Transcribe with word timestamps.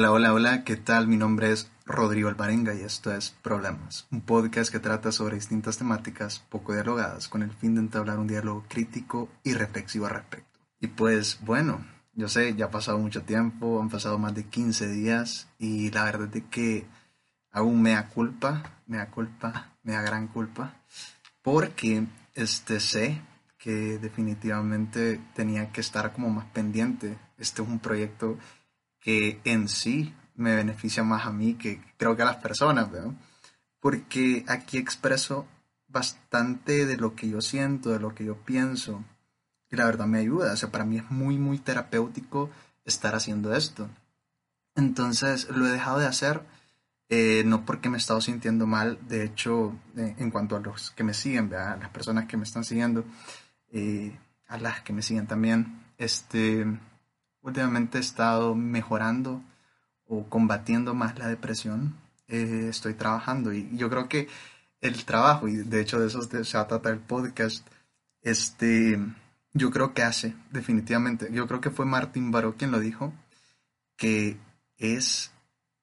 Hola, 0.00 0.12
hola, 0.12 0.32
hola, 0.32 0.64
¿qué 0.64 0.76
tal? 0.76 1.08
Mi 1.08 1.18
nombre 1.18 1.52
es 1.52 1.70
Rodrigo 1.84 2.30
Alvarenga 2.30 2.72
y 2.72 2.80
esto 2.80 3.12
es 3.12 3.36
Problemas, 3.42 4.06
un 4.10 4.22
podcast 4.22 4.72
que 4.72 4.78
trata 4.78 5.12
sobre 5.12 5.34
distintas 5.34 5.76
temáticas 5.76 6.38
poco 6.38 6.72
dialogadas 6.72 7.28
con 7.28 7.42
el 7.42 7.50
fin 7.50 7.74
de 7.74 7.82
entablar 7.82 8.18
un 8.18 8.26
diálogo 8.26 8.64
crítico 8.66 9.28
y 9.44 9.52
reflexivo 9.52 10.06
al 10.06 10.12
respecto. 10.12 10.58
Y 10.80 10.86
pues 10.86 11.38
bueno, 11.42 11.84
yo 12.14 12.30
sé, 12.30 12.54
ya 12.54 12.64
ha 12.64 12.70
pasado 12.70 12.98
mucho 12.98 13.24
tiempo, 13.24 13.78
han 13.78 13.90
pasado 13.90 14.18
más 14.18 14.34
de 14.34 14.44
15 14.44 14.88
días 14.88 15.48
y 15.58 15.90
la 15.90 16.04
verdad 16.04 16.34
es 16.34 16.44
que 16.44 16.86
aún 17.52 17.82
me 17.82 17.90
da 17.90 18.08
culpa, 18.08 18.80
me 18.86 18.96
da 18.96 19.10
culpa, 19.10 19.74
me 19.82 19.92
da 19.92 20.00
gran 20.00 20.28
culpa, 20.28 20.76
porque 21.42 22.06
este 22.32 22.80
sé 22.80 23.20
que 23.58 23.98
definitivamente 23.98 25.20
tenía 25.34 25.70
que 25.72 25.82
estar 25.82 26.14
como 26.14 26.30
más 26.30 26.46
pendiente. 26.46 27.18
Este 27.36 27.60
es 27.60 27.68
un 27.68 27.80
proyecto 27.80 28.38
que 29.00 29.40
en 29.44 29.68
sí 29.68 30.14
me 30.36 30.54
beneficia 30.54 31.02
más 31.02 31.26
a 31.26 31.32
mí 31.32 31.54
que 31.54 31.82
creo 31.96 32.16
que 32.16 32.22
a 32.22 32.26
las 32.26 32.36
personas, 32.36 32.90
¿veo? 32.90 33.14
Porque 33.80 34.44
aquí 34.48 34.78
expreso 34.78 35.46
bastante 35.88 36.86
de 36.86 36.96
lo 36.96 37.14
que 37.14 37.28
yo 37.28 37.40
siento, 37.40 37.90
de 37.90 38.00
lo 38.00 38.14
que 38.14 38.24
yo 38.24 38.36
pienso. 38.36 39.04
Y 39.70 39.76
la 39.76 39.84
verdad 39.84 40.06
me 40.06 40.18
ayuda. 40.18 40.52
O 40.52 40.56
sea, 40.56 40.70
para 40.70 40.84
mí 40.84 40.98
es 40.98 41.10
muy, 41.10 41.38
muy 41.38 41.58
terapéutico 41.58 42.50
estar 42.84 43.14
haciendo 43.14 43.54
esto. 43.54 43.88
Entonces 44.74 45.48
lo 45.50 45.66
he 45.66 45.70
dejado 45.70 45.98
de 45.98 46.06
hacer, 46.06 46.42
eh, 47.08 47.42
no 47.44 47.64
porque 47.64 47.88
me 47.88 47.96
he 47.96 48.00
estado 48.00 48.20
sintiendo 48.20 48.66
mal, 48.66 48.98
de 49.08 49.24
hecho, 49.24 49.76
eh, 49.96 50.14
en 50.18 50.30
cuanto 50.30 50.56
a 50.56 50.60
los 50.60 50.90
que 50.92 51.04
me 51.04 51.14
siguen, 51.14 51.48
¿verdad? 51.48 51.72
a 51.72 51.76
las 51.76 51.90
personas 51.90 52.26
que 52.26 52.36
me 52.36 52.44
están 52.44 52.64
siguiendo, 52.64 53.04
eh, 53.72 54.16
a 54.48 54.58
las 54.58 54.80
que 54.82 54.92
me 54.92 55.02
siguen 55.02 55.26
también, 55.26 55.82
este, 55.98 56.66
últimamente 57.42 57.98
he 57.98 58.00
estado 58.00 58.54
mejorando 58.54 59.42
o 60.06 60.28
combatiendo 60.28 60.94
más 60.94 61.18
la 61.18 61.28
depresión. 61.28 61.96
Eh, 62.28 62.68
estoy 62.68 62.94
trabajando 62.94 63.52
y 63.52 63.68
yo 63.76 63.90
creo 63.90 64.08
que 64.08 64.28
el 64.80 65.04
trabajo, 65.04 65.48
y 65.48 65.56
de 65.56 65.80
hecho 65.80 65.98
de 66.00 66.06
eso 66.06 66.22
se 66.22 66.42
trata 66.42 66.90
el 66.90 67.00
podcast, 67.00 67.66
este, 68.22 68.98
yo 69.52 69.70
creo 69.70 69.94
que 69.94 70.02
hace, 70.02 70.34
definitivamente. 70.50 71.28
Yo 71.32 71.46
creo 71.46 71.60
que 71.60 71.70
fue 71.70 71.86
Martín 71.86 72.30
Baró 72.30 72.56
quien 72.56 72.70
lo 72.70 72.80
dijo, 72.80 73.12
que 73.96 74.38
es 74.78 75.32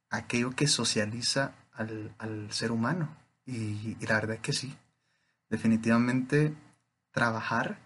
aquello 0.09 0.51
que 0.51 0.67
socializa 0.67 1.53
al, 1.73 2.13
al 2.17 2.51
ser 2.51 2.71
humano. 2.71 3.15
Y, 3.45 3.97
y 3.99 4.05
la 4.07 4.15
verdad 4.15 4.35
es 4.37 4.41
que 4.41 4.53
sí. 4.53 4.75
Definitivamente 5.49 6.53
trabajar 7.11 7.79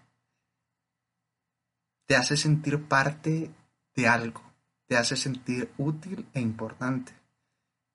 te 2.06 2.16
hace 2.16 2.36
sentir 2.36 2.82
parte 2.84 3.50
de 3.94 4.08
algo, 4.08 4.42
te 4.86 4.96
hace 4.96 5.16
sentir 5.16 5.70
útil 5.78 6.26
e 6.34 6.40
importante. 6.40 7.12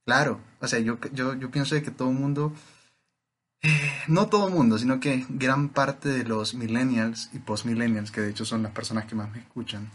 Claro, 0.06 0.40
o 0.59 0.68
sea, 0.68 0.80
yo, 0.80 1.00
yo, 1.13 1.34
yo 1.35 1.52
pienso 1.52 1.75
de 1.75 1.84
que 1.84 1.91
todo 1.91 2.09
el 2.09 2.16
mundo, 2.16 2.53
eh, 3.62 3.91
no 4.08 4.28
todo 4.28 4.47
el 4.47 4.53
mundo, 4.53 4.78
sino 4.78 5.00
que 5.00 5.25
gran 5.30 5.69
parte 5.69 6.09
de 6.09 6.24
los 6.24 6.53
millennials 6.53 7.30
y 7.34 7.40
postmillennials, 7.40 8.12
que 8.12 8.22
de 8.22 8.30
hecho 8.30 8.46
son 8.46 8.63
las 8.63 8.72
personas 8.72 9.06
que 9.06 9.16
más 9.16 9.31
me 9.31 9.40
escuchan, 9.40 9.91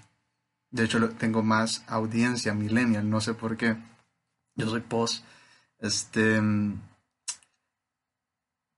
de 0.70 0.84
hecho 0.84 1.08
tengo 1.10 1.42
más 1.42 1.84
audiencia 1.86 2.54
millennial, 2.54 3.08
no 3.08 3.20
sé 3.20 3.34
por 3.34 3.56
qué, 3.56 3.76
yo 4.54 4.69
soy 4.69 4.80
post, 4.80 5.24
este, 5.78 6.40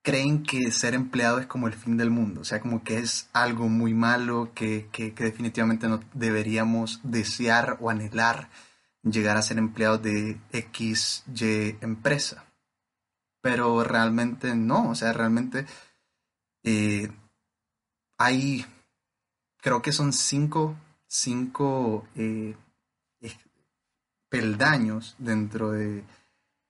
creen 0.05 0.45
que 0.45 0.71
ser 0.71 0.95
empleado 0.95 1.41
es 1.41 1.47
como 1.47 1.67
el 1.67 1.73
fin 1.75 1.97
del 1.97 2.11
mundo, 2.11 2.43
o 2.43 2.45
sea, 2.45 2.61
como 2.61 2.85
que 2.85 2.99
es 2.99 3.29
algo 3.33 3.69
muy 3.71 3.95
malo 3.95 4.53
que, 4.55 4.89
que- 4.93 5.13
definitivamente 5.13 5.89
no 5.89 6.01
deberíamos 6.13 7.01
desear 7.03 7.79
o 7.81 7.91
anhelar 7.91 8.51
llegar 9.03 9.37
a 9.39 9.43
ser 9.43 9.59
empleados 9.59 10.03
de 10.03 10.39
X, 10.53 11.25
Y 11.35 11.77
empresa. 11.83 12.45
Pero 13.43 13.85
realmente 13.85 14.55
no, 14.55 14.91
o 14.91 14.95
sea, 14.95 15.13
realmente 15.13 15.67
eh, 16.65 17.11
hay, 18.19 18.65
creo 19.61 19.83
que 19.83 19.93
son 19.93 20.13
cinco, 20.13 20.77
cinco 21.07 22.07
eh, 22.17 22.57
peldaños 24.29 25.15
dentro 25.19 25.71
de 25.73 26.05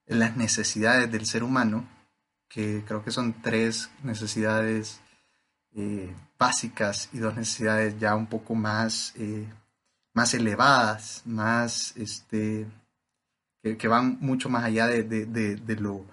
las 0.06 0.37
necesidades 0.37 1.11
del 1.11 1.27
ser 1.27 1.43
humano 1.43 1.89
que 2.54 2.84
creo 2.87 3.03
que 3.03 3.10
son 3.10 3.34
tres 3.42 3.91
necesidades 4.04 5.00
eh, 5.75 6.15
básicas 6.38 7.09
y 7.12 7.19
dos 7.19 7.34
necesidades 7.37 7.98
ya 7.98 8.15
un 8.15 8.26
poco 8.28 8.54
más, 8.54 9.12
eh, 9.16 9.48
más 10.15 10.34
elevadas, 10.34 11.22
más, 11.25 11.97
este, 11.97 12.65
que, 13.60 13.76
que 13.76 13.88
van 13.88 14.19
mucho 14.20 14.48
más 14.48 14.62
allá 14.62 14.87
de, 14.87 15.03
de- 15.03 15.26
de- 15.26 15.56
de 15.56 15.76
lo 15.76 16.04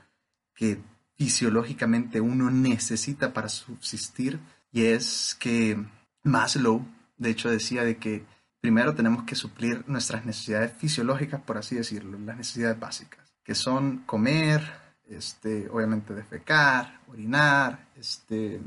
que 0.56 0.80
fisiológicamente 1.16 2.20
uno 2.20 2.50
necesita 2.50 3.32
para 3.34 3.48
subsistir, 3.48 4.40
y 4.72 4.86
es 4.86 5.38
que 5.40 5.78
Maslow, 6.24 6.84
de 7.18 7.30
hecho, 7.30 7.52
decía 7.52 7.84
de 7.84 7.98
que 7.98 8.26
primero 8.60 8.96
tenemos 8.96 9.26
que 9.26 9.36
suplir 9.36 9.84
nuestras 9.88 10.26
necesidades 10.26 10.74
fisiológicas, 10.74 11.40
por 11.42 11.60
así 11.60 11.76
decirlo, 11.76 12.18
las 12.18 12.38
necesidades 12.38 12.80
básicas, 12.80 13.32
que 13.44 13.54
son 13.54 14.00
comer, 14.08 14.81
este, 15.12 15.70
obviamente 15.70 16.14
defecar, 16.14 17.02
orinar, 17.08 17.88
este, 17.96 18.62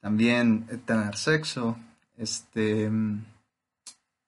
también 0.00 0.66
eh, 0.70 0.78
tener 0.78 1.16
sexo, 1.16 1.78
este, 2.16 2.90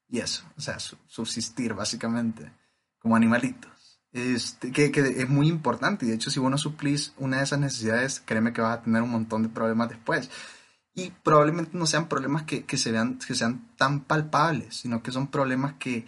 y 0.08 0.19
eso, 0.19 0.44
o 0.56 0.60
sea, 0.60 0.78
su- 0.78 0.98
subsistir 1.06 1.75
básicamente 1.75 2.52
como 2.98 3.16
animalitos. 3.16 3.70
Este, 4.12 4.70
que, 4.70 4.92
es 4.94 5.28
muy 5.28 5.48
importante 5.48 6.06
y 6.06 6.10
de 6.10 6.14
hecho 6.14 6.30
si 6.30 6.38
vos 6.38 6.60
suplís 6.60 7.12
una 7.19 7.38
de 7.38 7.42
esas 7.42 7.58
necesidades, 7.58 8.22
créeme 8.25 8.52
que 8.52 8.60
vas 8.60 8.78
a 8.78 8.82
tener 8.82 9.02
un 9.02 9.10
montón 9.10 9.42
de 9.42 9.48
problemas 9.48 9.88
después. 9.88 10.31
Y 10.94 11.10
probablemente 11.10 11.76
no 11.76 11.86
sean 11.86 12.08
problemas 12.08 12.44
que, 12.44 12.64
que 12.64 12.76
que 12.76 13.34
sean 13.34 13.69
tan 13.76 14.04
palpables, 14.04 14.76
sino 14.76 15.02
que 15.02 15.10
son 15.10 15.26
problemas 15.26 15.75
que 15.75 16.06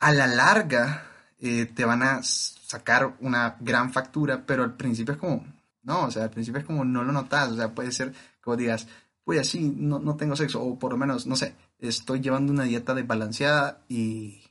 a 0.00 0.12
la 0.12 0.26
larga 0.26 1.06
eh, 1.38 1.66
te 1.66 1.84
van 1.84 2.02
a 2.02 2.20
sacar 2.66 3.16
una 3.20 3.56
gran 3.60 3.92
factura, 3.92 4.44
pero 4.44 4.64
al 4.64 4.74
principio 4.76 5.14
es 5.14 5.20
como, 5.20 5.46
no, 5.82 6.06
o 6.06 6.10
sea, 6.10 6.24
al 6.24 6.30
principio 6.30 6.60
es 6.60 6.66
como 6.66 6.84
no 6.84 7.04
lo 7.04 7.12
notas, 7.12 7.52
o 7.52 7.56
sea, 7.56 7.72
puede 7.72 7.92
ser 7.92 8.12
vos 8.44 8.56
digas, 8.56 8.86
pues 9.24 9.40
así, 9.40 9.74
no, 9.76 9.98
no 9.98 10.16
tengo 10.16 10.36
sexo, 10.36 10.62
o 10.62 10.78
por 10.78 10.92
lo 10.92 10.98
menos, 10.98 11.26
no 11.26 11.36
sé, 11.36 11.54
estoy 11.78 12.20
llevando 12.20 12.52
una 12.52 12.64
dieta 12.64 12.94
desbalanceada 12.94 13.84
y 13.88 14.42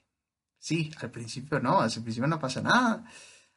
sí, 0.58 0.92
al 1.02 1.12
principio 1.12 1.60
no, 1.60 1.82
al 1.82 1.90
principio 1.90 2.28
no 2.28 2.40
pasa 2.40 2.62
nada, 2.62 3.06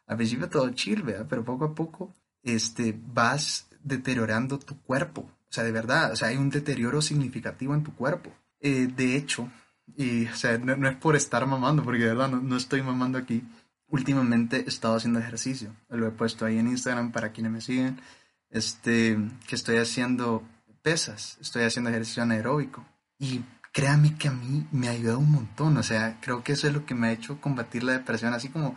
al 0.06 0.16
principio 0.16 0.48
todo 0.48 0.70
chill, 0.70 1.02
¿verdad? 1.02 1.26
Pero 1.28 1.44
poco 1.44 1.66
a 1.66 1.74
poco, 1.74 2.14
este, 2.42 2.96
vas 2.96 3.68
deteriorando 3.82 4.58
tu 4.58 4.80
cuerpo, 4.82 5.22
o 5.22 5.52
sea, 5.52 5.64
de 5.64 5.72
verdad, 5.72 6.12
o 6.12 6.16
sea, 6.16 6.28
hay 6.28 6.36
un 6.36 6.50
deterioro 6.50 7.00
significativo 7.00 7.74
en 7.74 7.82
tu 7.82 7.94
cuerpo. 7.94 8.30
Eh, 8.60 8.88
de 8.94 9.16
hecho, 9.16 9.48
y, 9.96 10.26
o 10.26 10.36
sea, 10.36 10.58
no, 10.58 10.76
no 10.76 10.88
es 10.88 10.96
por 10.96 11.16
estar 11.16 11.46
mamando, 11.46 11.82
porque 11.82 12.00
de 12.00 12.08
verdad 12.08 12.28
no, 12.28 12.40
no 12.40 12.56
estoy 12.56 12.82
mamando 12.82 13.18
aquí. 13.18 13.42
Últimamente 13.88 14.64
he 14.64 14.68
estado 14.68 14.96
haciendo 14.96 15.18
ejercicio. 15.18 15.74
Lo 15.88 16.06
he 16.06 16.10
puesto 16.10 16.44
ahí 16.44 16.58
en 16.58 16.68
Instagram 16.68 17.12
para 17.12 17.32
quienes 17.32 17.52
me 17.52 17.60
siguen. 17.60 18.00
Este, 18.50 19.18
que 19.46 19.54
estoy 19.54 19.78
haciendo 19.78 20.42
pesas, 20.82 21.38
estoy 21.40 21.64
haciendo 21.64 21.90
ejercicio 21.90 22.22
anaeróbico. 22.22 22.84
Y 23.18 23.42
créame 23.72 24.16
que 24.16 24.28
a 24.28 24.32
mí 24.32 24.66
me 24.72 24.88
ha 24.88 24.92
ayudado 24.92 25.18
un 25.18 25.32
montón. 25.32 25.76
O 25.76 25.82
sea, 25.82 26.18
creo 26.20 26.42
que 26.42 26.52
eso 26.52 26.66
es 26.66 26.74
lo 26.74 26.84
que 26.84 26.94
me 26.94 27.08
ha 27.08 27.12
hecho 27.12 27.40
combatir 27.40 27.82
la 27.82 27.92
depresión. 27.92 28.34
Así 28.34 28.48
como 28.48 28.74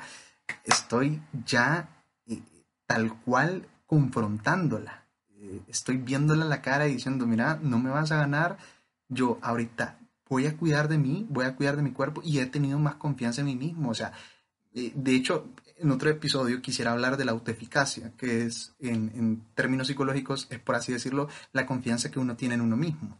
estoy 0.63 1.21
ya 1.45 1.89
eh, 2.25 2.41
tal 2.85 3.19
cual 3.21 3.67
confrontándola. 3.85 5.05
Eh, 5.29 5.61
estoy 5.67 5.97
viéndola 5.97 6.45
a 6.45 6.47
la 6.47 6.61
cara 6.61 6.87
y 6.87 6.93
diciendo, 6.93 7.25
mira, 7.25 7.59
no 7.61 7.79
me 7.79 7.89
vas 7.89 8.11
a 8.11 8.17
ganar. 8.17 8.57
Yo 9.09 9.39
ahorita 9.41 9.99
voy 10.29 10.45
a 10.45 10.55
cuidar 10.55 10.87
de 10.87 10.97
mí, 10.97 11.27
voy 11.29 11.43
a 11.43 11.57
cuidar 11.57 11.75
de 11.75 11.81
mi 11.81 11.91
cuerpo 11.91 12.21
y 12.23 12.39
he 12.39 12.45
tenido 12.45 12.79
más 12.79 12.95
confianza 12.95 13.41
en 13.41 13.47
mí 13.47 13.55
mismo. 13.55 13.89
O 13.89 13.93
sea, 13.93 14.13
de 14.73 15.15
hecho, 15.15 15.53
en 15.81 15.91
otro 15.91 16.09
episodio 16.09 16.62
quisiera 16.62 16.91
hablar 16.91 17.18
de 17.18 17.25
la 17.25 17.31
autoeficacia, 17.31 18.13
que 18.18 18.45
es, 18.45 18.73
en, 18.79 19.44
términos 19.56 19.88
psicológicos, 19.88 20.47
es 20.50 20.59
por 20.59 20.75
así 20.75 20.94
decirlo, 20.94 21.27
la 21.51 21.65
confianza 21.65 22.12
que 22.12 22.19
uno 22.19 22.35
tiene 22.35 22.56
en 22.56 22.62
uno 22.62 22.77
mismo. 22.77 23.19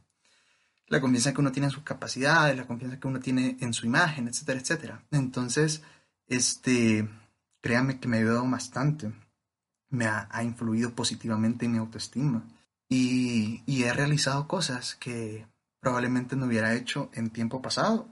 La 0.88 1.02
confianza 1.02 1.34
que 1.34 1.42
uno 1.42 1.52
tiene 1.52 1.68
en 1.68 1.72
sus 1.72 1.84
capacidades, 1.84 2.56
la 2.56 2.68
confianza 2.68 3.00
que 3.00 3.08
uno 3.08 3.20
tiene 3.20 3.58
en 3.62 3.74
su 3.74 3.86
imagen, 3.86 4.28
etcétera, 4.28 4.60
etcétera. 4.60 5.04
Entonces, 5.12 5.82
este, 6.28 7.10
créame 7.62 8.00
que 8.00 8.08
me 8.08 8.18
ha 8.18 8.20
ayudado 8.20 8.50
bastante. 8.50 9.12
Me 9.90 10.06
ha, 10.06 10.28
ha 10.32 10.44
influido 10.44 10.94
positivamente 10.94 11.66
en 11.66 11.72
mi 11.72 11.78
autoestima. 11.78 12.44
Y, 12.90 13.64
y 13.66 13.84
he 13.84 13.94
realizado 13.94 14.48
cosas 14.48 14.96
que 14.96 15.48
probablemente 15.80 16.36
no 16.36 16.46
hubiera 16.46 16.76
hecho 16.76 17.10
en 17.14 17.30
tiempo 17.30 17.62
pasado. 17.62 18.08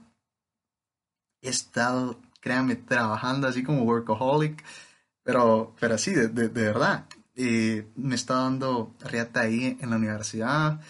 He 1.42 1.50
estado 1.50 2.18
créanme, 2.40 2.76
trabajando 2.76 3.46
así 3.46 3.62
como 3.62 3.82
workaholic, 3.82 4.64
pero, 5.22 5.74
pero 5.78 5.98
sí, 5.98 6.12
de, 6.12 6.28
de, 6.28 6.48
verdad. 6.48 7.06
Eh, 7.34 7.86
me 7.96 8.14
está 8.16 8.34
dando 8.34 8.94
riata 9.00 9.42
ahí 9.42 9.78
en 9.80 9.90
la 9.90 9.96
universidad. 9.96 10.80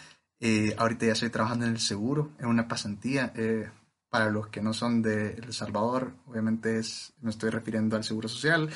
Eh, 0.40 0.74
ahorita 0.78 1.06
ya 1.06 1.12
estoy 1.12 1.30
trabajando 1.30 1.66
en 1.66 1.72
el 1.72 1.80
seguro, 1.80 2.32
en 2.38 2.46
una 2.46 2.68
pasantía. 2.68 3.32
Eh, 3.36 3.68
para 4.08 4.30
los 4.30 4.48
que 4.48 4.60
no 4.62 4.72
son 4.72 5.02
de 5.02 5.34
El 5.34 5.52
Salvador, 5.52 6.12
obviamente 6.26 6.78
es, 6.78 7.12
me 7.20 7.30
estoy 7.30 7.50
refiriendo 7.50 7.96
al 7.96 8.04
seguro 8.04 8.28
social, 8.28 8.68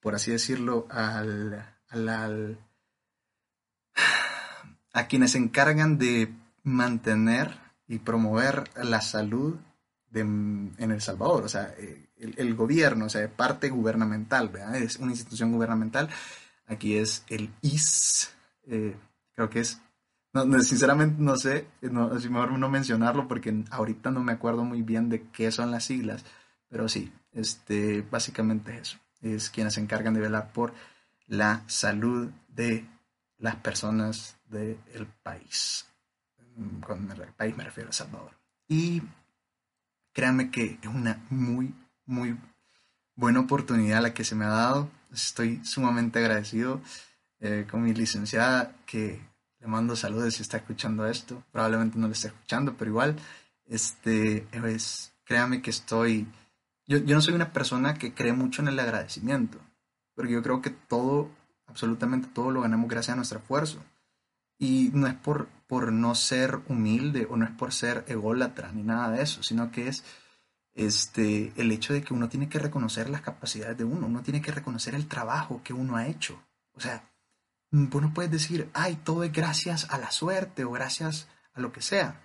por 0.00 0.14
así 0.14 0.32
decirlo, 0.32 0.86
al, 0.90 1.64
al, 1.88 2.58
a 4.92 5.06
quienes 5.06 5.32
se 5.32 5.38
encargan 5.38 5.98
de 5.98 6.34
mantener 6.64 7.56
y 7.86 7.98
promover 7.98 8.70
la 8.82 9.00
salud 9.00 9.56
de, 10.08 10.20
en 10.20 10.74
El 10.78 11.00
Salvador. 11.00 11.44
O 11.44 11.48
sea, 11.48 11.72
el, 12.20 12.54
gobierno, 12.54 13.06
o 13.06 13.08
sea, 13.08 13.28
parte 13.28 13.70
gubernamental, 13.70 14.48
¿verdad? 14.48 14.76
Es 14.76 14.96
una 14.96 15.12
institución 15.12 15.52
gubernamental. 15.52 16.08
Aquí 16.66 16.96
es 16.96 17.24
el 17.28 17.50
IS, 17.62 18.30
eh, 18.66 18.96
creo 19.34 19.50
que 19.50 19.60
es, 19.60 19.80
no, 20.32 20.60
sinceramente 20.60 21.16
no 21.18 21.36
sé, 21.36 21.66
no, 21.82 22.16
es 22.16 22.30
mejor 22.30 22.52
no 22.52 22.68
mencionarlo 22.68 23.26
porque 23.26 23.64
ahorita 23.70 24.10
no 24.10 24.22
me 24.22 24.32
acuerdo 24.32 24.64
muy 24.64 24.82
bien 24.82 25.08
de 25.08 25.28
qué 25.30 25.50
son 25.50 25.70
las 25.70 25.84
siglas, 25.84 26.24
pero 26.68 26.88
sí, 26.88 27.12
este, 27.32 28.02
básicamente 28.02 28.74
es 28.74 28.80
eso, 28.80 28.98
es 29.22 29.50
quienes 29.50 29.74
se 29.74 29.80
encargan 29.80 30.14
de 30.14 30.20
velar 30.20 30.52
por 30.52 30.72
la 31.26 31.62
salud 31.66 32.30
de 32.48 32.86
las 33.38 33.56
personas 33.56 34.36
del 34.48 35.06
país. 35.22 35.86
Con 36.86 37.10
el 37.10 37.32
país 37.32 37.56
me 37.56 37.64
refiero 37.64 37.90
a 37.90 37.92
Salvador. 37.92 38.36
Y 38.68 39.02
créanme 40.12 40.50
que 40.50 40.78
es 40.82 40.88
una 40.88 41.24
muy 41.30 41.74
muy 42.10 42.36
buena 43.14 43.40
oportunidad 43.40 44.02
la 44.02 44.12
que 44.12 44.24
se 44.24 44.34
me 44.34 44.44
ha 44.44 44.50
dado. 44.50 44.90
Estoy 45.12 45.64
sumamente 45.64 46.18
agradecido 46.18 46.80
eh, 47.38 47.66
con 47.70 47.82
mi 47.82 47.94
licenciada 47.94 48.74
que 48.84 49.20
le 49.60 49.66
mando 49.66 49.96
saludos 49.96 50.34
si 50.34 50.42
está 50.42 50.58
escuchando 50.58 51.06
esto. 51.06 51.42
Probablemente 51.52 51.98
no 51.98 52.06
lo 52.06 52.12
esté 52.12 52.28
escuchando, 52.28 52.74
pero 52.76 52.90
igual, 52.90 53.16
este, 53.66 54.46
es, 54.52 55.12
créame 55.24 55.62
que 55.62 55.70
estoy... 55.70 56.26
Yo, 56.86 56.98
yo 56.98 57.14
no 57.14 57.20
soy 57.20 57.34
una 57.34 57.52
persona 57.52 57.94
que 57.94 58.12
cree 58.12 58.32
mucho 58.32 58.62
en 58.62 58.68
el 58.68 58.80
agradecimiento, 58.80 59.58
porque 60.14 60.32
yo 60.32 60.42
creo 60.42 60.60
que 60.60 60.70
todo, 60.70 61.30
absolutamente 61.66 62.28
todo 62.34 62.50
lo 62.50 62.62
ganamos 62.62 62.90
gracias 62.90 63.12
a 63.12 63.16
nuestro 63.16 63.38
esfuerzo. 63.38 63.78
Y 64.58 64.90
no 64.92 65.06
es 65.06 65.14
por, 65.14 65.48
por 65.66 65.92
no 65.92 66.14
ser 66.14 66.60
humilde 66.68 67.26
o 67.30 67.36
no 67.36 67.44
es 67.44 67.52
por 67.52 67.72
ser 67.72 68.04
ególatra 68.08 68.72
ni 68.72 68.82
nada 68.82 69.10
de 69.10 69.22
eso, 69.22 69.42
sino 69.42 69.70
que 69.70 69.88
es 69.88 70.04
este, 70.74 71.52
el 71.56 71.72
hecho 71.72 71.92
de 71.92 72.02
que 72.02 72.14
uno 72.14 72.28
tiene 72.28 72.48
que 72.48 72.58
reconocer 72.58 73.10
las 73.10 73.22
capacidades 73.22 73.76
de 73.76 73.84
uno, 73.84 74.06
uno 74.06 74.22
tiene 74.22 74.40
que 74.40 74.52
reconocer 74.52 74.94
el 74.94 75.06
trabajo 75.06 75.62
que 75.62 75.72
uno 75.72 75.96
ha 75.96 76.06
hecho. 76.06 76.42
O 76.74 76.80
sea, 76.80 77.02
vos 77.70 78.02
no 78.02 78.14
puedes 78.14 78.30
decir, 78.30 78.70
ay, 78.72 78.96
todo 79.04 79.24
es 79.24 79.32
gracias 79.32 79.88
a 79.90 79.98
la 79.98 80.10
suerte 80.10 80.64
o 80.64 80.70
gracias 80.70 81.28
a 81.54 81.60
lo 81.60 81.72
que 81.72 81.82
sea. 81.82 82.22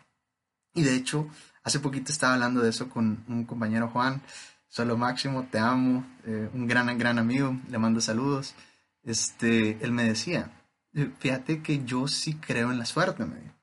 Y 0.74 0.84
de 0.84 0.96
hecho, 0.96 1.28
hace 1.64 1.80
poquito 1.80 2.12
estaba 2.12 2.34
hablando 2.34 2.62
de 2.62 2.70
eso 2.70 2.90
con 2.90 3.24
un 3.28 3.46
compañero 3.46 3.90
Juan, 3.90 4.22
solo 4.68 4.98
máximo, 4.98 5.48
te 5.50 5.58
amo, 5.58 6.06
eh, 6.26 6.50
un 6.54 6.68
gran, 6.68 6.98
gran 6.98 7.18
amigo, 7.18 7.58
le 7.70 7.78
mando 7.78 8.02
saludos. 8.02 8.56
Este, 9.04 9.84
él 9.84 9.92
me 9.92 10.04
decía, 10.04 10.52
eh, 10.94 11.12
fíjate 11.20 11.62
que 11.62 11.86
yo 11.86 12.08
sí 12.08 12.36
creo 12.36 12.72
en 12.72 12.80
la 12.80 12.86
suerte, 12.86 13.26
me 13.26 13.54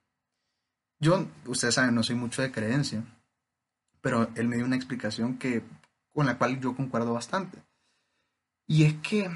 Yo, 1.00 1.26
ustedes 1.46 1.74
saben, 1.74 1.94
no 1.94 2.02
soy 2.02 2.16
mucho 2.16 2.42
de 2.42 2.52
creencia, 2.52 3.04
pero 4.02 4.28
él 4.34 4.48
me 4.48 4.56
dio 4.56 4.66
una 4.66 4.76
explicación 4.76 5.38
que, 5.38 5.62
con 6.12 6.26
la 6.26 6.36
cual 6.36 6.60
yo 6.60 6.76
concuerdo 6.76 7.14
bastante. 7.14 7.62
Y 8.66 8.84
es 8.84 8.94
que, 8.94 9.30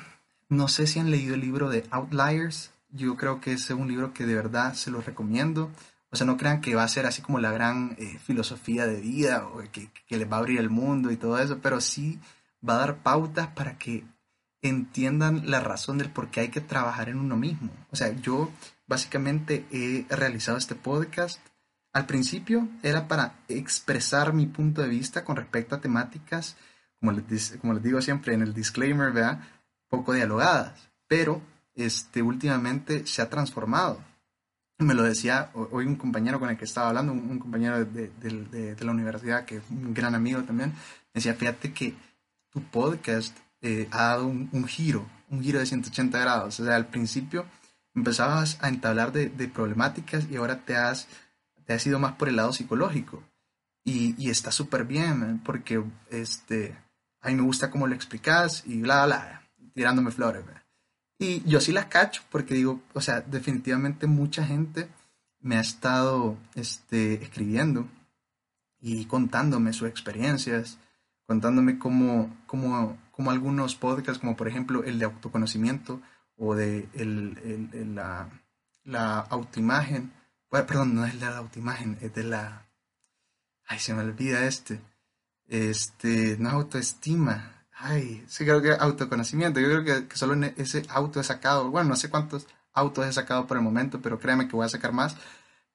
no 0.48 0.68
sé 0.68 0.86
si 0.86 0.98
han 0.98 1.10
leído 1.10 1.34
el 1.34 1.40
libro 1.40 1.70
de 1.70 1.86
Outliers, 1.90 2.72
yo 2.90 3.16
creo 3.16 3.40
que 3.40 3.52
es 3.52 3.70
un 3.70 3.88
libro 3.88 4.12
que 4.12 4.26
de 4.26 4.34
verdad 4.34 4.74
se 4.74 4.90
los 4.90 5.06
recomiendo. 5.06 5.70
O 6.10 6.16
sea, 6.16 6.26
no 6.26 6.36
crean 6.36 6.60
que 6.60 6.74
va 6.74 6.84
a 6.84 6.88
ser 6.88 7.06
así 7.06 7.22
como 7.22 7.40
la 7.40 7.52
gran 7.52 7.96
eh, 7.98 8.18
filosofía 8.18 8.86
de 8.86 9.00
vida 9.00 9.46
o 9.46 9.62
que, 9.70 9.90
que 10.06 10.18
les 10.18 10.30
va 10.30 10.36
a 10.36 10.40
abrir 10.40 10.58
el 10.58 10.70
mundo 10.70 11.10
y 11.10 11.16
todo 11.16 11.38
eso, 11.38 11.58
pero 11.60 11.80
sí 11.80 12.20
va 12.66 12.74
a 12.74 12.78
dar 12.78 12.96
pautas 12.98 13.48
para 13.48 13.78
que 13.78 14.04
entiendan 14.62 15.50
la 15.50 15.60
razón 15.60 15.98
del 15.98 16.10
por 16.10 16.28
qué 16.28 16.40
hay 16.40 16.48
que 16.48 16.60
trabajar 16.60 17.08
en 17.08 17.18
uno 17.18 17.36
mismo. 17.36 17.70
O 17.90 17.96
sea, 17.96 18.12
yo 18.12 18.50
básicamente 18.86 19.64
he 19.70 20.06
realizado 20.14 20.58
este 20.58 20.74
podcast 20.74 21.40
al 21.96 22.04
principio 22.04 22.69
era 22.82 23.08
para 23.08 23.37
expresar 23.48 24.34
mi 24.34 24.44
punto 24.44 24.82
de 24.82 24.88
vista 24.88 25.25
con 25.25 25.34
respecto 25.34 25.75
a 25.75 25.81
temáticas, 25.81 26.54
como 27.00 27.12
les, 27.12 27.58
digo 27.82 28.02
siempre 28.02 28.34
en 28.34 28.43
el 28.43 28.52
disclaimer, 28.52 29.12
¿verdad? 29.12 29.40
poco 29.88 30.12
dialogadas, 30.12 30.90
pero 31.08 31.40
este, 31.75 32.20
últimamente 32.20 33.06
se 33.06 33.22
ha 33.22 33.31
transformado. 33.31 34.04
Me 34.76 34.93
lo 34.93 35.04
decía 35.04 35.50
hoy 35.54 35.87
un 35.87 35.96
compañero 35.96 36.38
con 36.38 36.50
el 36.50 36.58
que 36.58 36.66
estaba 36.66 36.88
hablando, 36.88 37.14
un, 37.14 37.38
compañero 37.38 37.82
de, 37.82 38.76
la 38.78 38.90
universidad, 38.90 39.46
que 39.46 39.56
es 39.56 39.62
un 39.70 39.94
gran 39.94 40.14
amigo 40.14 40.42
también, 40.42 40.72
me 40.72 41.14
decía, 41.14 41.32
fíjate 41.32 41.72
que 41.72 41.94
tu 42.50 42.62
podcast 42.62 43.34
eh, 43.62 43.88
ha 43.90 44.08
dado 44.08 44.26
un, 44.26 44.50
un, 44.52 44.66
giro, 44.66 45.06
un 45.31 45.42
giro 45.42 45.60
de 45.60 45.64
180 45.64 46.19
grados. 46.19 46.60
O 46.60 46.64
sea, 46.66 46.76
al 46.76 46.88
principio 46.88 47.46
empezabas 47.94 48.58
a 48.60 48.69
entablar 48.69 49.12
de, 49.12 49.49
problemáticas 49.49 50.31
y 50.31 50.37
ahora 50.37 50.60
te 50.60 50.76
has 50.76 51.08
te 51.66 51.74
has 51.74 51.86
ido 51.86 51.98
más 51.98 52.14
por 52.14 52.28
el 52.28 52.36
lado 52.36 52.52
psicológico. 52.52 53.22
Y, 53.84 54.14
y 54.18 54.30
está 54.30 54.50
súper 54.50 54.84
bien, 54.84 55.40
porque 55.44 55.82
este, 56.10 56.76
a 57.20 57.28
mí 57.28 57.34
me 57.34 57.42
gusta 57.42 57.70
cómo 57.70 57.86
lo 57.86 57.94
explicas 57.94 58.64
y 58.66 58.80
bla, 58.80 59.06
bla, 59.06 59.42
tirándome 59.74 60.10
flores. 60.10 60.44
Y 61.18 61.42
yo 61.48 61.60
sí 61.60 61.72
las 61.72 61.87
cacho, 61.87 62.23
porque 62.30 62.54
digo, 62.54 62.80
o 62.92 63.00
sea, 63.00 63.20
definitivamente 63.20 64.06
mucha 64.06 64.44
gente 64.44 64.88
me 65.40 65.56
ha 65.56 65.61
estado 65.61 66.37
este, 66.54 67.23
escribiendo 67.23 67.88
y 68.80 69.06
contándome 69.06 69.73
sus 69.73 69.88
experiencias, 69.88 70.78
contándome 71.26 71.78
cómo, 71.78 72.37
cómo, 72.46 72.99
cómo, 73.11 73.30
algunos 73.30 73.75
podcasts, 73.75 74.20
como 74.20 74.37
por 74.37 74.49
ejemplo 74.49 74.85
el 74.85 74.99
de 74.99 75.06
autoconocimiento 75.06 76.00
o 76.37 76.54
de 76.54 76.88
el, 76.92 77.70
el, 77.73 77.94
la, 77.94 78.28
la 78.85 79.20
autoimagen, 79.20 80.12
perdón, 80.64 80.94
no 80.94 81.04
es 81.04 81.14
la 81.20 81.36
autoimagen, 81.36 81.98
es 82.00 82.14
de 82.14 82.25
la... 82.25 82.66
Ay, 83.66 83.78
se 83.78 83.94
me 83.94 84.02
olvida 84.02 84.46
este. 84.46 84.80
Este, 85.48 86.36
no 86.38 86.50
autoestima. 86.50 87.66
Ay, 87.72 88.25
sí 88.28 88.44
creo 88.44 88.62
que 88.62 88.72
autoconocimiento. 88.72 89.60
Yo 89.60 89.82
creo 89.82 90.08
que, 90.08 90.16
solo 90.16 90.34
ese 90.56 90.82
auto 90.88 91.20
he 91.20 91.25
sacado, 91.25 91.70
bueno, 91.70 91.90
no 91.90 91.96
sé 91.96 92.10
cuántos 92.10 92.46
autos 92.72 93.06
he 93.06 93.12
sacado 93.12 93.46
por 93.46 93.56
el 93.56 93.62
momento, 93.62 94.00
pero 94.00 94.18
créeme 94.18 94.48
que 94.48 94.56
voy 94.56 94.66
a 94.66 94.70
sacar 94.70 94.92
más, 94.92 95.16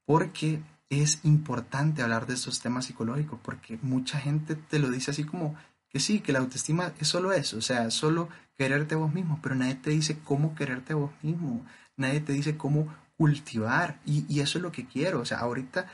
porque 0.05 0.61
es 0.89 1.19
importante 1.23 2.01
hablar 2.01 2.27
de 2.27 2.33
estos 2.35 2.59
temas 2.59 2.85
psicológicos, 2.85 3.39
porque 3.41 3.79
mucha 3.81 4.19
gente 4.19 4.55
te 4.55 4.79
lo 4.79 4.89
dice 4.89 5.11
así 5.11 5.23
como 5.23 5.55
que 5.89 5.99
sí, 5.99 6.19
que 6.19 6.31
la 6.31 6.39
autoestima 6.39 6.93
es 6.99 7.07
solo 7.07 7.33
eso, 7.33 7.57
o 7.57 7.61
sea, 7.61 7.91
solo 7.91 8.29
quererte 8.57 8.95
a 8.95 8.97
vos 8.97 9.13
mismo, 9.13 9.39
pero 9.41 9.55
nadie 9.55 9.75
te 9.75 9.89
dice 9.89 10.19
cómo 10.23 10.55
quererte 10.55 10.93
a 10.93 10.97
vos 10.97 11.11
mismo, 11.21 11.65
nadie 11.97 12.21
te 12.21 12.33
dice 12.33 12.57
cómo 12.57 12.93
cultivar 13.21 13.99
y, 14.03 14.39
eso 14.39 14.57
es 14.57 14.63
lo 14.63 14.71
que 14.71 14.87
quiero. 14.87 15.19
O 15.19 15.25
sea, 15.25 15.37
ahorita 15.41 15.85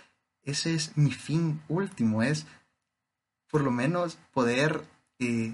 ese 0.44 0.74
es 0.74 0.96
mi 0.96 1.12
fin 1.12 1.62
último, 1.68 2.24
es 2.24 2.46
por 3.52 3.64
lo 3.64 3.70
menos 3.70 4.18
poder, 4.34 4.86
eh, 5.20 5.54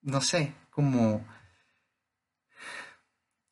no 0.00 0.22
sé, 0.22 0.54
como 0.70 1.26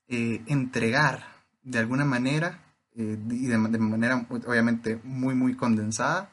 eh, 0.06 0.42
entregar 0.46 1.26
de 1.60 1.78
alguna 1.78 2.06
manera 2.06 2.58
eh, 2.96 3.18
y 3.32 3.46
de, 3.48 3.58
manera 3.58 4.26
obviamente 4.30 4.98
muy, 5.04 5.34
muy 5.34 5.56
condensada 5.56 6.32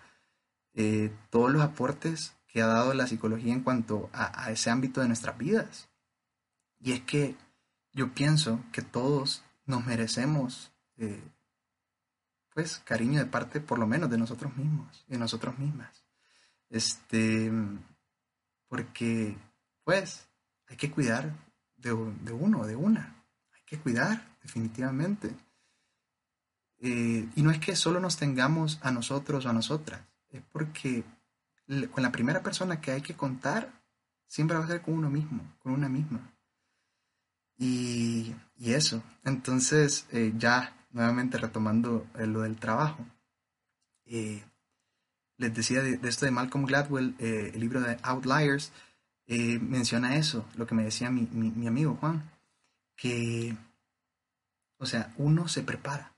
todos 1.30 1.52
los 1.52 1.62
aportes 1.62 2.36
que 2.48 2.62
ha 2.62 2.68
dado 2.68 2.94
la 2.94 3.08
psicología 3.08 3.54
en 3.54 3.62
cuanto 3.62 4.10
a, 4.14 4.46
a 4.46 4.52
ese 4.52 4.70
ámbito 4.70 5.02
de 5.02 5.08
nuestras 5.08 5.38
vidas. 5.38 5.90
Y 6.80 6.94
es 6.94 7.02
que 7.02 7.36
yo 7.94 8.14
pienso 8.14 8.62
que 8.74 8.82
todos 8.82 9.45
nos 9.66 9.86
merecemos 9.86 10.72
eh, 10.98 11.22
pues 12.54 12.80
cariño 12.80 13.20
de 13.20 13.26
parte 13.26 13.60
por 13.60 13.80
lo 13.80 13.88
menos 13.88 14.10
de 14.10 14.18
nosotros 14.18 14.56
mismos, 14.56 15.06
de 15.08 15.18
nosotros 15.18 15.58
mismas. 15.60 16.06
Este, 16.70 17.52
porque 18.68 19.38
pues 19.84 20.28
hay 20.68 20.78
que 20.78 20.90
cuidar 20.92 21.32
de, 21.78 21.90
de 22.22 22.32
uno, 22.32 22.66
de 22.66 22.76
una. 22.76 23.24
Hay 23.54 23.62
que 23.66 23.80
cuidar, 23.80 24.38
definitivamente. 24.42 25.36
Eh, 26.80 27.30
y 27.36 27.42
no 27.42 27.52
es 27.52 27.60
que 27.60 27.76
solo 27.76 28.00
nos 28.00 28.18
tengamos 28.18 28.80
a 28.82 28.92
nosotros 28.92 29.46
o 29.46 29.50
a 29.50 29.54
nosotras, 29.54 30.02
es 30.30 30.42
porque 30.52 31.04
con 31.92 32.04
la 32.04 32.12
primera 32.12 32.44
persona 32.44 32.80
que 32.80 32.92
hay 32.92 33.02
que 33.02 33.16
contar 33.16 33.82
siempre 34.28 34.58
va 34.58 34.66
a 34.66 34.68
ser 34.68 34.82
con 34.82 34.94
uno 34.94 35.10
mismo, 35.10 35.56
con 35.60 35.72
una 35.72 35.90
misma. 35.90 36.35
Y, 37.58 38.36
eso, 38.60 39.04
entonces 39.24 40.08
eh, 40.12 40.34
ya 40.38 40.74
nuevamente 40.92 41.38
retomando 41.38 42.08
eh, 42.18 42.26
lo 42.26 42.42
del 42.42 42.58
trabajo, 42.58 43.06
les 44.06 45.54
decía 45.54 45.82
de, 45.82 46.00
esto 46.08 46.26
de 46.26 46.32
Malcolm 46.32 46.66
Gladwell, 46.66 47.16
el 47.20 47.60
libro 47.60 47.82
de 47.82 47.98
Outliers, 48.04 48.72
menciona 49.28 50.16
eso, 50.16 50.46
lo 50.56 50.68
que 50.68 50.76
me 50.76 50.84
decía 50.84 51.10
mi, 51.10 51.24
mi 51.32 51.68
amigo 51.68 51.98
Juan, 52.00 52.30
que, 52.96 53.58
o 54.78 54.86
sea, 54.86 55.14
uno 55.18 55.48
se 55.48 55.64
prepara 55.64 56.16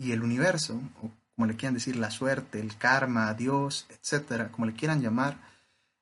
y 0.00 0.12
el 0.12 0.22
universo, 0.22 0.80
o 1.02 1.10
como 1.34 1.46
le 1.46 1.56
quieran 1.56 1.74
decir, 1.74 1.96
la 1.96 2.10
suerte, 2.10 2.58
el 2.58 2.76
karma, 2.76 3.32
Dios, 3.34 3.86
etcétera, 3.90 4.50
como 4.50 4.66
le 4.66 4.72
quieran 4.72 5.02
llamar, 5.02 5.38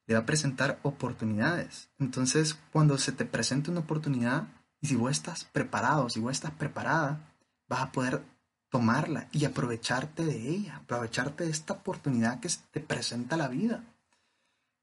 le 0.07 0.15
va 0.15 0.21
a 0.21 0.27
presentar 0.27 0.79
oportunidades. 0.83 1.91
Entonces, 1.99 2.59
cuando 2.73 2.97
se 2.97 3.13
te 3.13 3.25
presente 3.25 3.71
una 3.71 3.81
oportunidad, 3.81 4.49
y 4.81 4.87
si 4.87 4.97
vos 4.97 5.11
estás 5.11 5.45
preparado, 5.45 6.09
si 6.09 6.21
vos 6.21 6.33
estás 6.33 6.53
preparada, 6.53 7.35
vas 7.69 7.83
a 7.83 7.93
poder 7.93 8.23
tomarla 8.71 9.29
y 9.33 9.45
aprovecharte 9.45 10.25
de 10.25 10.49
ella, 10.49 10.77
aprovecharte 10.77 11.45
de 11.45 11.51
esta 11.51 11.75
oportunidad 11.75 12.41
que 12.41 12.51
te 12.71 12.81
presenta 12.81 13.37
la 13.37 13.49
vida. 13.49 13.85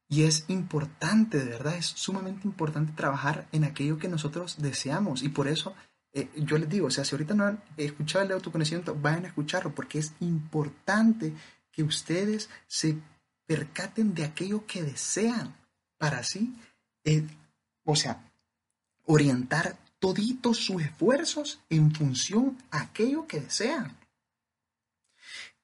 Y 0.07 0.23
es 0.23 0.45
importante, 0.49 1.39
de 1.39 1.49
verdad, 1.49 1.75
es 1.75 1.85
sumamente 1.85 2.47
importante 2.47 2.93
trabajar 2.93 3.47
en 3.51 3.63
aquello 3.63 3.97
que 3.97 4.07
nosotros 4.07 4.57
deseamos. 4.59 5.23
Y 5.23 5.29
por 5.29 5.47
eso 5.47 5.73
eh, 6.13 6.29
yo 6.35 6.57
les 6.57 6.69
digo, 6.69 6.87
o 6.87 6.91
sea, 6.91 7.03
si 7.03 7.15
ahorita 7.15 7.33
no 7.33 7.45
han 7.45 7.61
escuchado 7.77 8.23
el 8.23 8.31
autoconocimiento, 8.31 8.95
vayan 8.95 9.25
a 9.25 9.27
escucharlo 9.27 9.73
porque 9.73 9.99
es 9.99 10.13
importante 10.19 11.33
que 11.71 11.83
ustedes 11.83 12.49
se 12.67 12.97
percaten 13.45 14.13
de 14.13 14.23
aquello 14.23 14.65
que 14.65 14.81
desean 14.81 15.55
para 15.97 16.19
así, 16.19 16.55
eh, 17.03 17.27
o 17.83 17.95
sea, 17.95 18.31
orientar 19.05 19.77
toditos 20.05 20.57
sus 20.57 20.83
esfuerzos 20.83 21.61
en 21.67 21.91
función 21.91 22.55
a 22.69 22.81
aquello 22.81 23.25
que 23.25 23.39
desean. 23.39 23.97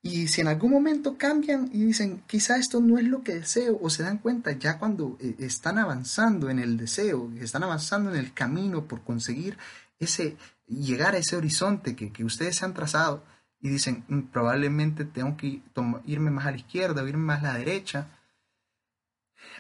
Y 0.02 0.30
si 0.30 0.42
en 0.42 0.48
algún 0.48 0.72
momento 0.72 1.16
cambian 1.16 1.70
y 1.72 1.86
dicen, 1.86 2.24
quizá 2.26 2.58
esto 2.58 2.80
no 2.80 2.98
es 2.98 3.06
lo 3.06 3.22
que 3.22 3.36
deseo, 3.36 3.78
o 3.80 3.92
se 3.92 4.02
dan 4.02 4.18
cuenta 4.18 4.54
ya 4.54 4.80
cuando 4.80 5.16
eh, 5.20 5.36
están 5.38 5.78
avanzando 5.78 6.50
en 6.50 6.58
el 6.58 6.76
deseo, 6.76 7.32
están 7.40 7.62
avanzando 7.62 8.10
en 8.10 8.18
el 8.18 8.34
camino 8.34 8.86
por 8.86 9.04
conseguir 9.04 9.60
ese, 10.00 10.38
llegar 10.66 11.14
a 11.14 11.20
ese 11.20 11.36
horizonte 11.36 11.96
que, 11.96 12.24
ustedes 12.24 12.56
se 12.56 12.66
han 12.66 12.74
trazado 12.74 13.24
y 13.60 13.70
dicen, 13.70 14.06
mm, 14.08 14.22
probablemente 14.32 15.06
tengo 15.06 15.38
que 15.38 15.62
irme 16.06 16.32
más 16.32 16.48
a 16.48 16.52
la 16.52 16.58
izquierda 16.58 17.04
o 17.04 17.08
irme 17.08 17.26
más 17.26 17.42
a 17.42 17.54
la 17.54 17.60
derecha, 17.60 18.08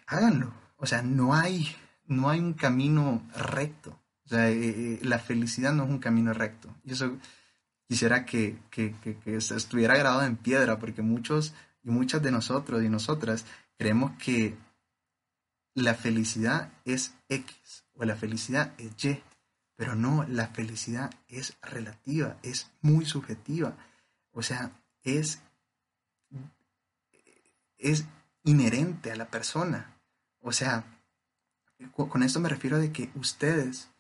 háganlo. 0.07 0.55
O 0.77 0.88
sea, 0.88 1.03
no 1.03 1.35
hay, 1.35 1.67
no 2.07 2.31
hay 2.31 2.39
un 2.39 2.53
camino 2.53 3.21
recto. 3.35 4.00
O 4.31 4.33
sea, 4.33 4.50
eh, 4.50 4.55
eh, 4.63 5.00
la 5.01 5.19
felicidad 5.19 5.73
no 5.73 5.83
es 5.83 5.89
un 5.89 6.00
camino 6.00 6.31
recto. 6.31 6.73
Y 6.85 6.93
eso 6.93 7.17
quisiera 7.85 8.25
que, 8.25 8.59
que, 8.69 8.95
que, 9.01 9.35
estuviera 9.35 9.97
grabado 9.97 10.23
en 10.23 10.38
piedra, 10.38 10.79
porque 10.79 11.01
muchos 11.01 11.53
y 11.83 11.89
muchas 11.89 12.23
de 12.23 12.31
nosotros 12.31 12.81
y 12.81 12.88
nosotras 12.88 13.45
creemos 13.77 14.13
que 14.17 14.55
la 15.73 15.95
felicidad 15.95 16.71
es 16.85 17.13
X 17.27 17.83
o 17.93 18.05
la 18.05 18.15
felicidad 18.15 18.73
es 18.77 19.03
Y. 19.03 19.21
Pero 19.75 19.95
no, 19.95 20.23
la 20.29 20.47
felicidad 20.47 21.11
es 21.27 21.57
relativa, 21.61 22.38
es 22.41 22.71
muy 22.79 23.03
subjetiva. 23.03 23.75
O 24.31 24.43
sea, 24.43 24.71
es, 25.03 25.41
es 27.77 28.05
inherente 28.45 29.11
a 29.11 29.17
la 29.17 29.29
persona. 29.29 29.97
O 30.39 30.53
sea, 30.53 30.85
con 31.91 32.23
esto 32.23 32.39
me 32.39 32.47
refiero 32.47 32.79
de 32.79 32.93
que 32.93 33.11
ustedes 33.15 33.90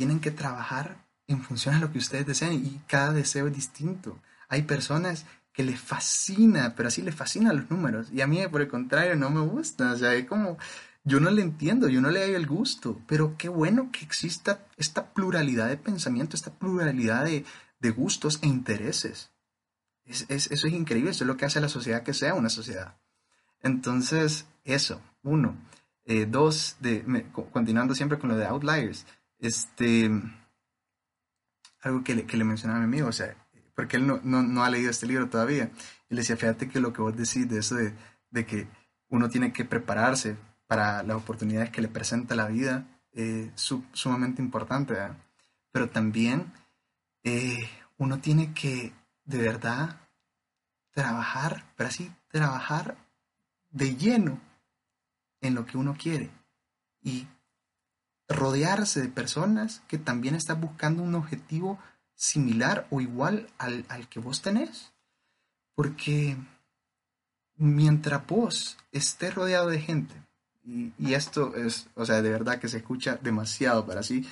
tienen 0.00 0.20
que 0.20 0.30
trabajar 0.30 0.96
en 1.26 1.42
función 1.42 1.74
a 1.74 1.78
lo 1.78 1.92
que 1.92 1.98
ustedes 1.98 2.24
desean 2.24 2.54
y 2.54 2.80
cada 2.86 3.12
deseo 3.12 3.48
es 3.48 3.54
distinto. 3.54 4.18
Hay 4.48 4.62
personas 4.62 5.26
que 5.52 5.62
les 5.62 5.78
fascina, 5.78 6.74
pero 6.74 6.88
así 6.88 7.02
les 7.02 7.14
fascinan 7.14 7.54
los 7.58 7.70
números 7.70 8.08
y 8.10 8.22
a 8.22 8.26
mí 8.26 8.40
por 8.48 8.62
el 8.62 8.68
contrario 8.68 9.14
no 9.14 9.28
me 9.28 9.42
gusta. 9.42 9.92
O 9.92 9.98
sea, 9.98 10.14
es 10.14 10.24
como, 10.24 10.56
yo 11.04 11.20
no 11.20 11.30
le 11.30 11.42
entiendo, 11.42 11.86
yo 11.90 12.00
no 12.00 12.08
le 12.08 12.22
doy 12.22 12.34
el 12.34 12.46
gusto, 12.46 12.98
pero 13.06 13.36
qué 13.36 13.50
bueno 13.50 13.90
que 13.92 14.02
exista 14.02 14.66
esta 14.78 15.12
pluralidad 15.12 15.68
de 15.68 15.76
pensamiento, 15.76 16.34
esta 16.34 16.54
pluralidad 16.54 17.26
de, 17.26 17.90
gustos 17.90 18.38
e 18.40 18.46
intereses. 18.46 19.32
Es, 20.06 20.24
eso 20.30 20.66
es 20.66 20.72
increíble, 20.72 21.10
eso 21.10 21.24
es 21.24 21.28
lo 21.28 21.36
que 21.36 21.44
hace 21.44 21.60
la 21.60 21.68
sociedad 21.68 22.04
que 22.04 22.14
sea 22.14 22.32
una 22.32 22.48
sociedad. 22.48 22.96
Entonces, 23.62 24.46
eso, 24.64 25.02
uno. 25.22 25.58
Eh, 26.06 26.24
dos, 26.24 26.78
de, 26.80 27.04
continuando 27.52 27.94
siempre 27.94 28.18
con 28.18 28.30
lo 28.30 28.36
de 28.38 28.46
Outliers, 28.46 29.04
este, 29.40 30.10
algo 31.82 32.04
que 32.04 32.14
le, 32.14 32.26
que 32.26 32.36
le 32.36 32.44
mencionaba 32.44 32.78
a 32.78 32.86
mi 32.86 32.92
amigo, 32.92 33.08
o 33.08 33.12
sea, 33.12 33.34
porque 33.74 33.96
él 33.96 34.06
no, 34.06 34.20
no, 34.22 34.64
ha 34.64 34.70
leído 34.70 34.90
este 34.90 35.06
libro 35.06 35.28
todavía, 35.28 35.70
y 36.08 36.14
le 36.14 36.20
decía, 36.20 36.36
fíjate 36.36 36.68
que 36.68 36.80
lo 36.80 36.92
que 36.92 37.02
vos 37.02 37.16
decís 37.16 37.48
de 37.48 37.58
eso 37.58 37.76
de, 37.76 37.94
de 38.30 38.46
que 38.46 38.68
uno 39.08 39.28
tiene 39.28 39.52
que 39.52 39.64
prepararse 39.64 40.36
para 40.66 41.02
las 41.02 41.16
oportunidades 41.16 41.70
que 41.70 41.82
le 41.82 41.88
presenta 41.88 42.36
la 42.36 42.46
vida 42.46 42.86
es 43.12 43.50
sumamente 43.92 44.40
importante. 44.40 44.94
Pero 45.72 45.90
también 45.90 46.52
eh, 47.24 47.68
uno 47.98 48.20
tiene 48.20 48.54
que 48.54 48.92
de 49.24 49.38
verdad 49.38 50.00
trabajar, 50.92 51.64
pero 51.76 51.88
así 51.88 52.12
trabajar 52.28 52.96
de 53.70 53.96
lleno 53.96 54.40
en 55.40 55.54
lo 55.54 55.66
que 55.66 55.76
uno 55.76 55.96
quiere 55.98 56.30
y 57.02 57.26
rodearse 58.30 59.02
de 59.02 59.08
personas 59.08 59.82
que 59.88 59.98
también 59.98 60.34
están 60.34 60.60
buscando 60.60 61.02
un 61.02 61.14
objetivo 61.14 61.78
similar 62.14 62.86
o 62.90 63.00
igual 63.00 63.48
al, 63.58 63.84
al 63.88 64.08
que 64.08 64.20
vos 64.20 64.40
tenés. 64.40 64.92
Porque 65.74 66.36
mientras 67.56 68.26
vos 68.26 68.78
estés 68.92 69.34
rodeado 69.34 69.68
de 69.68 69.80
gente 69.80 70.14
y, 70.64 71.14
esto 71.14 71.54
es, 71.56 71.88
o 71.94 72.04
sea, 72.04 72.22
de 72.22 72.30
verdad 72.30 72.58
que 72.58 72.68
se 72.68 72.78
escucha 72.78 73.18
demasiado 73.22 73.86
para 73.86 74.02
sí, 74.02 74.26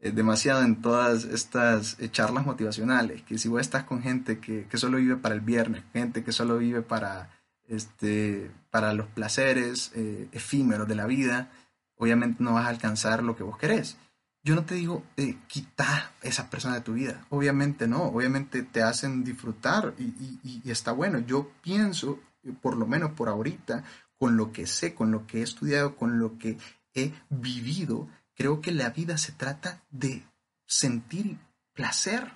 eh, 0.00 0.10
demasiado 0.10 0.62
en 0.62 0.80
todas 0.80 1.24
estas 1.24 2.00
eh, 2.00 2.10
charlas 2.10 2.46
motivacionales, 2.46 3.22
que 3.22 3.38
si 3.38 3.48
vos 3.48 3.60
estás 3.60 3.84
con 3.84 4.02
gente 4.02 4.38
que, 4.38 4.66
que, 4.66 4.78
solo 4.78 4.96
vive 4.96 5.16
para 5.16 5.34
el 5.34 5.42
viernes, 5.42 5.84
gente 5.92 6.24
que 6.24 6.32
solo 6.32 6.58
vive 6.58 6.82
para, 6.82 7.30
este, 7.68 8.50
para 8.70 8.94
los 8.94 9.06
placeres 9.08 9.92
eh, 9.94 10.28
efímeros 10.32 10.88
de 10.88 10.94
la 10.94 11.06
vida, 11.06 11.50
obviamente 12.00 12.42
no 12.42 12.54
vas 12.54 12.66
a 12.66 12.70
alcanzar 12.70 13.22
lo 13.22 13.36
que 13.36 13.44
vos 13.44 13.58
querés. 13.58 13.96
Yo 14.42 14.54
no 14.54 14.64
te 14.64 14.74
digo, 14.74 15.04
eh, 15.18 15.36
quita 15.48 16.12
esa 16.22 16.48
persona 16.48 16.74
de 16.74 16.80
tu 16.80 16.94
vida. 16.94 17.26
Obviamente 17.28 17.86
no, 17.86 18.04
obviamente 18.04 18.62
te 18.62 18.82
hacen 18.82 19.22
disfrutar 19.22 19.94
y, 19.98 20.62
está 20.68 20.92
bueno. 20.92 21.18
Yo 21.18 21.50
pienso, 21.62 22.18
por 22.62 22.76
lo 22.76 22.86
menos 22.86 23.12
por 23.12 23.28
ahorita, 23.28 23.84
con 24.18 24.38
lo 24.38 24.50
que 24.50 24.66
sé, 24.66 24.94
con 24.94 25.10
lo 25.10 25.26
que 25.26 25.40
he 25.40 25.42
estudiado, 25.42 25.94
con 25.94 26.18
lo 26.18 26.38
que 26.38 26.56
he 26.94 27.12
vivido, 27.28 28.08
creo 28.34 28.62
que 28.62 28.72
la 28.72 28.88
vida 28.88 29.18
se 29.18 29.32
trata 29.32 29.82
de 29.90 30.24
sentir 30.66 31.38
placer, 31.74 32.32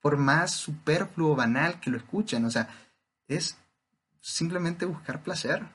por 0.00 0.16
más 0.16 0.50
superfluo 0.50 1.36
banal 1.36 1.78
que 1.78 1.90
lo 1.90 1.96
escuchen, 1.96 2.44
o 2.44 2.50
sea, 2.50 2.68
es 3.28 3.56
simplemente 4.20 4.84
buscar 4.86 5.22
placer 5.22 5.68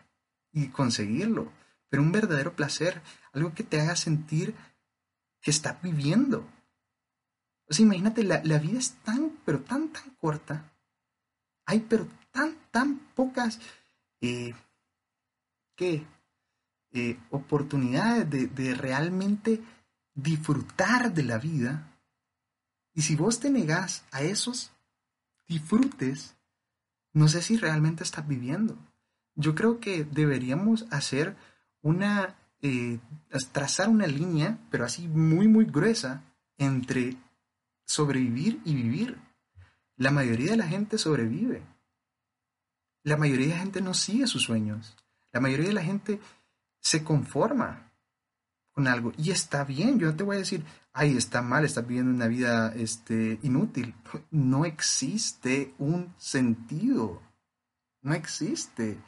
y 0.51 0.67
conseguirlo, 0.67 1.53
pero 1.89 2.03
un 2.03 2.12
verdadero 2.12 2.56
placer, 2.56 3.01
algo 3.34 3.53
que 3.53 3.63
te 3.63 3.79
haga 3.79 3.96
sentir 3.96 4.56
que 5.41 5.51
estás 5.51 5.82
viviendo. 5.82 6.48
O 7.70 7.74
sea, 7.74 7.86
imagínate, 7.86 8.24
la, 8.24 8.39
vida 8.39 8.79
es 8.79 8.94
tan, 9.03 9.38
pero 9.46 9.62
tan, 9.62 9.89
tan 9.89 10.10
corta. 10.12 10.72
Hay, 11.65 11.82
pero 11.82 12.08
tan, 12.32 12.56
tan 12.72 13.00
pocas 13.13 13.60
eh, 14.22 14.53
¿qué? 15.75 16.06
Eh, 16.91 17.20
oportunidades 17.29 18.29
de, 18.29 18.74
realmente 18.74 19.62
disfrutar 20.13 21.13
de 21.13 21.24
la 21.24 21.38
vida. 21.38 21.94
Y 22.94 23.03
si 23.03 23.15
vos 23.15 23.39
te 23.39 23.50
negás 23.50 24.03
a 24.12 24.24
esos 24.24 24.72
disfrutes, 25.48 26.36
no 27.13 27.27
sé 27.27 27.41
si 27.41 27.58
realmente 27.58 28.03
estás 28.03 28.27
viviendo. 28.27 28.77
Yo 29.36 29.53
creo 29.53 29.79
que 29.79 30.03
deberíamos 30.03 30.88
hacer 30.91 31.38
una, 31.81 32.36
eh, 32.62 33.00
trazar 33.51 33.89
una 33.89 34.07
línea, 34.07 34.60
pero 34.69 34.86
así 34.86 35.07
muy, 35.07 35.48
muy 35.48 35.65
gruesa, 35.65 36.24
entre 36.57 37.15
sobrevivir 37.86 38.62
y 38.65 38.75
vivir. 38.75 39.17
La 39.96 40.12
mayoría 40.12 40.51
de 40.51 40.57
la 40.57 40.67
gente 40.67 40.98
sobrevive. 40.98 41.63
La 43.03 43.17
mayoría 43.17 43.48
de 43.48 43.53
la 43.53 43.60
gente 43.60 43.81
no 43.81 43.93
sigue 43.93 44.27
sus 44.27 44.43
sueños. 44.43 44.96
La 45.31 45.39
mayoría 45.39 45.67
de 45.67 45.74
la 45.74 45.84
gente 45.84 46.19
se 46.79 47.03
conforma. 47.03 47.84
con 48.72 48.88
algo. 48.88 49.12
Y 49.17 49.31
está 49.31 49.63
bien, 49.63 49.98
yo 49.98 50.05
no 50.05 50.15
te 50.15 50.24
voy 50.24 50.36
a 50.36 50.39
decir, 50.39 50.63
ay, 50.93 51.17
está 51.17 51.41
mal, 51.41 51.65
estás 51.65 51.88
viviendo 51.88 52.12
una 52.12 52.27
vida 52.27 52.72
este, 52.75 53.39
inútil. 53.41 53.96
No 54.29 54.65
existe 54.65 55.74
un 55.79 56.13
sentido. 56.19 57.24
No 58.03 58.13
existe. 58.13 59.00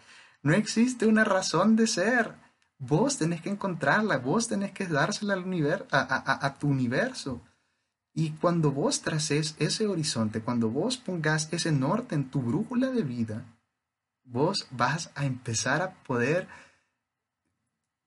No 0.42 0.54
existe 0.54 1.06
una 1.06 1.24
razón 1.24 1.76
de 1.76 1.86
ser. 1.86 2.34
Vos 2.80 3.18
tenés 3.18 3.42
que 3.42 3.50
encontrarla, 3.50 4.18
vos 4.18 4.48
tenés 4.48 4.72
que 4.72 4.88
dársela 4.88 5.34
al 5.34 5.44
universo, 5.44 5.86
a, 5.92 6.56
tu 6.58 6.70
universo. 6.70 7.42
Y 8.14 8.32
cuando 8.32 8.72
vos 8.72 9.02
traces 9.02 9.56
ese 9.60 9.86
horizonte, 9.86 10.42
cuando 10.42 10.70
vos 10.70 10.98
pongas 10.98 11.50
ese 11.52 11.74
norte 11.74 12.16
en 12.16 12.30
tu 12.30 12.42
brújula 12.42 12.90
de 12.90 13.04
vida, 13.04 13.46
vos 14.24 14.68
vas 14.72 15.12
a 15.16 15.26
empezar 15.26 15.82
a 15.82 15.94
poder 16.04 16.48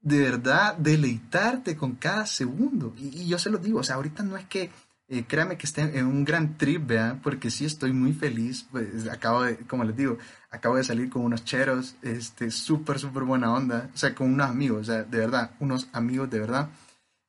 de 0.01 0.19
verdad 0.19 0.77
deleitarte 0.77 1.77
con 1.77 1.95
cada 1.95 2.27
segundo. 2.27 2.95
Y, 2.97 3.29
yo 3.29 3.39
se 3.39 3.51
lo 3.51 3.59
digo, 3.59 3.81
o 3.81 3.85
sea, 3.85 3.97
ahorita 3.97 4.23
no 4.23 4.39
es 4.39 4.47
que, 4.47 4.71
eh, 5.13 5.27
créame 5.29 5.59
que 5.59 5.67
esté 5.67 5.83
en 5.99 6.07
un 6.07 6.25
gran 6.25 6.57
trip, 6.57 6.87
vean, 6.87 7.21
porque 7.21 7.51
sí 7.51 7.67
estoy 7.67 7.93
muy 7.93 8.15
feliz. 8.15 8.67
Pues, 8.71 9.07
acabo 9.09 9.43
de, 9.43 9.59
como 9.59 9.85
les 9.85 9.95
digo, 9.95 10.17
acabo 10.51 10.77
de 10.77 10.85
salir 10.85 11.11
con 11.11 11.23
unos 11.23 11.45
cheros, 11.45 11.97
este, 12.01 12.51
súper, 12.51 12.99
súper 12.99 13.25
buena 13.25 13.53
onda. 13.53 13.91
O 13.93 13.97
sea, 13.97 14.15
con 14.15 14.33
unos 14.33 14.49
amigos, 14.49 14.81
o 14.81 14.85
sea, 14.85 15.03
de 15.03 15.19
verdad, 15.19 15.51
unos 15.61 15.91
amigos 15.93 16.31
de 16.31 16.41
verdad, 16.41 16.71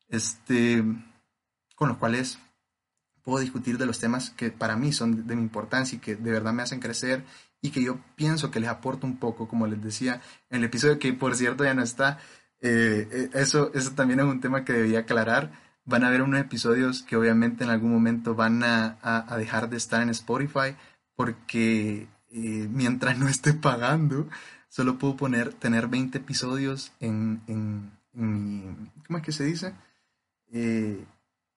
este, 0.08 0.82
con 1.76 1.90
los 1.90 1.98
cuales 1.98 2.40
puedo 3.22 3.40
discutir 3.40 3.78
de 3.78 3.86
los 3.86 4.00
temas 4.00 4.30
que 4.30 4.50
para 4.50 4.78
mí 4.78 4.94
son 4.94 5.28
de 5.28 5.36
mi 5.36 5.42
importancia 5.42 5.98
y 5.98 6.00
que 6.00 6.16
de 6.16 6.32
verdad 6.32 6.54
me 6.54 6.64
hacen 6.64 6.80
crecer 6.80 7.26
y 7.62 7.72
que 7.72 7.84
yo 7.84 8.00
pienso 8.16 8.50
que 8.50 8.62
les 8.62 8.70
aporto 8.70 9.06
un 9.06 9.18
poco, 9.18 9.50
como 9.50 9.68
les 9.68 9.82
decía 9.82 10.22
en 10.50 10.60
el 10.60 10.64
episodio 10.66 11.00
que 11.00 11.12
por 11.12 11.36
cierto 11.36 11.66
ya 11.66 11.74
no 11.74 11.84
está, 11.84 12.20
eh, 12.62 13.10
eh, 13.12 13.30
eso, 13.34 13.72
eso 13.74 13.92
también 13.92 14.22
es 14.22 14.26
un 14.26 14.40
tema 14.40 14.64
que 14.64 14.72
debía 14.72 15.00
aclarar. 15.00 15.52
Van 15.86 16.04
a 16.04 16.08
haber 16.08 16.22
unos 16.22 16.40
episodios 16.40 17.04
que 17.04 17.16
obviamente 17.16 17.64
en 17.64 17.70
algún 17.70 17.92
momento 17.92 18.36
van 18.36 18.64
a, 18.64 19.26
dejar 19.38 19.70
de 19.70 19.78
estar 19.78 20.02
en 20.02 20.10
Spotify 20.10 20.76
porque 21.16 22.08
eh, 22.32 22.68
mientras 22.72 23.18
no 23.18 23.28
esté 23.28 23.54
pagando, 23.54 24.28
solo 24.70 24.98
puedo 24.98 25.18
poner, 25.18 25.54
tener 25.54 25.88
20 25.88 26.18
episodios 26.18 26.94
en, 27.00 27.42
en, 27.48 27.92
mi, 28.14 28.90
¿cómo 29.06 29.20
es 29.20 29.26
que 29.26 29.32
se 29.32 29.46
dice? 29.46 29.74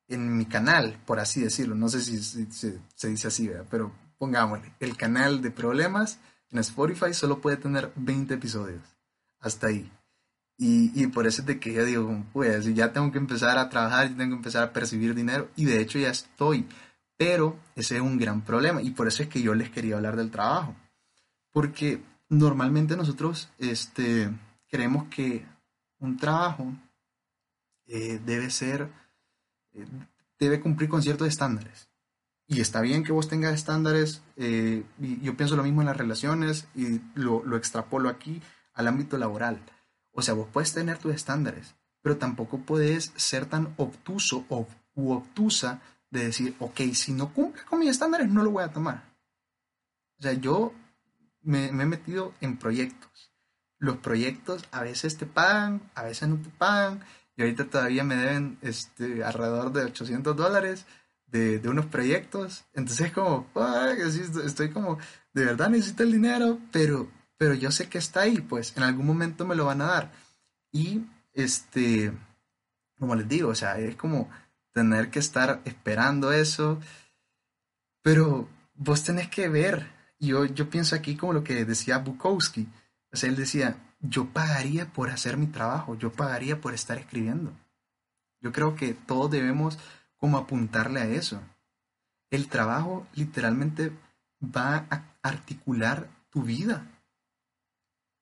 en 0.08 0.36
mi 0.36 0.46
canal, 0.46 0.98
por 1.04 1.20
así 1.20 1.42
decirlo. 1.42 1.74
No 1.74 1.88
sé 1.88 2.00
si, 2.00 2.18
se 2.20 3.08
dice 3.08 3.28
así, 3.28 3.50
pero 3.70 3.92
pongámosle, 4.18 4.72
el 4.80 4.96
canal 4.96 5.42
de 5.42 5.50
problemas 5.50 6.18
en 6.50 6.58
Spotify 6.58 7.12
solo 7.12 7.40
puede 7.40 7.56
tener 7.56 7.92
20 7.96 8.34
episodios. 8.34 8.82
Hasta 9.40 9.68
ahí. 9.68 9.90
Y, 10.58 11.06
por 11.08 11.26
eso 11.26 11.42
es 11.42 11.46
de 11.46 11.60
que 11.60 11.74
yo 11.74 11.84
digo, 11.84 12.24
pues 12.32 12.74
ya 12.74 12.92
tengo 12.92 13.12
que 13.12 13.18
empezar 13.18 13.58
a 13.58 13.68
trabajar, 13.68 14.08
ya 14.08 14.16
tengo 14.16 14.30
que 14.30 14.36
empezar 14.36 14.62
a 14.62 14.72
percibir 14.72 15.14
dinero 15.14 15.50
y 15.54 15.66
de 15.66 15.80
hecho 15.80 15.98
ya 15.98 16.10
estoy. 16.10 16.66
Pero 17.18 17.58
ese 17.74 17.96
es 17.96 18.02
un 18.02 18.18
gran 18.18 18.42
problema 18.42 18.82
y 18.82 18.90
por 18.90 19.08
eso 19.08 19.22
es 19.22 19.28
que 19.28 19.42
yo 19.42 19.54
les 19.54 19.70
quería 19.70 19.96
hablar 19.96 20.16
del 20.16 20.30
trabajo. 20.30 20.74
Porque 21.52 22.02
normalmente 22.28 22.96
nosotros 22.96 23.50
este, 23.58 24.30
creemos 24.68 25.08
que 25.08 25.44
un 25.98 26.16
trabajo 26.16 26.72
eh, 27.86 28.20
debe 28.24 28.50
ser, 28.50 28.88
eh, 29.74 29.86
debe 30.38 30.60
cumplir 30.60 30.88
con 30.88 31.02
ciertos 31.02 31.28
estándares. 31.28 31.88
Y 32.48 32.60
está 32.60 32.80
bien 32.80 33.02
que 33.04 33.12
vos 33.12 33.28
tengas 33.28 33.54
estándares, 33.54 34.22
eh, 34.36 34.84
y 35.00 35.20
yo 35.20 35.36
pienso 35.36 35.56
lo 35.56 35.64
mismo 35.64 35.82
en 35.82 35.88
las 35.88 35.96
relaciones 35.96 36.68
y 36.74 37.00
lo, 37.14 37.42
lo 37.44 37.56
extrapolo 37.56 38.08
aquí 38.08 38.40
al 38.72 38.86
ámbito 38.86 39.18
laboral 39.18 39.60
o 40.16 40.22
sea, 40.22 40.34
vos 40.34 40.48
puedes 40.50 40.72
tener 40.72 40.98
tus 40.98 41.14
estándares, 41.14 41.74
pero 42.02 42.16
tampoco 42.16 42.58
puedes 42.58 43.12
ser 43.16 43.44
tan 43.46 43.74
obtuso 43.76 44.46
o, 44.48 44.66
u 44.94 45.12
obtusa 45.12 45.82
de 46.10 46.24
decir, 46.24 46.56
ok, 46.58 46.80
si 46.94 47.12
no 47.12 47.32
cumple 47.34 47.62
con 47.64 47.78
mis 47.78 47.90
estándares, 47.90 48.28
no 48.30 48.42
lo 48.42 48.50
voy 48.50 48.64
a 48.64 48.72
tomar. 48.72 49.04
O 50.18 50.22
sea, 50.22 50.32
yo 50.32 50.72
me, 51.42 51.66
he 51.66 51.72
metido 51.72 52.32
en 52.40 52.56
proyectos. 52.56 53.30
Los 53.78 53.98
proyectos 53.98 54.64
a 54.72 54.82
veces 54.82 55.18
te 55.18 55.26
pagan, 55.26 55.82
a 55.94 56.04
veces 56.04 56.28
no 56.28 56.36
te 56.36 56.48
pagan, 56.48 57.04
y 57.36 57.42
ahorita 57.42 57.66
todavía 57.66 58.02
me 58.02 58.16
deben 58.16 58.58
este, 58.62 59.22
alrededor 59.22 59.70
de 59.72 59.84
800 59.84 60.34
dólares 60.34 60.86
de, 61.26 61.60
unos 61.68 61.84
proyectos. 61.86 62.64
Entonces, 62.72 63.12
como, 63.12 63.46
estoy 64.44 64.70
como, 64.70 64.98
de 65.34 65.44
verdad 65.44 65.68
necesito 65.68 66.04
el 66.04 66.12
dinero, 66.12 66.58
pero 66.72 67.10
pero 67.36 67.54
yo 67.54 67.70
sé 67.70 67.88
que 67.88 67.98
está 67.98 68.20
ahí, 68.20 68.40
pues 68.40 68.76
en 68.76 68.82
algún 68.82 69.06
momento 69.06 69.46
me 69.46 69.54
lo 69.54 69.66
van 69.66 69.82
a 69.82 69.86
dar. 69.86 70.12
Y 70.72 71.04
este, 71.32 72.12
como 72.98 73.14
les 73.14 73.28
digo, 73.28 73.50
o 73.50 73.54
sea, 73.54 73.78
es 73.78 73.96
como 73.96 74.30
tener 74.72 75.10
que 75.10 75.18
estar 75.18 75.60
esperando 75.64 76.32
eso, 76.32 76.80
pero 78.02 78.48
vos 78.74 79.04
tenés 79.04 79.28
que 79.28 79.48
ver, 79.48 79.90
yo, 80.18 80.44
yo 80.46 80.70
pienso 80.70 80.94
aquí 80.94 81.16
como 81.16 81.32
lo 81.32 81.44
que 81.44 81.64
decía 81.64 81.98
Bukowski, 81.98 82.68
o 83.12 83.16
sea, 83.16 83.28
él 83.28 83.36
decía, 83.36 83.76
yo 84.00 84.26
pagaría 84.26 84.86
por 84.92 85.10
hacer 85.10 85.36
mi 85.36 85.46
trabajo, 85.46 85.96
yo 85.96 86.12
pagaría 86.12 86.60
por 86.60 86.74
estar 86.74 86.98
escribiendo. 86.98 87.52
Yo 88.40 88.52
creo 88.52 88.74
que 88.74 88.94
todos 88.94 89.30
debemos 89.30 89.78
como 90.16 90.38
apuntarle 90.38 91.00
a 91.00 91.06
eso. 91.06 91.40
El 92.30 92.48
trabajo 92.48 93.06
literalmente 93.14 93.92
va 94.42 94.86
a 94.90 95.04
articular 95.22 96.08
tu 96.30 96.42
vida 96.42 96.86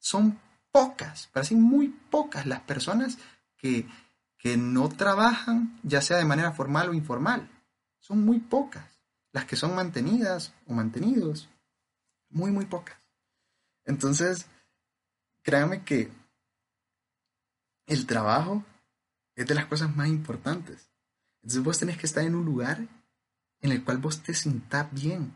son 0.04 0.38
pocas, 0.70 1.28
parecen 1.32 1.62
muy 1.62 1.88
pocas 1.88 2.44
las 2.44 2.60
personas 2.60 3.16
que, 3.56 3.88
que 4.36 4.58
no 4.58 4.90
trabajan, 4.90 5.80
ya 5.82 6.02
sea 6.02 6.18
de 6.18 6.26
manera 6.26 6.52
formal 6.52 6.90
o 6.90 6.94
informal. 6.94 7.48
Son 8.00 8.22
muy 8.22 8.38
pocas. 8.38 8.84
Las 9.32 9.46
que 9.46 9.56
son 9.56 9.74
mantenidas 9.74 10.52
o 10.66 10.74
mantenidos, 10.74 11.48
muy, 12.28 12.50
muy 12.50 12.66
pocas. 12.66 12.98
Entonces, 13.86 14.44
créanme 15.42 15.84
que 15.84 16.12
el 17.86 18.06
trabajo 18.06 18.62
es 19.34 19.46
de 19.46 19.54
las 19.54 19.66
cosas 19.66 19.96
más 19.96 20.08
importantes. 20.08 20.90
Entonces 21.42 21.62
vos 21.64 21.78
tenés 21.78 21.96
que 21.96 22.06
estar 22.06 22.24
en 22.24 22.34
un 22.34 22.44
lugar 22.44 22.86
en 23.62 23.72
el 23.72 23.82
cual 23.82 23.96
vos 23.96 24.22
te 24.22 24.34
sintás 24.34 24.92
bien, 24.92 25.34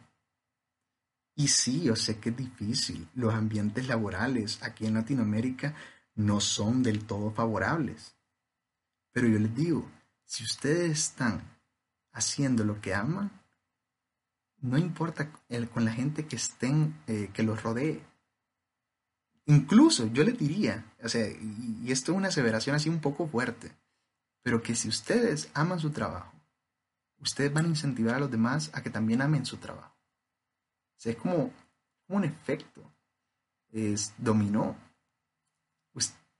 y 1.38 1.46
sí, 1.46 1.82
yo 1.82 1.94
sé 1.94 2.18
que 2.18 2.30
es 2.30 2.36
difícil. 2.36 3.08
Los 3.14 3.32
ambientes 3.32 3.86
laborales 3.86 4.60
aquí 4.60 4.86
en 4.86 4.94
Latinoamérica 4.94 5.72
no 6.16 6.40
son 6.40 6.82
del 6.82 7.06
todo 7.06 7.30
favorables. 7.30 8.16
Pero 9.12 9.28
yo 9.28 9.38
les 9.38 9.54
digo, 9.54 9.88
si 10.24 10.42
ustedes 10.42 10.90
están 10.90 11.40
haciendo 12.10 12.64
lo 12.64 12.80
que 12.80 12.92
aman, 12.92 13.30
no 14.62 14.78
importa 14.78 15.30
con 15.72 15.84
la 15.84 15.92
gente 15.92 16.26
que 16.26 16.34
estén, 16.34 17.00
eh, 17.06 17.30
que 17.32 17.44
los 17.44 17.62
rodee. 17.62 18.02
Incluso 19.46 20.08
yo 20.08 20.24
les 20.24 20.36
diría, 20.36 20.92
o 21.04 21.08
sea, 21.08 21.24
y, 21.28 21.82
y 21.84 21.92
esto 21.92 22.10
es 22.10 22.18
una 22.18 22.28
aseveración 22.28 22.74
así 22.74 22.88
un 22.88 23.00
poco 23.00 23.28
fuerte, 23.28 23.70
pero 24.42 24.60
que 24.60 24.74
si 24.74 24.88
ustedes 24.88 25.50
aman 25.54 25.78
su 25.78 25.92
trabajo, 25.92 26.32
ustedes 27.20 27.52
van 27.52 27.66
a 27.66 27.68
incentivar 27.68 28.16
a 28.16 28.20
los 28.20 28.30
demás 28.32 28.72
a 28.72 28.82
que 28.82 28.90
también 28.90 29.22
amen 29.22 29.46
su 29.46 29.58
trabajo 29.58 29.97
es 31.04 31.16
como, 31.16 31.52
un 32.08 32.24
efecto. 32.24 32.82
Es, 33.70 34.14
dominó. 34.18 34.76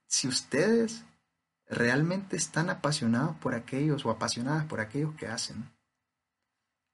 Si 0.06 0.26
ustedes 0.26 1.04
realmente 1.66 2.36
están 2.36 2.70
apasionados 2.70 3.36
por 3.36 3.54
aquellos 3.54 4.06
o 4.06 4.10
apasionadas 4.10 4.64
por 4.64 4.80
aquellos 4.80 5.14
que 5.16 5.26
hacen, 5.26 5.70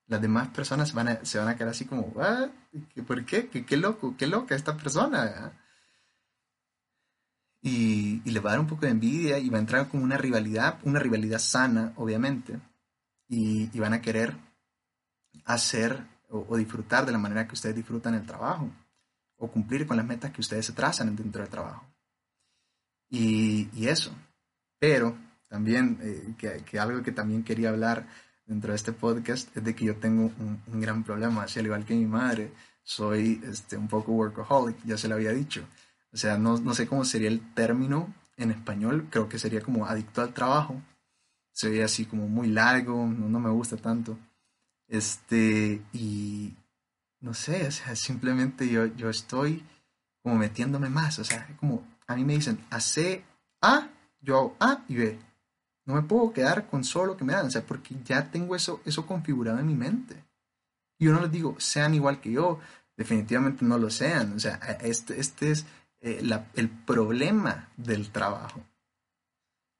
las 0.07 0.20
demás 0.20 0.48
personas 0.48 0.92
van 0.92 1.24
se 1.24 1.38
van 1.38 1.46
a 1.48 1.57
quedar 1.57 1.70
así 1.70 1.85
como, 1.85 2.12
¿por 2.12 3.24
qué? 3.24 3.48
¿Qué, 3.48 3.77
loco? 3.77 4.16
¿Qué 4.16 4.27
loca 4.27 4.57
esta 4.57 4.77
persona? 4.77 5.53
Y, 7.62 8.20
le 8.29 8.40
va 8.40 8.50
a 8.50 8.53
dar 8.55 8.61
un 8.61 8.66
poco 8.66 8.85
de 8.85 8.90
envidia 8.90 9.38
y 9.38 9.48
va 9.48 9.59
a 9.59 9.61
entrar 9.61 9.88
como 9.88 10.03
una 10.03 10.18
rivalidad, 10.18 10.81
una 10.83 10.98
rivalidad 10.98 11.38
sana, 11.38 11.92
obviamente. 11.96 12.61
Y, 13.29 13.70
y 13.72 13.81
van 13.81 13.94
a 13.94 14.03
querer 14.03 14.37
hacer 15.44 16.13
o, 16.35 16.57
disfrutar 16.57 17.07
de 17.07 17.12
la 17.12 17.18
manera 17.18 17.47
que 17.47 17.55
ustedes 17.55 17.77
disfrutan 17.77 18.14
el 18.14 18.27
trabajo 18.27 18.68
o 19.37 19.49
cumplir 19.49 19.87
con 19.87 19.97
las 19.97 20.07
metas 20.07 20.33
que 20.33 20.40
ustedes 20.40 20.66
se 20.66 20.73
trazan 20.73 21.14
dentro 21.14 21.42
del 21.42 21.51
trabajo. 21.51 21.85
Y, 23.11 23.87
eso. 23.87 24.12
Pero 24.79 25.16
también, 25.49 25.99
eh, 26.03 26.35
que, 26.38 26.79
algo 26.79 27.03
que 27.03 27.12
también 27.12 27.44
quería 27.44 27.68
hablar 27.68 28.07
dentro 28.47 28.73
de 28.73 28.77
este 28.77 28.92
podcast 28.92 29.57
es 29.57 29.64
de 29.64 29.75
que 29.75 29.85
yo 29.85 29.97
tengo 29.97 30.33
un, 30.38 30.81
gran 30.81 31.05
problema, 31.05 31.44
así 31.44 31.61
al 31.61 31.66
igual 31.66 31.85
que 31.85 31.94
mi 31.94 32.07
madre, 32.07 32.53
soy 32.83 33.40
este, 33.44 33.77
un 33.77 33.88
poco 33.88 34.12
workaholic, 34.12 34.77
ya 34.85 34.99
se 34.99 35.09
lo 35.09 35.14
había 35.14 35.33
dicho. 35.33 35.64
O 36.12 36.16
sea, 36.16 36.38
no, 36.38 36.59
no 36.59 36.75
sé 36.75 36.87
cómo 36.87 37.05
sería 37.05 37.29
el 37.29 37.55
término 37.55 38.12
en 38.37 38.51
español, 38.51 39.07
creo 39.11 39.29
que 39.29 39.38
sería 39.38 39.61
como 39.61 39.87
adicto 39.87 40.23
al 40.23 40.35
trabajo. 40.35 40.81
Se 41.53 41.70
ve 41.70 41.85
así 41.85 42.05
como 42.07 42.29
muy 42.29 42.49
largo, 42.49 43.07
no, 43.07 43.29
no 43.29 43.40
me 43.40 43.51
gusta 43.51 43.77
tanto. 43.77 44.18
Este, 44.88 45.83
y 45.92 46.55
no 47.20 47.35
sé, 47.35 47.66
o 47.66 47.70
sea, 47.70 47.97
simplemente 47.97 48.68
yo, 48.68 48.87
yo 48.87 49.11
estoy 49.11 49.64
como 50.23 50.37
metiéndome 50.37 50.88
más, 50.88 51.18
o 51.18 51.25
sea, 51.25 51.47
como 51.59 51.87
a 52.07 52.16
mí 52.16 52.25
me 52.25 52.35
dicen, 52.35 52.59
hace 52.70 53.25
A, 53.61 53.88
yo 54.20 54.37
hago 54.37 54.57
A 54.61 54.85
y 54.88 54.97
B. 54.97 55.18
No 55.87 55.94
me 55.94 56.03
puedo 56.03 56.33
quedar 56.33 56.66
con 56.68 56.83
solo 56.83 57.12
lo 57.12 57.16
que 57.16 57.25
me 57.25 57.35
dan, 57.35 57.47
o 57.47 57.51
sea, 57.51 57.62
porque 57.62 57.94
ya 58.05 58.31
tengo 58.31 58.57
eso, 58.57 58.81
eso 58.85 59.07
configurado 59.07 59.59
en 59.59 59.66
mi 59.66 59.75
mente. 59.75 60.25
Y 60.99 61.07
yo 61.07 61.12
no 61.12 61.20
les 61.20 61.31
digo, 61.31 61.57
sean 61.59 61.94
igual 61.94 62.20
que 62.20 62.33
yo, 62.33 62.59
definitivamente 62.97 63.64
no 63.64 63.79
lo 63.79 63.90
sean. 63.90 64.33
O 64.33 64.38
sea, 64.38 64.55
este, 64.81 65.20
este 65.20 65.51
es 65.51 65.66
eh, 66.01 66.23
el 66.55 66.68
problema 66.70 67.68
del 67.77 68.11
trabajo. 68.11 68.62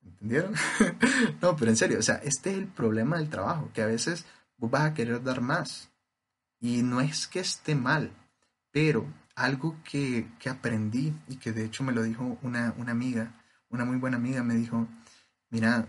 ¿Entendieron? 0.03 0.55
no, 1.41 1.57
pero 1.57 1.71
en 1.71 1.77
serio, 1.77 1.99
o 1.99 2.03
sea, 2.03 2.17
este 2.17 2.51
es 2.51 2.59
el 2.59 2.67
problema 2.67 3.17
del 3.17 3.31
trabajo, 3.31 3.71
que 3.73 3.83
a 3.83 3.87
veces 3.87 4.27
vos 4.57 4.71
vas 4.71 4.91
a 4.91 4.95
querer 4.95 5.23
dar 5.23 5.41
más. 5.41 5.91
Y 6.61 6.83
no 6.83 7.01
es 7.01 7.27
que 7.27 7.41
esté 7.41 7.75
mal, 7.75 8.11
pero 8.71 9.07
algo 9.35 9.77
que, 9.85 10.27
aprendí 10.49 11.15
y 11.29 11.37
que 11.37 11.53
de 11.53 11.65
hecho 11.65 11.85
me 11.85 11.93
lo 11.93 12.03
dijo 12.03 12.39
una, 12.43 12.75
una 12.79 12.93
amiga, 12.93 13.35
una 13.69 13.85
muy 13.85 13.99
buena 13.99 14.17
amiga, 14.17 14.43
me 14.43 14.55
dijo, 14.55 14.87
mira, 15.51 15.87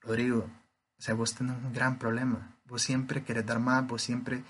Rodrigo, 0.00 0.50
o 0.98 1.02
sea, 1.02 1.14
vos 1.14 1.34
tenés 1.34 1.56
un 1.56 1.72
gran 1.72 1.98
problema. 1.98 2.56
Vos 2.66 2.82
siempre 2.82 3.24
querés 3.24 3.46
dar 3.46 3.60
más, 3.60 3.86
vos 3.86 4.02
siempre 4.02 4.42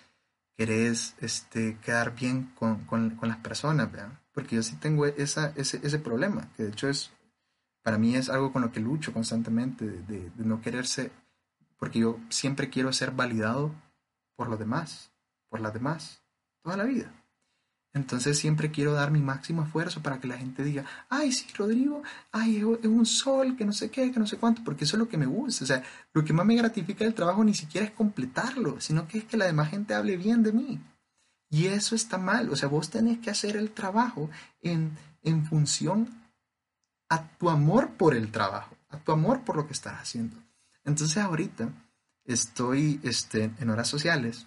querés 0.57 1.15
este, 1.21 1.79
quedar 1.79 2.15
bien 2.15 2.53
con, 2.55 3.19
las 3.23 3.39
personas, 3.39 3.91
¿verdad? 3.91 4.21
Porque 4.33 4.57
yo 4.57 4.63
sí 4.63 4.77
tengo 4.77 5.07
esa, 5.07 5.53
ese, 5.57 5.81
ese 5.83 5.99
problema, 5.99 6.49
que 6.57 6.65
de 6.65 6.69
hecho 6.71 6.89
es, 6.89 7.11
para 7.83 7.99
mí 7.99 8.15
es 8.15 8.29
algo 8.29 8.53
con 8.53 8.63
lo 8.63 8.73
que 8.73 8.81
lucho 8.81 9.13
constantemente, 9.13 9.85
de 9.85 10.31
no 10.37 10.61
quererse, 10.61 11.11
porque 11.79 12.01
yo 12.01 12.19
siempre 12.29 12.71
quiero 12.71 12.93
ser 12.93 13.11
validado 13.11 13.73
por 14.37 14.49
los 14.49 14.59
demás, 14.59 15.11
por 15.49 15.61
las 15.61 15.73
demás, 15.73 16.23
toda 16.63 16.77
la 16.77 16.85
vida. 16.85 17.13
Entonces 17.95 18.37
siempre 18.37 18.73
quiero 18.73 18.93
dar 18.93 19.13
mi 19.13 19.21
máximo 19.21 19.63
esfuerzo 19.63 20.03
para 20.03 20.19
que 20.19 20.27
la 20.27 20.37
gente 20.37 20.65
diga, 20.65 20.85
ay, 21.09 21.31
sí, 21.31 21.47
Rodrigo, 21.57 22.03
ay, 22.33 22.57
es 22.57 22.87
un 22.89 23.07
sol, 23.07 23.57
que 23.57 23.65
no 23.65 23.73
sé 23.73 23.89
qué, 23.89 24.11
que 24.11 24.19
no 24.19 24.27
sé 24.27 24.37
cuánto, 24.37 24.63
porque 24.65 24.83
eso 24.85 24.97
es 24.97 24.99
lo 24.99 25.09
que 25.09 25.17
me 25.17 25.27
gusta. 25.27 25.63
O 25.63 25.67
sea, 25.67 25.83
lo 26.13 26.25
que 26.25 26.33
más 26.33 26.45
me 26.45 26.57
gratifica 26.57 27.05
del 27.05 27.15
trabajo 27.15 27.45
ni 27.45 27.55
siquiera 27.55 27.87
es 27.87 27.93
completarlo, 27.93 28.81
sino 28.81 29.07
que 29.07 29.19
es 29.19 29.25
que 29.25 29.37
la 29.37 29.47
demás 29.47 29.71
gente 29.71 29.95
hable 29.95 30.17
bien 30.17 30.43
de 30.43 30.53
mí. 30.53 30.81
Y 31.51 31.67
eso 31.67 31.95
está 31.95 32.19
mal. 32.19 32.51
O 32.51 32.57
sea, 32.57 32.69
vos 32.69 32.91
tenés 32.91 33.19
que 33.21 33.31
hacer 33.31 33.57
el 33.57 33.71
trabajo 33.71 34.29
en, 34.61 34.91
en 35.23 35.47
función 35.47 36.09
a 37.09 37.29
tu 37.39 37.49
amor 37.49 37.93
por 37.93 38.17
el 38.17 38.33
trabajo, 38.33 38.77
a 38.89 38.99
tu 38.99 39.13
amor 39.13 39.43
por 39.43 39.55
lo 39.55 39.69
que 39.69 39.73
estás 39.73 40.01
haciendo. 40.01 40.37
Entonces 40.85 41.19
ahorita 41.19 41.71
estoy 42.25 43.01
este, 43.03 43.51
en 43.59 43.71
horas 43.71 43.89
sociales 43.89 44.47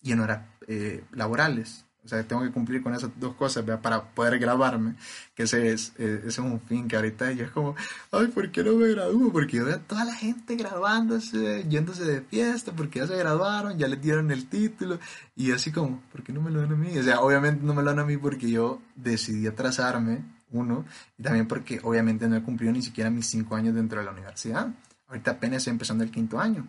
y 0.00 0.12
en 0.12 0.20
horas 0.20 0.46
eh, 0.66 1.04
laborales 1.12 1.84
o 2.04 2.08
sea, 2.08 2.22
tengo 2.24 2.42
que 2.42 2.50
cumplir 2.50 2.82
con 2.82 2.94
esas 2.94 3.10
dos 3.16 3.34
cosas 3.36 3.64
para 3.80 4.02
poder 4.02 4.38
graduarme, 4.40 4.96
que 5.36 5.44
ese 5.44 5.72
es, 5.72 5.92
eh, 5.98 6.18
ese 6.18 6.28
es 6.28 6.38
un 6.38 6.60
fin 6.60 6.88
que 6.88 6.96
ahorita 6.96 7.30
yo 7.30 7.44
es 7.44 7.52
como, 7.52 7.76
ay, 8.10 8.26
¿por 8.26 8.50
qué 8.50 8.64
no 8.64 8.74
me 8.74 8.88
gradúo? 8.88 9.30
Porque 9.30 9.58
yo 9.58 9.66
veo 9.66 9.76
a 9.76 9.78
toda 9.78 10.04
la 10.04 10.14
gente 10.14 10.56
graduándose, 10.56 11.64
yéndose 11.68 12.04
de 12.04 12.20
fiesta, 12.22 12.72
porque 12.72 12.98
ya 12.98 13.06
se 13.06 13.16
graduaron, 13.16 13.78
ya 13.78 13.86
les 13.86 14.02
dieron 14.02 14.32
el 14.32 14.48
título, 14.48 14.98
y 15.36 15.52
así 15.52 15.70
como, 15.70 16.02
¿por 16.10 16.24
qué 16.24 16.32
no 16.32 16.42
me 16.42 16.50
lo 16.50 16.60
dan 16.60 16.72
a 16.72 16.76
mí? 16.76 16.98
O 16.98 17.02
sea, 17.04 17.20
obviamente 17.20 17.64
no 17.64 17.72
me 17.72 17.82
lo 17.82 17.90
dan 17.90 18.00
a 18.00 18.04
mí 18.04 18.16
porque 18.16 18.50
yo 18.50 18.82
decidí 18.96 19.46
atrasarme, 19.46 20.24
uno, 20.50 20.84
y 21.16 21.22
también 21.22 21.46
porque 21.46 21.80
obviamente 21.84 22.28
no 22.28 22.36
he 22.36 22.42
cumplido 22.42 22.72
ni 22.72 22.82
siquiera 22.82 23.10
mis 23.10 23.26
cinco 23.26 23.54
años 23.54 23.76
dentro 23.76 24.00
de 24.00 24.04
la 24.04 24.10
universidad. 24.10 24.74
Ahorita 25.12 25.32
apenas 25.32 25.66
empezando 25.66 26.04
el 26.04 26.10
quinto 26.10 26.40
año. 26.40 26.66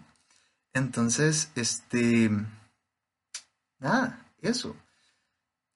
Entonces, 0.74 1.50
este, 1.56 2.30
nada, 3.80 4.20
eso 4.42 4.76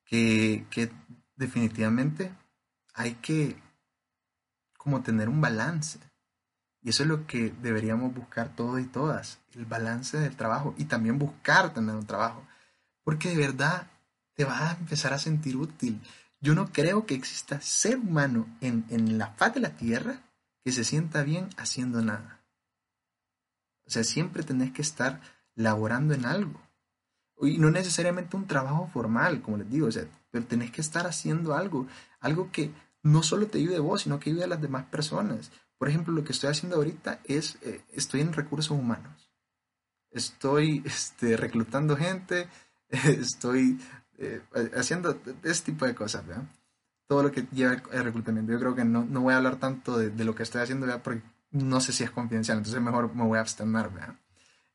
que, 0.03 0.91
definitivamente 1.37 2.29
hay 2.93 3.13
que 3.13 3.55
como 4.77 5.01
tener 5.01 5.29
un 5.29 5.39
balance. 5.39 5.97
Y 6.81 6.89
eso 6.89 7.03
es 7.03 7.09
lo 7.09 7.25
que 7.25 7.55
deberíamos 7.61 8.13
buscar 8.13 8.53
todos 8.53 8.81
y 8.81 8.85
todas, 8.85 9.39
el 9.55 9.63
balance 9.63 10.17
del 10.17 10.35
trabajo 10.35 10.75
y 10.77 10.83
también 10.83 11.17
buscar 11.17 11.73
tener 11.73 11.95
un 11.95 12.05
trabajo. 12.05 12.45
Porque 13.01 13.29
de 13.29 13.37
verdad 13.37 13.87
te 14.33 14.43
vas 14.43 14.61
a 14.61 14.77
empezar 14.77 15.13
a 15.13 15.19
sentir 15.19 15.55
útil. 15.55 16.01
Yo 16.41 16.53
no 16.53 16.73
creo 16.73 17.05
que 17.05 17.15
exista 17.15 17.61
ser 17.61 17.95
humano 17.97 18.45
en, 18.59 18.83
en 18.89 19.17
la 19.17 19.27
faz 19.37 19.53
de 19.53 19.61
la 19.61 19.77
tierra 19.77 20.19
que 20.65 20.73
se 20.73 20.83
sienta 20.83 21.23
bien 21.23 21.47
haciendo 21.55 22.01
nada. 22.01 22.36
O 23.87 23.89
sea, 23.89 24.03
siempre 24.03 24.43
tenés 24.43 24.71
que 24.71 24.81
estar 24.81 25.21
laborando 25.55 26.13
en 26.13 26.25
algo. 26.25 26.61
Y 27.41 27.57
no 27.57 27.69
necesariamente 27.69 28.35
un 28.35 28.47
trabajo 28.47 28.87
formal, 28.87 29.41
como 29.41 29.57
les 29.57 29.69
digo, 29.69 29.87
o 29.87 29.91
sea, 29.91 30.05
pero 30.31 30.45
tenés 30.45 30.71
que 30.71 30.81
estar 30.81 31.05
haciendo 31.07 31.55
algo, 31.55 31.87
algo 32.19 32.51
que 32.51 32.71
no 33.03 33.23
solo 33.23 33.47
te 33.47 33.59
ayude 33.59 33.77
a 33.77 33.81
vos, 33.81 34.01
sino 34.01 34.19
que 34.19 34.31
ayude 34.31 34.43
a 34.43 34.47
las 34.47 34.61
demás 34.61 34.85
personas. 34.85 35.51
Por 35.77 35.89
ejemplo, 35.89 36.13
lo 36.13 36.23
que 36.23 36.33
estoy 36.33 36.49
haciendo 36.49 36.77
ahorita 36.77 37.19
es, 37.25 37.57
eh, 37.61 37.81
estoy 37.93 38.21
en 38.21 38.33
recursos 38.33 38.71
humanos. 38.71 39.31
Estoy 40.11 40.81
este, 40.85 41.37
reclutando 41.37 41.95
gente, 41.95 42.49
estoy 42.89 43.79
eh, 44.17 44.41
haciendo 44.75 45.19
este 45.43 45.71
tipo 45.71 45.85
de 45.85 45.95
cosas, 45.95 46.25
¿verdad? 46.25 46.43
Todo 47.07 47.23
lo 47.23 47.31
que 47.31 47.47
lleva 47.51 47.81
el 47.91 48.03
reclutamiento. 48.03 48.51
Yo 48.51 48.59
creo 48.59 48.75
que 48.75 48.83
no, 48.83 49.05
no 49.05 49.21
voy 49.21 49.33
a 49.33 49.37
hablar 49.37 49.57
tanto 49.57 49.97
de, 49.97 50.25
lo 50.25 50.35
que 50.35 50.43
estoy 50.43 50.61
haciendo, 50.61 50.87
¿verdad? 50.87 51.03
Porque 51.03 51.21
no 51.51 51.81
sé 51.81 51.93
si 51.93 52.03
es 52.03 52.11
confidencial, 52.11 52.57
entonces 52.57 52.81
mejor 52.81 53.13
me 53.13 53.23
voy 53.23 53.37
a 53.37 53.41
abstener, 53.41 53.89
¿verdad? 53.89 54.15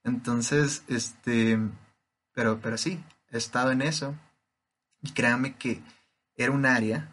Entonces, 0.04 0.84
este, 0.88 1.58
pero, 2.32 2.60
pero 2.60 2.78
sí, 2.78 3.02
he 3.30 3.38
estado 3.38 3.70
en 3.70 3.82
eso. 3.82 4.14
Y 5.02 5.10
créanme 5.12 5.56
que 5.56 5.82
era 6.36 6.52
un 6.52 6.66
área, 6.66 7.08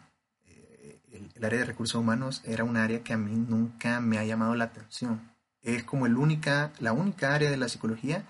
eh, 0.46 1.00
el, 1.36 1.44
área 1.46 1.60
de 1.60 1.66
recursos 1.66 2.00
humanos 2.00 2.42
era 2.46 2.64
un 2.64 2.78
área 2.78 3.04
que 3.04 3.14
a 3.14 3.18
mí 3.18 3.36
nunca 3.36 4.00
me 4.00 4.18
ha 4.18 4.26
llamado 4.26 4.56
la 4.56 4.66
atención. 4.66 5.22
Es 5.62 5.84
como 5.84 6.06
el 6.06 6.18
única, 6.18 6.72
la 6.80 6.94
única 6.94 7.34
área 7.36 7.52
de 7.52 7.58
la 7.58 7.70
psicología 7.70 8.26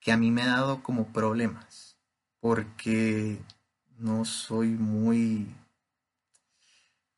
que 0.00 0.12
a 0.12 0.16
mí 0.16 0.30
me 0.30 0.42
ha 0.42 0.48
dado 0.48 0.82
como 0.82 1.12
problemas. 1.12 1.96
Porque 2.40 3.38
no 3.98 4.24
soy 4.24 4.68
muy, 4.68 5.54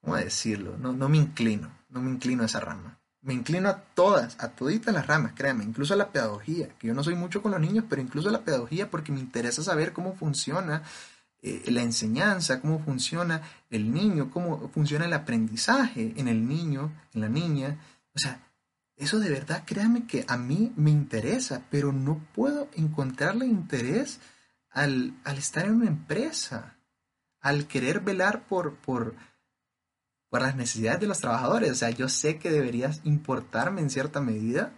¿cómo 0.00 0.16
decirlo? 0.16 0.76
No, 0.78 0.92
no 0.92 1.08
me 1.08 1.18
inclino, 1.18 1.70
no 1.88 2.00
me 2.02 2.10
inclino 2.10 2.42
a 2.42 2.46
esa 2.46 2.60
rama 2.60 3.01
me 3.22 3.34
inclino 3.34 3.68
a 3.68 3.76
todas, 3.94 4.36
a 4.40 4.48
toditas 4.50 4.92
las 4.92 5.06
ramas, 5.06 5.32
créanme, 5.34 5.64
incluso 5.64 5.94
a 5.94 5.96
la 5.96 6.10
pedagogía, 6.10 6.68
que 6.78 6.88
yo 6.88 6.94
no 6.94 7.04
soy 7.04 7.14
mucho 7.14 7.40
con 7.40 7.52
los 7.52 7.60
niños, 7.60 7.84
pero 7.88 8.02
incluso 8.02 8.28
a 8.28 8.32
la 8.32 8.44
pedagogía 8.44 8.90
porque 8.90 9.12
me 9.12 9.20
interesa 9.20 9.62
saber 9.62 9.92
cómo 9.92 10.14
funciona 10.14 10.82
eh, 11.40 11.62
la 11.70 11.82
enseñanza, 11.82 12.60
cómo 12.60 12.80
funciona 12.80 13.42
el 13.70 13.92
niño, 13.92 14.30
cómo 14.30 14.68
funciona 14.70 15.06
el 15.06 15.12
aprendizaje 15.12 16.14
en 16.16 16.28
el 16.28 16.46
niño, 16.46 16.92
en 17.14 17.20
la 17.20 17.28
niña. 17.28 17.78
O 18.14 18.18
sea, 18.18 18.40
eso 18.96 19.18
de 19.20 19.30
verdad, 19.30 19.64
créanme 19.66 20.06
que 20.06 20.24
a 20.28 20.36
mí 20.36 20.72
me 20.76 20.90
interesa, 20.90 21.62
pero 21.70 21.92
no 21.92 22.24
puedo 22.34 22.68
encontrarle 22.74 23.46
interés 23.46 24.20
al, 24.70 25.14
al 25.24 25.38
estar 25.38 25.66
en 25.66 25.74
una 25.74 25.88
empresa, 25.88 26.76
al 27.40 27.66
querer 27.66 28.00
velar 28.00 28.44
por, 28.46 28.74
por, 28.76 29.14
por 30.32 30.40
las 30.40 30.56
necesidades 30.56 30.98
de 30.98 31.06
los 31.06 31.20
trabajadores. 31.20 31.70
O 31.70 31.74
sea, 31.74 31.90
yo 31.90 32.08
sé 32.08 32.38
que 32.38 32.50
deberías 32.50 33.02
importarme 33.04 33.82
en 33.82 33.90
cierta 33.90 34.22
medida, 34.22 34.72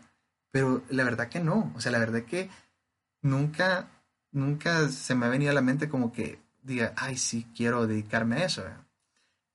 pero 0.51 0.83
la 0.89 1.05
verdad 1.05 1.29
que 1.29 1.39
no. 1.39 1.73
O 1.77 1.81
sea, 1.81 1.93
la 1.93 2.01
verdad 2.01 2.25
que 2.25 2.51
nunca, 3.23 3.89
nunca 4.33 4.89
se 4.89 5.15
me 5.15 5.27
ha 5.27 5.29
venido 5.29 5.53
a 5.53 5.55
la 5.55 5.61
mente 5.61 5.89
como 5.89 6.13
que 6.13 6.41
diga, 6.65 6.93
ay, 6.97 7.17
sí, 7.17 7.47
quiero 7.55 7.87
dedicarme 7.87 8.39
a 8.39 8.47
eso. 8.47 8.65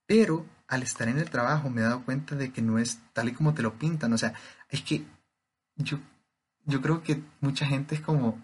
Pero 0.06 0.46
al 0.68 0.82
estar 0.82 1.06
en 1.06 1.18
el 1.18 1.28
trabajo 1.28 1.68
me 1.68 1.82
he 1.82 1.84
dado 1.84 2.02
cuenta 2.02 2.34
de 2.34 2.50
que 2.50 2.62
no 2.62 2.78
es 2.78 2.98
tal 3.12 3.28
y 3.28 3.34
como 3.34 3.52
te 3.52 3.60
lo 3.60 3.74
pintan. 3.74 4.14
O 4.14 4.16
sea, 4.16 4.32
es 4.70 4.80
que 4.80 5.04
yo, 5.76 5.98
yo 6.64 6.80
creo 6.80 7.02
que 7.02 7.22
mucha 7.42 7.66
gente 7.66 7.94
es 7.94 8.00
como, 8.00 8.40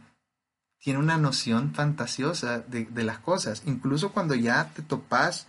tiene 0.77 0.99
una 0.99 1.17
noción 1.17 1.73
fantasiosa 1.73 2.59
de, 2.59 2.85
de 2.85 3.03
las 3.03 3.19
cosas. 3.19 3.63
Incluso 3.65 4.13
cuando 4.13 4.35
ya 4.35 4.69
te 4.75 4.83
topas 4.83 5.47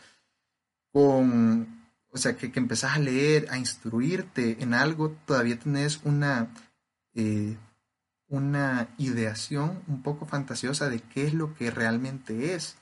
con 0.93 1.76
o 2.11 2.17
sea, 2.17 2.35
que, 2.35 2.51
que 2.51 2.59
empezás 2.59 2.95
a 2.95 2.99
leer, 2.99 3.47
a 3.51 3.57
instruirte 3.57 4.61
en 4.61 4.73
algo, 4.73 5.11
todavía 5.25 5.59
tenés 5.59 6.01
una, 6.03 6.53
eh, 7.13 7.57
una 8.27 8.89
ideación 8.97 9.83
un 9.87 10.01
poco 10.01 10.25
fantasiosa 10.25 10.89
de 10.89 11.01
qué 11.01 11.27
es 11.27 11.33
lo 11.33 11.53
que 11.53 11.71
realmente 11.71 12.53
es 12.53 12.77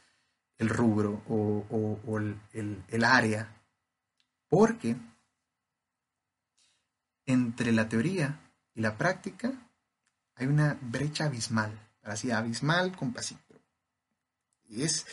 el 0.57 0.69
rubro 0.69 1.23
o, 1.27 2.17
el, 2.53 2.83
el 2.87 3.03
área. 3.03 3.51
Porque 4.47 4.95
entre 7.25 7.71
la 7.71 7.89
teoría 7.89 8.39
y 8.73 8.81
la 8.81 8.97
práctica 8.97 9.51
hay 10.35 10.47
una 10.47 10.77
brecha 10.81 11.25
abismal, 11.25 11.71
así 12.03 12.31
abismal 12.31 12.95
con 12.95 13.13
pasito. 13.13 13.41
Es 14.69 15.05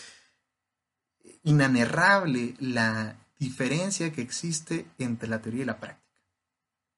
inanerrable 1.42 2.54
la 2.58 3.16
diferencia 3.42 4.12
que 4.12 4.22
existe 4.22 4.86
entre 4.98 5.28
la 5.28 5.42
teoría 5.42 5.62
y 5.62 5.66
la 5.66 5.80
práctica. 5.80 6.22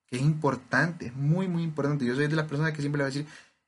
Que 0.07 0.17
es 0.17 0.23
importante, 0.23 1.07
es 1.07 1.15
muy, 1.15 1.49
muy 1.49 1.63
importante. 1.63 2.05
Yo 2.05 2.15
soy 2.15 2.27
de 2.27 2.37
las 2.37 2.47
personas 2.47 2.73
que 2.73 2.83
siempre 2.83 2.99
le 2.99 3.05
voy 3.05 3.13
a 3.13 3.15
decir, 3.15 3.27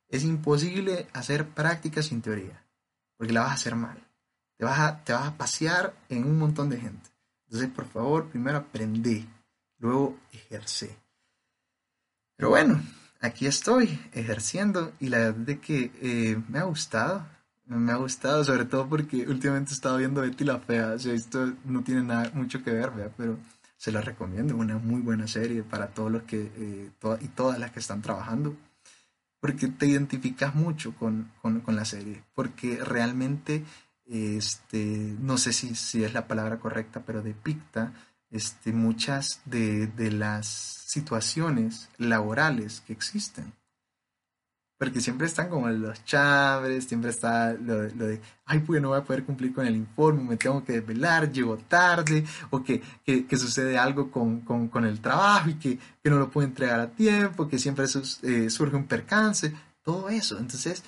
es 0.08 0.24
imposible 0.24 1.08
hacer 1.14 1.48
práctica 1.48 2.02
sin 2.02 2.20
teoría, 2.20 2.62
porque 3.16 3.32
la 3.32 3.40
vas 3.40 3.50
a 3.50 3.54
hacer 3.54 3.76
mal. 3.76 3.98
Te 4.58 4.64
vas 4.66 4.78
a, 4.78 5.02
te 5.04 5.14
vas 5.14 5.26
a 5.26 5.36
pasear 5.38 5.94
en 6.10 6.24
un 6.24 6.38
montón 6.38 6.68
de 6.68 6.78
gente. 6.78 7.08
Entonces, 7.46 7.70
por 7.70 7.86
favor, 7.86 8.28
primero 8.28 8.58
aprende, 8.58 9.26
luego 9.78 10.18
ejerce. 10.32 10.98
Pero 12.36 12.50
bueno, 12.50 12.82
aquí 13.20 13.46
estoy 13.46 13.98
ejerciendo 14.12 14.92
y 15.00 15.08
la 15.08 15.18
verdad 15.18 15.48
es 15.48 15.60
que 15.60 15.90
eh, 16.02 16.42
me 16.48 16.58
ha 16.58 16.64
gustado. 16.64 17.26
Me 17.66 17.92
ha 17.92 17.96
gustado, 17.96 18.44
sobre 18.44 18.64
todo 18.64 18.88
porque 18.88 19.26
últimamente 19.26 19.72
he 19.72 19.74
estado 19.74 19.96
viendo 19.98 20.20
Betty 20.20 20.44
la 20.44 20.60
Fea. 20.60 20.92
O 20.92 20.98
sea, 20.98 21.12
esto 21.12 21.52
no 21.64 21.82
tiene 21.82 22.02
nada 22.02 22.30
mucho 22.32 22.62
que 22.62 22.70
ver, 22.70 22.90
¿verdad? 22.92 23.12
pero 23.16 23.38
se 23.76 23.90
la 23.92 24.00
recomiendo. 24.00 24.56
Una 24.56 24.78
muy 24.78 25.00
buena 25.00 25.26
serie 25.26 25.62
para 25.62 25.88
todos 25.88 26.12
los 26.12 26.22
que 26.22 26.50
eh, 26.56 26.90
y 27.20 27.28
todas 27.28 27.58
las 27.58 27.72
que 27.72 27.80
están 27.80 28.02
trabajando. 28.02 28.56
Porque 29.40 29.68
te 29.68 29.86
identificas 29.86 30.54
mucho 30.54 30.94
con, 30.94 31.30
con, 31.42 31.60
con 31.60 31.76
la 31.76 31.84
serie. 31.84 32.22
Porque 32.34 32.78
realmente, 32.84 33.64
este, 34.06 35.16
no 35.20 35.36
sé 35.36 35.52
si, 35.52 35.74
si 35.74 36.04
es 36.04 36.14
la 36.14 36.28
palabra 36.28 36.58
correcta, 36.58 37.02
pero 37.04 37.22
depicta 37.22 37.92
este, 38.30 38.72
muchas 38.72 39.40
de, 39.44 39.88
de 39.88 40.12
las 40.12 40.46
situaciones 40.46 41.88
laborales 41.98 42.80
que 42.86 42.92
existen. 42.92 43.52
Porque 44.78 45.00
siempre 45.00 45.26
están 45.26 45.48
como 45.48 45.68
los 45.70 46.04
chavres, 46.04 46.84
siempre 46.84 47.10
está 47.10 47.54
lo, 47.54 47.82
de, 47.82 48.20
ay, 48.44 48.58
pues 48.60 48.82
no 48.82 48.90
voy 48.90 48.98
a 48.98 49.04
poder 49.04 49.24
cumplir 49.24 49.54
con 49.54 49.66
el 49.66 49.74
informe, 49.74 50.22
me 50.22 50.36
tengo 50.36 50.62
que 50.64 50.74
desvelar, 50.74 51.32
llego 51.32 51.56
tarde, 51.56 52.24
o 52.50 52.62
que, 52.62 52.82
que, 53.04 53.36
sucede 53.38 53.78
algo 53.78 54.10
con, 54.10 54.40
con, 54.40 54.68
con, 54.68 54.84
el 54.84 55.00
trabajo 55.00 55.48
y 55.48 55.54
que, 55.54 55.78
que, 56.02 56.10
no 56.10 56.18
lo 56.18 56.30
puedo 56.30 56.46
entregar 56.46 56.78
a 56.80 56.90
tiempo, 56.90 57.48
que 57.48 57.58
siempre 57.58 57.86
eh, 58.22 58.50
surge 58.50 58.76
un 58.76 58.86
percance, 58.86 59.54
todo 59.82 60.10
eso. 60.10 60.38
Entonces, 60.38 60.84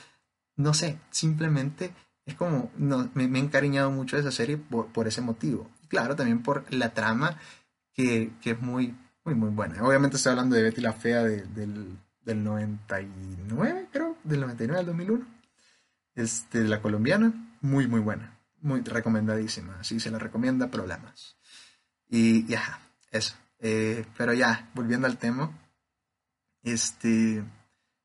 no 0.57 0.75
sé, 0.75 0.99
simplemente 1.11 1.95
es 2.27 2.35
como, 2.35 2.71
no, 2.77 3.09
me, 3.15 3.25
he 3.25 3.43
encariñado 3.43 3.91
mucho 3.91 4.17
de 4.17 4.21
esa 4.23 4.33
serie 4.33 4.59
por, 4.59 4.89
por 4.89 5.09
ese 5.09 5.23
motivo. 5.23 5.71
Y 5.83 5.87
claro, 5.87 6.15
también 6.15 6.43
por 6.43 6.67
la 6.75 6.93
trama 6.93 7.39
que, 7.95 8.33
que, 8.43 8.51
es 8.51 8.61
muy, 8.61 8.95
muy, 9.25 9.35
muy 9.35 9.49
buena. 9.49 9.83
Obviamente 9.83 10.19
estoy 10.19 10.33
hablando 10.33 10.57
de 10.57 10.63
Betty 10.65 10.83
la 10.83 10.93
Fea 10.93 11.23
del 11.23 11.99
del 12.29 12.45
99, 12.45 13.89
creo, 13.91 14.19
del 14.23 14.41
99 14.41 14.81
al 14.81 14.87
2001. 14.87 15.27
Este, 16.15 16.65
la 16.65 16.83
colombiana, 16.83 17.33
muy, 17.63 17.87
muy 17.87 18.01
buena, 18.01 18.39
muy 18.61 18.83
recomendadísima. 18.83 19.79
Así 19.81 19.99
se 19.99 20.11
la 20.11 20.19
recomienda, 20.19 20.71
problemas. 20.71 21.37
Y 22.07 22.45
ya, 22.45 22.81
eso. 23.11 23.35
Eh, 23.61 24.05
pero 24.17 24.35
ya, 24.35 24.69
volviendo 24.75 25.07
al 25.07 25.17
tema, 25.17 25.51
este, 26.63 27.43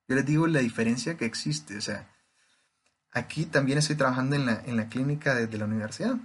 yo 0.08 0.16
les 0.16 0.26
digo 0.26 0.48
la 0.48 0.60
diferencia 0.60 1.18
que 1.18 1.26
existe. 1.26 1.78
O 1.78 1.82
sea, 1.82 2.10
aquí 3.12 3.46
también 3.46 3.78
estoy 3.78 3.98
trabajando 3.98 4.38
en 4.38 4.46
la, 4.46 4.64
en 4.66 4.78
la 4.78 4.88
clínica 4.88 5.36
desde 5.36 5.58
la 5.58 5.66
universidad 5.66 6.16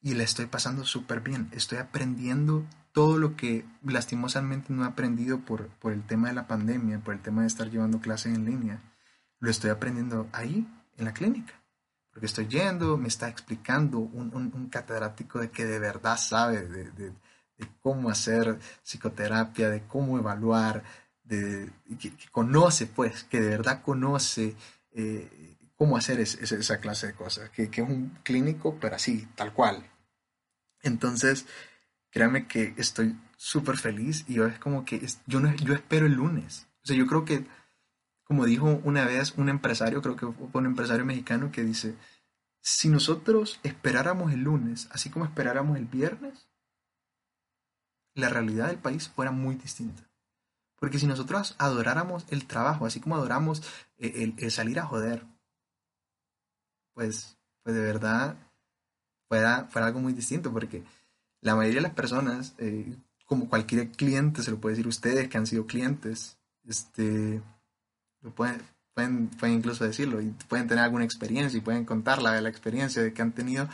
y 0.00 0.14
la 0.14 0.22
estoy 0.22 0.46
pasando 0.46 0.84
súper 0.84 1.22
bien. 1.22 1.48
Estoy 1.50 1.78
aprendiendo 1.78 2.64
todo 2.92 3.18
lo 3.18 3.36
que 3.36 3.64
lastimosamente 3.84 4.72
no 4.72 4.84
he 4.84 4.88
aprendido 4.88 5.40
por, 5.40 5.68
por 5.68 5.92
el 5.92 6.04
tema 6.06 6.28
de 6.28 6.34
la 6.34 6.46
pandemia, 6.46 7.00
por 7.00 7.14
el 7.14 7.20
tema 7.20 7.42
de 7.42 7.48
estar 7.48 7.70
llevando 7.70 8.00
clases 8.00 8.34
en 8.34 8.44
línea, 8.44 8.80
lo 9.38 9.50
estoy 9.50 9.70
aprendiendo 9.70 10.28
ahí, 10.32 10.66
en 10.96 11.04
la 11.04 11.14
clínica. 11.14 11.54
Porque 12.10 12.26
estoy 12.26 12.48
yendo, 12.48 12.96
me 12.96 13.08
está 13.08 13.28
explicando 13.28 13.98
un, 13.98 14.34
un, 14.34 14.68
catedrático 14.68 15.38
de 15.38 15.50
que 15.50 15.64
de 15.64 15.78
verdad 15.78 16.16
sabe 16.18 16.66
de, 16.66 16.90
de, 16.90 17.12
cómo 17.80 18.10
hacer 18.10 18.58
psicoterapia, 18.82 19.70
de 19.70 19.86
cómo 19.86 20.18
evaluar, 20.18 20.82
de, 21.22 21.70
que, 22.00 22.12
conoce, 22.32 22.86
pues, 22.86 23.24
que 23.24 23.40
de 23.40 23.50
verdad 23.50 23.82
conoce 23.82 24.56
eh, 24.92 25.56
cómo 25.76 25.96
hacer 25.96 26.20
esa 26.20 26.80
clase 26.80 27.08
de 27.08 27.14
cosas, 27.14 27.50
que, 27.50 27.70
que 27.70 27.82
es 27.82 27.88
un 27.88 28.18
clínico, 28.24 28.76
pero 28.80 28.96
así, 28.96 29.28
tal 29.36 29.52
cual. 29.52 29.88
Entonces, 30.82 31.46
créanme 32.10 32.46
que 32.46 32.74
estoy 32.76 33.16
súper 33.36 33.78
feliz 33.78 34.24
y 34.28 34.40
es 34.40 34.58
como 34.58 34.84
que 34.84 35.06
yo, 35.26 35.40
no, 35.40 35.54
yo 35.56 35.74
espero 35.74 36.06
el 36.06 36.14
lunes. 36.14 36.68
O 36.82 36.86
sea, 36.86 36.96
yo 36.96 37.06
creo 37.06 37.24
que, 37.24 37.46
como 38.24 38.44
dijo 38.44 38.80
una 38.84 39.04
vez 39.04 39.32
un 39.36 39.48
empresario, 39.48 40.02
creo 40.02 40.16
que 40.16 40.26
fue 40.26 40.60
un 40.60 40.66
empresario 40.66 41.04
mexicano 41.04 41.50
que 41.50 41.62
dice, 41.62 41.96
si 42.60 42.88
nosotros 42.88 43.60
esperáramos 43.62 44.32
el 44.32 44.40
lunes, 44.40 44.88
así 44.92 45.10
como 45.10 45.24
esperáramos 45.24 45.78
el 45.78 45.86
viernes, 45.86 46.48
la 48.14 48.28
realidad 48.28 48.68
del 48.68 48.78
país 48.78 49.08
fuera 49.08 49.30
muy 49.30 49.54
distinta. 49.54 50.02
Porque 50.76 50.98
si 50.98 51.06
nosotros 51.06 51.54
adoráramos 51.58 52.26
el 52.30 52.46
trabajo, 52.46 52.86
así 52.86 53.00
como 53.00 53.16
adoramos 53.16 53.62
el, 53.98 54.34
el 54.36 54.50
salir 54.50 54.80
a 54.80 54.86
joder, 54.86 55.26
pues, 56.94 57.38
pues 57.62 57.76
de 57.76 57.82
verdad 57.82 58.36
fuera, 59.28 59.66
fuera 59.70 59.86
algo 59.86 60.00
muy 60.00 60.12
distinto, 60.12 60.52
porque 60.52 60.82
la 61.40 61.54
mayoría 61.54 61.78
de 61.78 61.88
las 61.88 61.94
personas, 61.94 62.54
eh, 62.58 62.96
como 63.26 63.48
cualquier 63.48 63.90
cliente, 63.92 64.42
se 64.42 64.50
lo 64.50 64.60
puede 64.60 64.74
decir 64.74 64.88
ustedes 64.88 65.28
que 65.28 65.38
han 65.38 65.46
sido 65.46 65.66
clientes, 65.66 66.38
este, 66.66 67.42
lo 68.20 68.34
pueden, 68.34 68.60
pueden, 68.94 69.28
pueden 69.28 69.56
incluso 69.56 69.84
decirlo 69.84 70.20
y 70.20 70.30
pueden 70.48 70.68
tener 70.68 70.84
alguna 70.84 71.04
experiencia 71.04 71.56
y 71.56 71.62
pueden 71.62 71.84
contar 71.84 72.20
la, 72.20 72.40
la 72.40 72.48
experiencia 72.48 73.02
de 73.02 73.12
que 73.12 73.22
han 73.22 73.32
tenido 73.32 73.68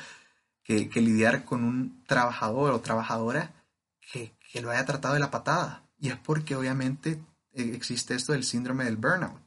que, 0.63 0.89
lidiar 0.95 1.45
con 1.45 1.63
un 1.65 2.05
trabajador 2.07 2.73
o 2.73 2.81
trabajadora 2.81 3.55
que, 4.01 4.37
que, 4.53 4.61
lo 4.61 4.71
haya 4.71 4.85
tratado 4.85 5.15
de 5.15 5.21
la 5.21 5.31
patada. 5.31 5.85
Y 5.99 6.09
es 6.09 6.17
porque 6.17 6.57
obviamente 6.57 7.21
eh, 7.53 7.73
existe 7.75 8.15
esto 8.15 8.33
del 8.33 8.45
síndrome 8.45 8.85
del 8.85 8.97
burnout, 8.97 9.43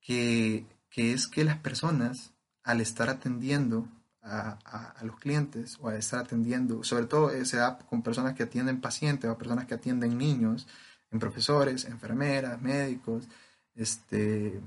que, 0.00 0.66
que 0.90 1.12
es 1.12 1.28
que 1.28 1.44
las 1.44 1.58
personas 1.58 2.32
al 2.64 2.80
estar 2.80 3.08
atendiendo 3.08 3.88
a, 4.24 4.94
los 5.02 5.18
clientes 5.18 5.78
o 5.80 5.88
a 5.88 5.96
estar 5.96 6.20
atendiendo, 6.20 6.82
sobre 6.82 7.06
todo 7.06 7.30
se 7.44 7.58
da 7.58 7.78
con 7.78 8.02
personas 8.02 8.34
que 8.34 8.44
atienden 8.44 8.80
pacientes 8.80 9.28
o 9.30 9.36
personas 9.36 9.66
que 9.66 9.74
atienden 9.74 10.16
niños, 10.16 10.66
en 11.10 11.18
profesores, 11.18 11.84
enfermeras, 11.84 12.60
médicos, 12.60 13.28
este, 13.74 14.60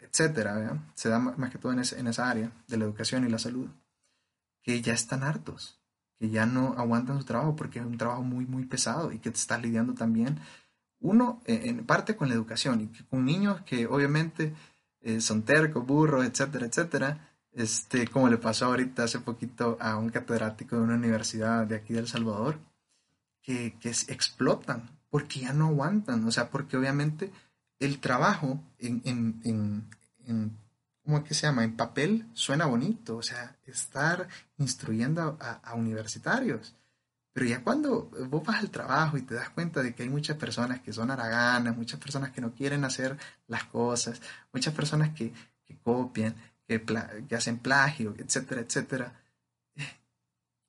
etcétera, 0.00 0.82
se 0.94 1.08
da 1.08 1.18
más 1.18 1.50
que 1.50 1.58
todo 1.58 1.72
en, 1.72 1.78
en 1.80 2.06
esa 2.06 2.30
área 2.30 2.50
de 2.66 2.76
la 2.76 2.84
educación 2.84 3.24
y 3.24 3.30
la 3.30 3.38
salud, 3.38 3.68
que 4.62 4.80
ya 4.80 4.94
están 4.94 5.22
hartos, 5.22 5.80
que 6.18 6.30
ya 6.30 6.46
no 6.46 6.74
aguantan 6.78 7.18
su 7.18 7.24
trabajo 7.24 7.54
porque 7.54 7.78
es 7.78 7.84
un 7.84 7.98
trabajo 7.98 8.22
muy, 8.22 8.46
muy 8.46 8.64
pesado 8.64 9.12
y 9.12 9.18
que 9.18 9.30
te 9.30 9.38
estás 9.38 9.62
lidiando 9.62 9.94
también, 9.94 10.40
uno, 11.00 11.40
en 11.44 11.86
parte 11.86 12.16
con 12.16 12.28
la 12.28 12.34
educación 12.34 12.80
y 12.80 13.02
con 13.04 13.24
niños 13.24 13.60
que 13.62 13.86
obviamente 13.86 14.52
eh, 15.00 15.20
son 15.20 15.42
tercos, 15.42 15.86
burros, 15.86 16.26
etcétera, 16.26 16.66
etcétera, 16.66 17.27
este, 17.52 18.06
como 18.08 18.28
le 18.28 18.38
pasó 18.38 18.66
ahorita 18.66 19.04
hace 19.04 19.20
poquito 19.20 19.76
a 19.80 19.96
un 19.96 20.10
catedrático 20.10 20.76
de 20.76 20.82
una 20.82 20.94
universidad 20.94 21.66
de 21.66 21.76
aquí 21.76 21.94
de 21.94 22.00
El 22.00 22.08
Salvador, 22.08 22.58
que, 23.42 23.76
que 23.80 23.88
explotan 23.88 24.98
porque 25.10 25.40
ya 25.40 25.52
no 25.52 25.68
aguantan, 25.68 26.24
o 26.26 26.30
sea, 26.30 26.50
porque 26.50 26.76
obviamente 26.76 27.32
el 27.78 27.98
trabajo 27.98 28.62
en, 28.78 29.00
en, 29.04 29.40
en, 29.44 29.88
en 30.26 30.56
¿cómo 31.04 31.24
que 31.24 31.32
se 31.32 31.46
llama? 31.46 31.64
En 31.64 31.76
papel 31.76 32.26
suena 32.34 32.66
bonito, 32.66 33.16
o 33.16 33.22
sea, 33.22 33.56
estar 33.66 34.28
instruyendo 34.58 35.38
a, 35.40 35.74
universitarios. 35.74 36.74
Pero 37.32 37.46
ya 37.46 37.62
cuando 37.62 38.10
vos 38.28 38.44
vas 38.44 38.58
al 38.58 38.70
trabajo 38.70 39.16
y 39.16 39.22
te 39.22 39.34
das 39.34 39.48
cuenta 39.50 39.82
de 39.82 39.94
que 39.94 40.02
hay 40.02 40.08
muchas 40.10 40.36
personas 40.36 40.80
que 40.80 40.92
son 40.92 41.10
haraganas, 41.10 41.76
muchas 41.76 42.00
personas 42.00 42.32
que 42.32 42.40
no 42.40 42.52
quieren 42.52 42.84
hacer 42.84 43.16
las 43.46 43.64
cosas, 43.64 44.20
muchas 44.52 44.74
personas 44.74 45.14
que 45.14 45.32
copian, 45.82 46.34
que, 46.68 47.34
hacen 47.34 47.58
plagio, 47.58 48.14
etcétera, 48.18 48.60
etcétera, 48.60 49.12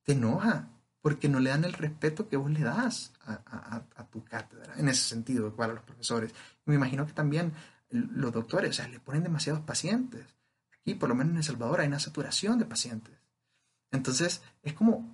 te 0.04 0.14
enoja 0.14 0.70
porque 1.02 1.30
no 1.30 1.40
le 1.40 1.50
dan 1.50 1.66
el 1.66 1.74
respeto 1.74 2.30
que 2.30 2.38
vos 2.38 2.50
le 2.50 2.62
das 2.62 3.14
a, 3.26 3.84
tu 4.12 4.24
cátedra, 4.24 4.74
en 4.78 4.88
ese 4.88 5.08
sentido, 5.08 5.48
igual 5.48 5.72
a 5.72 5.74
los 5.74 5.84
profesores. 5.84 6.34
me 6.66 6.76
imagino 6.76 7.06
que 7.06 7.14
también 7.14 7.54
los 7.90 8.32
doctores, 8.32 8.72
o 8.72 8.74
sea, 8.74 8.88
le 8.88 9.00
ponen 9.00 9.24
demasiados 9.24 9.62
pacientes. 9.62 10.26
Aquí, 10.74 10.96
por 10.96 11.10
lo 11.10 11.16
menos 11.16 11.32
en 11.32 11.38
El 11.38 11.44
Salvador, 11.44 11.82
hay 11.82 11.88
una 11.88 12.00
saturación 12.00 12.60
de 12.60 12.66
pacientes. 12.66 13.16
Entonces, 13.92 14.42
es 14.62 14.74
como, 14.74 15.14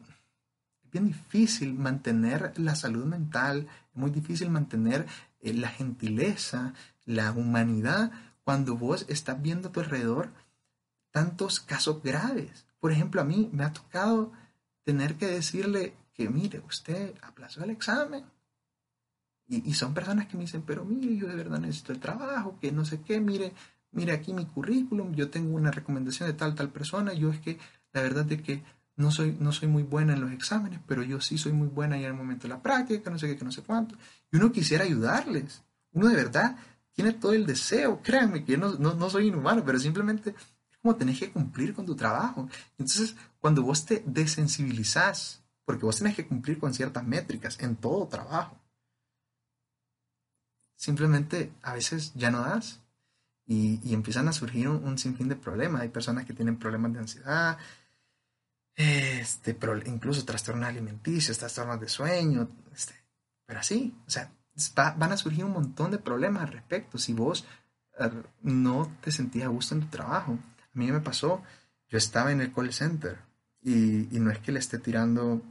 bien 0.92 1.08
difícil 1.08 1.74
mantener 1.74 2.54
la 2.58 2.76
salud 2.76 3.06
mental, 3.06 3.68
es 3.92 3.96
muy 3.96 4.12
difícil 4.12 4.50
mantener 4.50 5.06
eh, 5.40 5.54
la 5.54 5.70
gentileza, 5.70 6.74
la 7.06 7.32
humanidad, 7.32 8.12
cuando 8.44 8.76
vos 8.76 9.06
estás 9.10 9.42
viendo 9.42 9.70
a 9.70 9.72
tu 9.72 9.80
alrededor 9.80 10.32
tantos 11.16 11.62
casos 11.62 12.04
graves. 12.04 12.66
Por 12.78 12.92
ejemplo, 12.92 13.22
a 13.22 13.24
mí 13.24 13.50
me 13.54 13.64
ha 13.64 13.72
tocado 13.72 14.34
tener 14.84 15.16
que 15.16 15.28
decirle 15.28 15.96
que, 16.14 16.28
mire, 16.28 16.62
usted 16.68 17.16
aplazó 17.22 17.64
el 17.64 17.70
examen. 17.70 18.26
Y, 19.48 19.74
son 19.76 19.94
personas 19.94 20.28
que 20.28 20.36
me 20.36 20.44
dicen, 20.44 20.64
pero 20.64 20.84
mire, 20.84 21.16
yo 21.16 21.28
de 21.28 21.36
verdad 21.36 21.60
necesito 21.60 21.94
el 21.94 22.02
trabajo, 22.02 22.58
que 22.60 22.74
no 22.74 22.84
sé 22.84 23.00
qué, 23.00 23.22
mire, 23.22 23.54
mire 23.94 24.12
aquí 24.12 24.34
mi 24.34 24.46
currículum, 24.46 25.14
yo 25.14 25.30
tengo 25.30 25.56
una 25.56 25.72
recomendación 25.72 26.28
de 26.28 26.34
tal, 26.34 26.54
tal 26.54 26.68
persona, 26.70 27.14
yo 27.14 27.32
es 27.32 27.40
que 27.40 27.60
la 27.94 28.02
verdad 28.02 28.30
es 28.30 28.42
que 28.42 28.62
no 28.98 29.10
soy, 29.10 29.38
no 29.40 29.54
soy 29.54 29.70
muy 29.70 29.84
buena 29.84 30.16
en 30.16 30.20
los 30.20 30.34
exámenes, 30.34 30.82
pero 30.86 31.02
yo 31.02 31.22
sí 31.22 31.38
soy 31.38 31.54
muy 31.54 31.70
buena 31.70 31.96
ya 31.96 32.08
en 32.08 32.12
el 32.12 32.18
momento 32.18 32.44
de 32.44 32.56
la 32.56 32.62
práctica, 32.62 33.10
no 33.10 33.18
sé 33.18 33.28
qué, 33.28 33.38
que 33.38 33.46
no 33.46 33.54
sé 33.54 33.62
cuánto. 33.62 33.96
Y 34.34 34.36
uno 34.36 34.52
quisiera 34.52 34.84
ayudarles. 34.84 35.64
Uno 35.94 36.10
de 36.10 36.16
verdad 36.18 36.58
tiene 36.92 37.14
todo 37.14 37.32
el 37.32 37.46
deseo, 37.46 38.02
créanme 38.04 38.44
que 38.44 38.54
yo 38.54 38.58
no, 38.58 38.74
no, 38.74 38.96
no 38.96 39.10
soy 39.10 39.28
inhumano, 39.28 39.64
pero 39.64 39.80
simplemente 39.80 40.36
como 40.86 40.98
tenés 40.98 41.18
que 41.18 41.32
cumplir 41.32 41.74
con 41.74 41.88
tu 41.88 41.96
trabajo. 41.96 42.48
Entonces, 42.78 43.16
cuando 43.40 43.64
vos 43.64 43.86
te 43.88 44.04
desensibilizás, 44.06 45.44
porque 45.66 45.84
vos 45.84 45.98
tenés 45.98 46.16
que 46.16 46.28
cumplir 46.28 46.60
con 46.60 46.76
ciertas 46.76 47.04
métricas 47.04 47.60
en 47.60 47.76
todo 47.76 48.08
trabajo, 48.08 48.56
simplemente 50.76 51.52
a 51.64 51.74
veces 51.74 52.14
ya 52.14 52.30
no 52.30 52.42
das. 52.42 52.82
Y, 53.48 53.80
y 53.84 53.96
empiezan 53.96 54.28
a 54.28 54.34
surgir 54.34 54.70
un, 54.70 54.84
un, 54.84 55.00
sinfín 55.00 55.28
de 55.28 55.36
problemas. 55.36 55.82
Hay 55.82 55.90
personas 55.90 56.26
que 56.26 56.34
tienen 56.34 56.60
problemas 56.60 56.94
de 56.94 57.00
ansiedad, 57.00 57.58
este, 58.76 59.56
pro, 59.56 59.78
incluso 59.88 60.24
trastornos 60.24 60.70
alimenticios, 60.70 61.38
trastornos 61.40 61.80
de 61.80 61.90
sueño, 61.90 62.48
este, 62.76 62.94
pero 63.48 63.60
así, 63.60 63.96
o 64.06 64.10
sea, 64.12 64.32
va, 64.78 64.92
van 64.92 65.14
a 65.14 65.18
surgir 65.18 65.46
un 65.46 65.54
montón 65.54 65.90
de 65.90 65.98
problemas 65.98 66.44
al 66.44 66.52
respecto. 66.52 67.00
Si 67.00 67.14
vos 67.14 67.46
uh, 68.00 68.22
no 68.44 68.92
te 69.02 69.12
sentías 69.12 69.46
a 69.46 69.50
gusto 69.50 69.74
en 69.74 69.82
tu 69.82 69.88
trabajo, 69.88 70.38
a 70.76 70.78
mí 70.78 70.92
me 70.92 71.00
pasó, 71.00 71.42
yo 71.90 71.98
estaba 71.98 72.32
en 72.32 72.42
el 72.42 72.54
call 72.54 72.74
center 72.74 73.18
y, 73.62 74.16
y 74.16 74.20
no 74.20 74.32
es 74.32 74.40
que 74.40 74.52
le 74.52 74.60
esté 74.60 74.78
tirando 74.78 75.42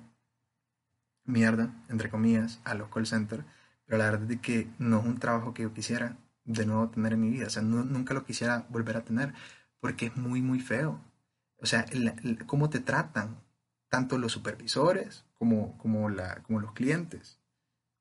mierda, 1.24 1.74
entre 1.88 2.10
comillas, 2.10 2.60
a 2.64 2.74
los 2.74 2.88
call 2.88 3.06
centers, 3.06 3.44
pero 3.86 3.98
la 3.98 4.10
verdad 4.10 4.30
es 4.30 4.40
que 4.40 4.68
no 4.78 5.00
es 5.00 5.06
un 5.06 5.18
trabajo 5.18 5.54
que 5.54 5.62
yo 5.62 5.72
quisiera 5.72 6.16
de 6.44 6.66
nuevo 6.66 6.88
tener 6.90 7.14
en 7.14 7.20
mi 7.20 7.30
vida, 7.30 7.46
o 7.46 7.50
sea, 7.50 7.62
nunca 7.62 8.14
lo 8.14 8.24
quisiera 8.24 8.66
volver 8.68 8.96
a 8.96 9.04
tener, 9.04 9.32
porque 9.80 10.06
es 10.06 10.16
muy, 10.16 10.42
muy 10.42 10.60
feo. 10.60 11.00
O 11.58 11.66
sea, 11.66 11.86
cómo 12.46 12.68
te 12.68 12.80
tratan 12.80 13.40
tanto 13.88 14.18
los 14.18 14.32
supervisores 14.32 15.24
como, 15.34 15.78
como, 15.78 16.10
la, 16.10 16.42
como 16.42 16.60
los 16.60 16.72
clientes. 16.72 17.38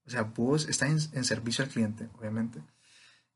O 0.05 0.09
sea, 0.09 0.23
vos 0.23 0.67
estás 0.67 0.89
en, 0.89 1.17
en 1.17 1.23
servicio 1.23 1.63
al 1.63 1.71
cliente, 1.71 2.09
obviamente, 2.19 2.61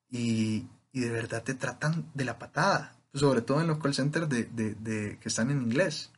y, 0.09 0.67
y, 0.91 0.99
de 1.01 1.09
verdad 1.09 1.43
te 1.43 1.53
tratan 1.53 2.09
de 2.13 2.25
la 2.25 2.39
patada, 2.39 2.96
sobre 3.17 3.41
todo 3.41 3.61
en 3.61 3.67
los 3.67 3.79
call 3.79 3.93
centers 3.93 4.29
de, 4.29 4.45
de, 4.45 4.75
de 4.75 5.19
que 5.19 5.29
están 5.29 5.51
en 5.51 5.61
inglés. 5.61 6.11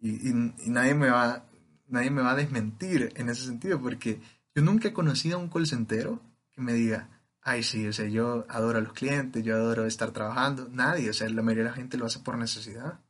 Y, 0.00 0.30
y, 0.30 0.32
nadie, 0.70 0.94
me 0.94 1.10
va, 1.10 1.44
nadie 1.88 2.10
me 2.10 2.22
va 2.22 2.32
a 2.32 2.36
desmentir 2.36 3.12
en 3.16 3.28
ese 3.28 3.44
sentido, 3.44 3.80
porque 3.80 4.20
yo 4.54 4.62
nunca 4.62 4.88
he 4.88 4.92
conocido 4.92 5.38
a 5.38 5.40
un 5.40 5.48
call 5.48 5.66
centero 5.66 6.20
que 6.50 6.60
me 6.60 6.72
diga, 6.72 7.08
ay, 7.42 7.62
sí, 7.62 7.86
o 7.86 7.92
sea, 7.92 8.06
yo 8.08 8.46
adoro 8.48 8.78
a 8.78 8.82
los 8.82 8.92
clientes, 8.92 9.42
yo 9.42 9.56
adoro 9.56 9.86
estar 9.86 10.10
trabajando. 10.12 10.68
Nadie, 10.70 11.10
o 11.10 11.12
sea, 11.12 11.28
la 11.28 11.42
mayoría 11.42 11.64
de 11.64 11.70
la 11.70 11.76
gente 11.76 11.96
lo 11.96 12.06
hace 12.06 12.20
por 12.20 12.38
necesidad 12.38 13.00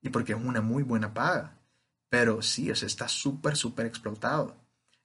y 0.00 0.10
porque 0.10 0.32
es 0.32 0.38
una 0.38 0.60
muy 0.60 0.82
buena 0.82 1.12
paga. 1.12 1.58
Pero 2.08 2.42
sí, 2.42 2.70
o 2.70 2.76
sea, 2.76 2.86
está 2.86 3.08
súper, 3.08 3.56
súper 3.56 3.86
explotado. 3.86 4.56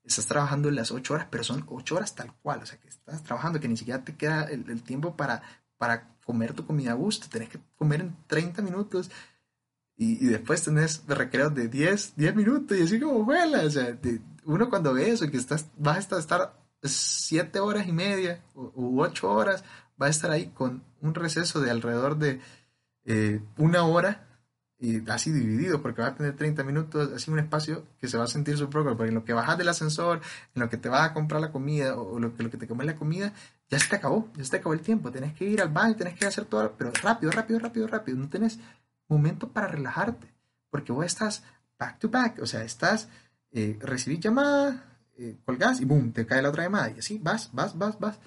Estás 0.03 0.27
trabajando 0.27 0.71
las 0.71 0.91
ocho 0.91 1.13
horas, 1.13 1.27
pero 1.29 1.43
son 1.43 1.65
ocho 1.67 1.95
horas 1.95 2.15
tal 2.15 2.33
cual, 2.35 2.61
o 2.63 2.65
sea, 2.65 2.79
que 2.79 2.87
estás 2.87 3.23
trabajando, 3.23 3.59
que 3.59 3.67
ni 3.67 3.75
siquiera 3.75 4.03
te 4.03 4.15
queda 4.15 4.43
el 4.45 4.81
tiempo 4.83 5.17
para, 5.17 5.41
para 5.77 6.17
comer 6.25 6.53
tu 6.53 6.65
comida 6.65 6.91
a 6.91 6.95
gusto, 6.95 7.27
tenés 7.29 7.49
que 7.49 7.59
comer 7.77 8.01
en 8.01 8.15
30 8.27 8.61
minutos 8.61 9.09
y, 9.95 10.23
y 10.25 10.29
después 10.29 10.63
tenés 10.63 11.03
recreos 11.07 11.53
de 11.55 11.67
10, 11.67 12.15
10 12.15 12.35
minutos 12.35 12.77
y 12.77 12.83
así 12.83 12.99
como 12.99 13.23
vuela, 13.23 13.63
o 13.63 13.69
sea, 13.69 13.97
uno 14.45 14.69
cuando 14.69 14.93
ve 14.93 15.09
eso, 15.09 15.29
que 15.29 15.37
estás, 15.37 15.67
vas 15.77 16.11
a 16.11 16.19
estar 16.19 16.53
siete 16.83 17.59
horas 17.59 17.87
y 17.87 17.91
media 17.91 18.43
u 18.53 19.01
ocho 19.01 19.29
horas, 19.31 19.63
va 20.01 20.07
a 20.07 20.09
estar 20.09 20.31
ahí 20.31 20.47
con 20.47 20.83
un 21.01 21.13
receso 21.13 21.59
de 21.59 21.71
alrededor 21.71 22.17
de 22.17 22.39
eh, 23.05 23.41
una 23.57 23.83
hora 23.83 24.26
y 24.79 25.09
así 25.09 25.31
dividido, 25.31 25.81
porque 25.81 26.01
va 26.01 26.09
a 26.09 26.15
tener 26.15 26.35
30 26.35 26.63
minutos, 26.63 27.11
así 27.13 27.31
un 27.31 27.39
espacio 27.39 27.83
que 27.99 28.07
se 28.07 28.17
va 28.17 28.25
a 28.25 28.27
sentir 28.27 28.57
su 28.57 28.69
propio, 28.69 28.95
porque 28.95 29.09
en 29.09 29.15
lo 29.15 29.25
que 29.25 29.33
bajas 29.33 29.57
del 29.57 29.69
ascensor, 29.69 30.21
en 30.53 30.61
lo 30.61 30.69
que 30.69 30.77
te 30.77 30.87
vas 30.87 31.09
a 31.09 31.13
comprar 31.13 31.41
la 31.41 31.51
comida 31.51 31.95
o 31.95 32.19
lo 32.19 32.35
que, 32.35 32.43
lo 32.43 32.51
que 32.51 32.57
te 32.57 32.67
comes 32.67 32.85
la 32.85 32.95
comida, 32.95 33.33
ya 33.69 33.79
se 33.79 33.89
te 33.89 33.95
acabó, 33.95 34.29
ya 34.35 34.43
se 34.43 34.51
te 34.51 34.57
acabó 34.57 34.73
el 34.73 34.81
tiempo, 34.81 35.11
tenés 35.11 35.33
que 35.33 35.45
ir 35.45 35.61
al 35.61 35.69
baño, 35.69 35.95
tenés 35.95 36.13
que 36.13 36.25
hacer 36.25 36.45
todo, 36.45 36.75
pero 36.77 36.91
rápido, 37.01 37.31
rápido, 37.31 37.59
rápido, 37.59 37.87
rápido, 37.87 38.17
no 38.17 38.29
tenés 38.29 38.59
momento 39.07 39.49
para 39.51 39.67
relajarte, 39.67 40.31
porque 40.69 40.91
vos 40.91 41.05
estás 41.05 41.43
back 41.79 41.97
to 41.99 42.09
back, 42.09 42.39
o 42.41 42.45
sea, 42.45 42.63
estás, 42.63 43.09
eh, 43.51 43.77
recibís 43.81 44.19
llamada, 44.19 44.83
eh, 45.17 45.37
colgas 45.43 45.81
y 45.81 45.85
boom, 45.85 46.11
te 46.11 46.27
cae 46.27 46.41
la 46.41 46.49
otra 46.49 46.63
llamada 46.63 46.91
y 46.91 46.99
así 46.99 47.17
vas, 47.17 47.49
vas, 47.51 47.75
vas, 47.77 47.99
vas. 47.99 48.19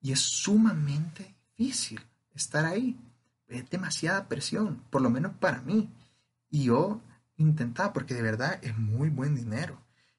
Y 0.00 0.12
es 0.12 0.20
sumamente 0.20 1.36
difícil 1.56 2.00
estar 2.34 2.64
ahí. 2.64 2.98
Es 3.52 3.70
demasiada 3.70 4.28
presión, 4.28 4.82
por 4.90 5.02
lo 5.02 5.10
menos 5.10 5.32
para 5.34 5.60
mí. 5.62 5.90
Y 6.50 6.64
yo 6.64 7.00
intentaba, 7.36 7.92
porque 7.92 8.14
de 8.14 8.22
verdad 8.22 8.58
es 8.62 8.76
muy 8.78 9.08
buen 9.08 9.34
dinero. 9.34 9.78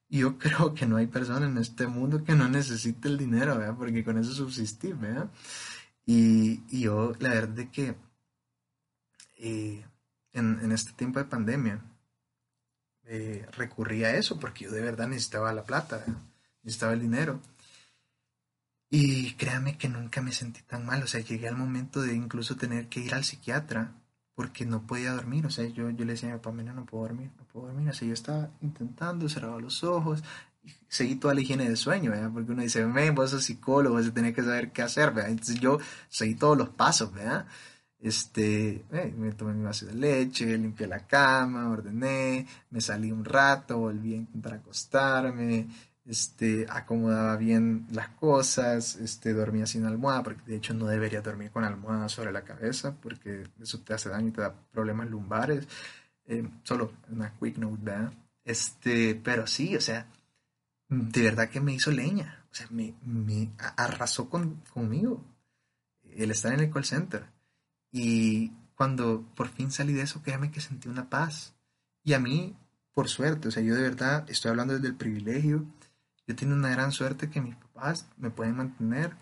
Y 0.10 0.20
yo 0.20 0.38
creo 0.40 0.74
que 0.74 0.86
no 0.86 0.98
hay 0.98 1.08
persona 1.08 1.46
en 1.46 1.58
este 1.58 1.88
mundo 1.88 2.24
que 2.24 2.36
no 2.36 2.48
necesite 2.50 3.08
el 3.08 3.18
dinero, 3.18 3.58
¿verdad? 3.58 3.76
Porque 3.78 4.04
con 4.04 4.18
eso 4.18 4.34
subsistir, 4.34 4.96
¿verdad? 4.96 5.30
Y, 6.06 6.64
y 6.70 6.82
yo, 6.82 7.14
la 7.20 7.30
verdad 7.30 7.60
es 7.60 7.70
que 7.70 7.96
eh, 9.38 9.86
en, 10.34 10.60
en 10.62 10.72
este 10.72 10.94
tiempo 10.94 11.20
de 11.20 11.26
pandemia, 11.26 11.82
eh, 13.06 13.46
recurrí 13.58 14.06
a 14.06 14.16
eso 14.16 14.40
porque 14.40 14.66
yo 14.66 14.72
de 14.72 14.82
verdad 14.82 15.08
necesitaba 15.08 15.52
la 15.52 15.64
plata, 15.64 16.06
necesitaba 16.62 16.94
el 16.94 17.02
dinero. 17.02 17.40
Y 18.96 19.34
créame 19.34 19.76
que 19.76 19.90
nunca 19.90 20.22
me 20.22 20.32
sentí 20.32 20.62
tan 20.62 20.86
mal, 20.86 21.02
o 21.02 21.08
sea, 21.08 21.20
llegué 21.20 21.48
al 21.48 21.58
momento 21.58 22.00
de 22.00 22.14
incluso 22.14 22.56
tener 22.58 22.90
que 22.90 23.00
ir 23.00 23.16
al 23.16 23.24
psiquiatra 23.24 23.92
porque 24.36 24.68
no 24.68 24.86
podía 24.86 25.14
dormir, 25.14 25.48
o 25.48 25.50
sea, 25.50 25.66
yo, 25.66 25.90
yo 25.90 26.06
le 26.06 26.12
decía 26.12 26.30
a 26.30 26.34
mi 26.34 26.38
papá, 26.38 26.52
mira, 26.52 26.74
no 26.74 26.86
puedo 26.86 27.06
dormir, 27.06 27.32
no 27.36 27.44
puedo 27.46 27.66
dormir, 27.66 27.90
o 27.90 27.94
sea, 27.94 28.08
yo 28.08 28.14
estaba 28.14 28.52
intentando, 28.62 29.28
cerraba 29.28 29.60
los 29.60 29.84
ojos, 29.84 30.24
seguí 30.88 31.16
toda 31.16 31.34
la 31.34 31.42
higiene 31.42 31.64
del 31.64 31.78
sueño, 31.78 32.12
¿verdad? 32.12 32.30
Porque 32.32 32.52
uno 32.52 32.62
dice, 32.62 32.86
ven, 32.86 33.16
vos 33.16 33.32
sos 33.32 33.44
psicólogo, 33.44 33.96
vas 33.96 34.06
a 34.06 34.14
tener 34.14 34.32
que 34.32 34.44
saber 34.44 34.72
qué 34.72 34.84
hacer, 34.84 35.10
¿verdad? 35.12 35.32
Entonces 35.32 35.60
yo 35.60 35.80
seguí 36.08 36.36
todos 36.36 36.56
los 36.56 36.70
pasos, 36.70 37.12
¿verdad? 37.12 37.48
Este, 38.00 38.86
eh, 38.92 39.12
me 39.18 39.32
tomé 39.32 39.56
mi 39.56 39.64
vaso 39.64 39.88
de 39.88 39.96
leche, 39.96 40.56
limpié 40.56 40.86
la 40.86 41.08
cama, 41.08 41.72
ordené, 41.72 42.46
me 42.70 42.80
salí 42.80 43.12
un 43.12 43.26
rato, 43.26 43.80
volví 43.80 44.14
a 44.14 44.18
intentar 44.18 44.54
acostarme, 44.54 45.68
este, 46.06 46.66
acomodaba 46.70 47.38
bien 47.38 47.88
las 47.92 48.10
cosas, 48.10 48.96
este, 48.98 49.34
dormía 49.34 49.66
sin 49.66 49.86
almohada, 49.86 50.24
porque 50.24 50.44
de 50.46 50.58
hecho 50.58 50.74
no 50.74 50.88
debería 50.88 51.22
dormir 51.22 51.52
con 51.52 51.64
almohada 51.64 52.10
sobre 52.10 52.32
la 52.32 52.44
cabeza, 52.44 52.96
porque 53.02 53.44
eso 53.62 53.80
te 53.80 53.94
hace 53.94 54.10
daño 54.10 54.30
y 54.30 54.32
te 54.32 54.42
da 54.42 54.54
problemas 54.72 55.10
lumbares. 55.10 55.68
Eh, 56.26 56.48
solo 56.64 56.94
una 57.10 57.34
quick 57.40 57.58
note, 57.58 57.84
¿verdad? 57.84 58.14
Este, 58.46 59.16
pero 59.16 59.48
sí, 59.48 59.76
o 59.76 59.82
sea, 59.82 60.08
de 60.90 61.22
verdad 61.22 61.50
que 61.50 61.62
me 61.62 61.74
hizo 61.74 61.92
leña, 61.92 62.46
o 62.52 62.56
sea, 62.56 62.68
me, 62.70 62.94
me 63.04 63.50
arrasó 63.58 64.30
con, 64.30 64.62
conmigo 64.74 65.24
el 66.16 66.32
estar 66.32 66.54
en 66.54 66.62
el 66.62 66.72
call 66.72 66.86
center. 66.86 67.26
Y 67.92 68.52
cuando 68.76 69.24
por 69.36 69.50
fin 69.50 69.72
salí 69.72 69.94
de 69.94 70.02
eso, 70.04 70.22
créame 70.22 70.52
que 70.52 70.62
sentí 70.62 70.90
una 70.90 71.10
paz. 71.10 71.54
Y 72.04 72.14
a 72.14 72.20
mí, 72.20 72.56
por 72.94 73.08
suerte, 73.10 73.48
o 73.48 73.52
sea, 73.52 73.64
yo 73.64 73.76
de 73.76 73.82
verdad 73.82 74.30
estoy 74.30 74.50
hablando 74.50 74.74
desde 74.74 74.88
el 74.88 74.96
privilegio. 74.96 75.66
Yo 76.28 76.36
tengo 76.36 76.54
una 76.54 76.70
gran 76.70 76.92
suerte 76.92 77.30
que 77.30 77.42
mis 77.42 77.56
papás 77.56 78.08
me 78.18 78.30
pueden 78.30 78.56
mantener, 78.56 79.16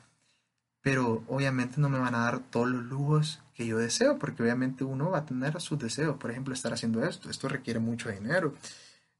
pero 0.82 1.24
obviamente 1.28 1.80
no 1.80 1.90
me 1.90 2.00
van 2.00 2.16
a 2.16 2.26
dar 2.26 2.40
todos 2.40 2.70
los 2.70 2.84
lujos 2.84 3.42
que 3.54 3.66
yo 3.66 3.78
deseo, 3.78 4.18
porque 4.20 4.44
obviamente 4.44 4.84
uno 4.84 5.12
va 5.12 5.20
a 5.20 5.26
tener 5.26 5.60
sus 5.62 5.80
deseos. 5.80 6.18
Por 6.18 6.32
ejemplo, 6.32 6.54
estar 6.54 6.74
haciendo 6.74 7.04
esto. 7.04 7.30
Esto 7.30 7.48
requiere 7.48 7.80
mucho 7.80 8.10
dinero. 8.10 8.54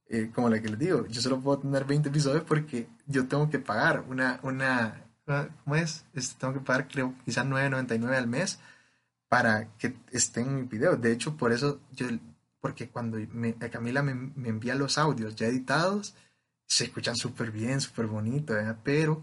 Eh, 0.08 0.30
como 0.34 0.50
la 0.50 0.62
que 0.62 0.68
les 0.68 0.80
digo, 0.80 1.08
yo 1.08 1.22
solo 1.22 1.40
puedo 1.40 1.60
tener 1.60 1.86
20 1.86 2.10
episodios 2.10 2.44
porque 2.44 2.90
yo 3.08 3.28
tengo 3.28 3.50
que 3.50 3.60
pagar 3.60 4.04
una, 4.10 4.42
una, 4.44 5.06
¿cómo 5.64 5.78
es? 5.78 6.06
Este, 6.14 6.38
tengo 6.38 6.54
que 6.54 6.60
pagar, 6.60 6.90
creo, 6.90 7.14
quizás 7.24 7.46
9.99 7.46 8.18
al 8.18 8.28
mes 8.28 8.60
para 9.30 9.70
que 9.78 9.96
estén 10.12 10.48
en 10.50 10.56
mi 10.56 10.62
video. 10.64 10.98
De 10.98 11.14
hecho, 11.14 11.38
por 11.38 11.54
eso 11.54 11.80
yo, 11.94 12.08
porque 12.60 12.90
cuando 12.90 13.18
Camila 13.72 14.04
me, 14.04 14.12
envía 14.50 14.76
los 14.76 14.98
audios 14.98 15.38
ya 15.38 15.48
editados, 15.48 16.14
se 16.72 16.86
escuchan 16.86 17.18
súper 17.18 17.52
bien, 17.52 17.82
súper 17.82 18.08
bonito, 18.08 18.54
¿verdad? 18.54 18.78
pero 18.82 19.22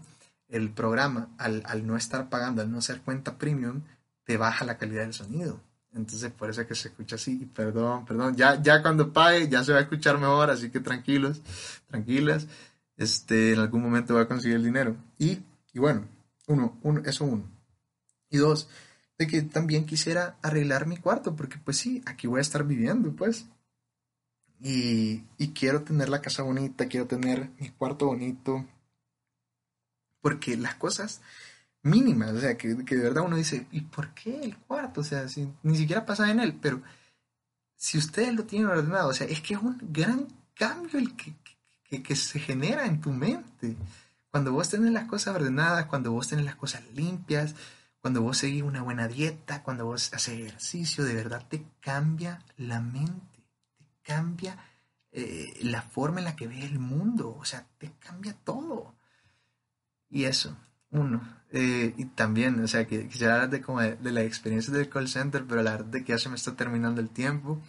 el 0.49 0.69
programa, 0.69 1.29
al, 1.39 1.63
al, 1.65 1.87
no 1.87 1.97
estar 1.97 2.29
pagando, 2.29 2.61
al 2.61 2.69
no 2.69 2.79
ser 2.79 3.01
cuenta 3.01 3.39
premium, 3.39 3.81
te 4.23 4.37
baja 4.37 4.65
la 4.65 4.77
calidad 4.77 5.01
del 5.01 5.15
sonido. 5.15 5.59
Entonces, 5.91 6.31
por 6.31 6.51
eso 6.51 6.61
es 6.61 6.67
que 6.67 6.75
se 6.75 6.89
escucha 6.89 7.15
así. 7.15 7.39
Y 7.41 7.45
perdón, 7.47 8.05
perdón, 8.05 8.35
ya, 8.35 8.61
ya 8.61 8.83
cuando 8.83 9.11
pague 9.11 9.49
ya 9.49 9.63
se 9.63 9.71
va 9.71 9.79
a 9.79 9.81
escuchar 9.81 10.19
mejor, 10.19 10.51
así 10.51 10.69
que 10.69 10.79
tranquilos, 10.79 11.41
tranquilas. 11.87 12.45
Este, 12.97 13.53
en 13.53 13.59
algún 13.59 13.81
momento 13.81 14.13
va 14.13 14.21
a 14.21 14.27
conseguir 14.27 14.57
el 14.57 14.63
dinero. 14.63 14.95
Y, 15.17 15.39
y 15.73 15.79
bueno, 15.79 16.07
uno, 16.45 16.77
uno, 16.83 17.01
eso 17.03 17.25
uno. 17.25 17.49
Y 18.29 18.37
dos, 18.37 18.69
de 19.17 19.25
que 19.25 19.41
también 19.41 19.87
quisiera 19.87 20.37
arreglar 20.43 20.85
mi 20.85 20.97
cuarto, 20.97 21.35
porque 21.35 21.57
pues 21.57 21.77
sí, 21.77 22.03
aquí 22.05 22.27
voy 22.27 22.37
a 22.37 22.41
estar 22.41 22.63
viviendo, 22.63 23.11
pues. 23.15 23.47
Y, 24.61 25.23
quiero 25.53 25.83
tener 25.83 26.09
la 26.09 26.21
casa 26.21 26.43
bonita, 26.43 26.87
quiero 26.87 27.07
tener 27.07 27.49
mi 27.59 27.69
cuarto 27.69 28.07
bonito, 28.07 28.65
porque 30.21 30.57
las 30.57 30.75
cosas 30.75 31.21
mínimas, 31.81 32.31
o 32.31 32.39
sea, 32.39 32.57
que, 32.57 32.69
de 32.75 32.97
verdad 32.97 33.23
uno 33.25 33.37
dice, 33.37 33.67
¿y 33.71 33.81
por 33.81 34.13
qué 34.13 34.41
el 34.41 34.57
cuarto? 34.57 35.01
O 35.01 35.03
sea, 35.03 35.27
si, 35.29 35.47
ni 35.63 35.77
siquiera 35.77 36.05
pasa 36.05 36.29
en 36.29 36.39
él, 36.39 36.57
pero 36.61 36.81
si 37.75 37.97
ustedes 37.97 38.33
lo 38.33 38.43
tienen 38.43 38.67
ordenado, 38.67 39.09
o 39.09 39.13
sea, 39.13 39.27
es 39.27 39.41
que 39.41 39.53
es 39.53 39.61
un 39.61 39.77
gran 39.81 40.27
cambio 40.55 40.99
el 40.99 41.15
que, 41.15 41.33
que, 41.83 42.03
que 42.03 42.15
se 42.15 42.39
genera 42.39 42.85
en 42.85 42.99
tu 42.99 43.11
mente. 43.11 43.77
Cuando 44.29 44.51
vos 44.51 44.69
tenés 44.69 44.91
las 44.91 45.07
cosas 45.07 45.35
ordenadas, 45.35 45.85
cuando 45.85 46.11
vos 46.11 46.27
tenés 46.27 46.45
las 46.45 46.55
cosas 46.55 46.83
limpias, 46.93 47.55
cuando 48.01 48.21
vos 48.21 48.37
seguís 48.37 48.63
una 48.63 48.81
buena 48.81 49.07
dieta, 49.07 49.63
cuando 49.63 49.85
vos 49.85 50.13
haces 50.13 50.39
ejercicio, 50.39 51.03
de 51.03 51.13
verdad 51.13 51.45
te 51.49 51.65
cambia 51.81 52.43
la 52.57 52.79
mente, 52.79 53.19
te 53.28 53.28
cambia 54.09 54.57
eh, 55.11 55.53
la 55.61 55.83
forma 55.83 56.19
en 56.19 56.25
la 56.25 56.35
que 56.35 56.47
ves 56.47 56.63
el 56.63 56.79
mundo, 56.79 57.35
o 57.37 57.45
sea, 57.45 57.67
te 57.77 57.91
cambia 57.99 58.33
todo. 58.43 58.95
Y 60.09 60.23
eso, 60.25 60.57
Uno. 60.91 61.21
Eh, 61.51 61.93
y 61.97 62.05
también, 62.05 62.63
o 62.63 62.67
sea, 62.67 62.87
que 62.87 63.07
quisiera 63.07 63.35
hablar 63.35 63.49
de, 63.51 63.61
como 63.61 63.81
de, 63.81 63.95
de 63.95 64.11
la 64.11 64.23
experiencia 64.23 64.73
del 64.73 64.89
call 64.89 65.07
center, 65.07 65.45
pero 65.47 65.61
la 65.61 65.71
verdad 65.71 65.95
es 65.97 66.03
que 66.03 66.13
ya 66.13 66.17
se 66.19 66.29
me 66.29 66.35
está 66.35 66.55
terminando 66.55 67.01
el 67.01 67.09
tiempo. 67.09 67.61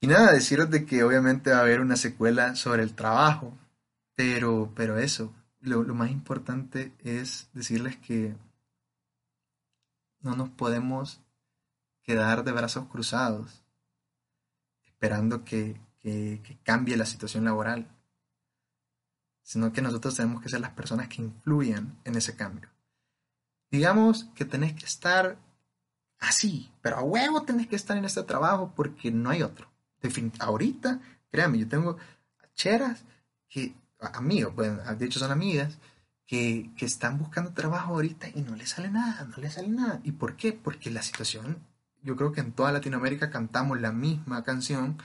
Y 0.00 0.06
nada, 0.06 0.32
deciros 0.32 0.70
de 0.70 0.84
que 0.86 1.02
obviamente 1.02 1.50
va 1.50 1.58
a 1.58 1.60
haber 1.62 1.80
una 1.80 1.96
secuela 1.96 2.54
sobre 2.56 2.82
el 2.82 2.94
trabajo, 2.94 3.56
pero, 4.14 4.72
pero 4.76 4.98
eso, 4.98 5.32
lo 5.60 5.94
más 5.94 6.10
importante 6.10 6.92
es 7.04 7.48
decirles 7.54 7.96
que 7.96 8.36
no 10.20 10.36
nos 10.36 10.50
podemos 10.50 11.20
quedar 12.02 12.44
de 12.44 12.52
brazos 12.52 12.86
cruzados 12.88 13.62
esperando 14.98 15.44
que, 15.44 15.80
que, 16.00 16.40
que 16.42 16.58
cambie 16.64 16.96
la 16.96 17.06
situación 17.06 17.44
laboral, 17.44 17.86
sino 19.44 19.72
que 19.72 19.80
nosotros 19.80 20.16
tenemos 20.16 20.42
que 20.42 20.48
ser 20.48 20.60
las 20.60 20.72
personas 20.72 21.06
que 21.06 21.22
influyan 21.22 21.96
en 22.04 22.16
ese 22.16 22.34
cambio. 22.34 22.68
Digamos 23.70 24.24
que 24.34 24.44
tenés 24.44 24.74
que 24.74 24.86
estar 24.86 25.38
así, 26.18 26.72
pero 26.82 26.96
a 26.96 27.02
huevo 27.02 27.42
tenés 27.42 27.68
que 27.68 27.76
estar 27.76 27.96
en 27.96 28.06
este 28.06 28.24
trabajo 28.24 28.72
porque 28.74 29.12
no 29.12 29.30
hay 29.30 29.42
otro. 29.44 29.70
Defin- 30.02 30.32
ahorita, 30.40 31.00
créanme, 31.30 31.58
yo 31.58 31.68
tengo 31.68 31.96
cheras 32.56 33.04
que, 33.48 33.76
amigos, 34.00 34.52
bueno, 34.56 34.82
de 34.96 35.06
hecho 35.06 35.20
son 35.20 35.30
amigas, 35.30 35.78
que, 36.26 36.72
que 36.76 36.86
están 36.86 37.18
buscando 37.18 37.52
trabajo 37.52 37.94
ahorita 37.94 38.28
y 38.34 38.42
no 38.42 38.56
les 38.56 38.70
sale 38.70 38.90
nada, 38.90 39.24
no 39.26 39.36
les 39.36 39.54
sale 39.54 39.68
nada. 39.68 40.00
¿Y 40.02 40.10
por 40.10 40.34
qué? 40.34 40.52
Porque 40.52 40.90
la 40.90 41.02
situación, 41.02 41.64
yo 42.08 42.16
creo 42.16 42.32
que 42.32 42.40
en 42.40 42.52
toda 42.52 42.72
Latinoamérica 42.72 43.28
cantamos 43.28 43.78
la 43.78 43.92
misma 43.92 44.42
canción, 44.42 44.96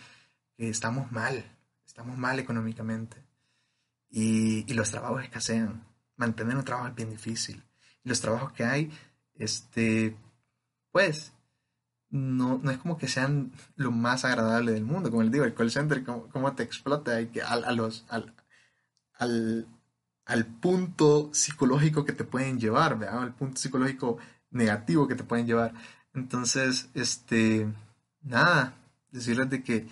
que 0.55 0.69
estamos 0.69 1.11
mal, 1.11 1.43
estamos 1.85 2.17
mal 2.17 2.39
económicamente. 2.39 3.17
Y, 4.09 4.63
y 4.71 4.73
los 4.73 4.89
trabajos 4.89 5.21
escasean. 5.21 5.83
Mantener 6.15 6.55
un 6.55 6.63
trabajo 6.63 6.87
es 6.87 6.95
bien 6.95 7.09
difícil. 7.09 7.61
Y 8.05 8.09
los 8.09 8.21
trabajos 8.21 8.53
que 8.53 8.63
hay, 8.63 8.89
este, 9.35 10.15
pues, 10.93 11.33
no, 12.09 12.61
no 12.63 12.71
es 12.71 12.77
como 12.77 12.97
que 12.97 13.09
sean 13.09 13.51
lo 13.75 13.91
más 13.91 14.23
agradable 14.23 14.71
del 14.71 14.85
mundo. 14.85 15.09
Como 15.11 15.23
les 15.23 15.31
digo, 15.33 15.43
el 15.43 15.53
call 15.53 15.71
center, 15.71 16.05
cómo, 16.05 16.29
cómo 16.29 16.55
te 16.55 16.63
explota 16.63 17.17
hay 17.17 17.27
que, 17.27 17.41
a, 17.41 17.51
a 17.51 17.71
los, 17.73 18.05
al, 18.07 18.33
al, 19.15 19.67
al 20.23 20.45
punto 20.45 21.31
psicológico 21.33 22.05
que 22.05 22.13
te 22.13 22.23
pueden 22.23 22.61
llevar, 22.61 22.97
¿verdad? 22.97 23.23
Al 23.23 23.35
punto 23.35 23.59
psicológico 23.59 24.19
negativo 24.51 25.05
que 25.05 25.15
te 25.15 25.25
pueden 25.25 25.47
llevar. 25.47 25.73
Entonces, 26.13 26.89
este, 26.93 27.67
nada, 28.21 28.75
decirles 29.11 29.49
de 29.49 29.63
que 29.63 29.87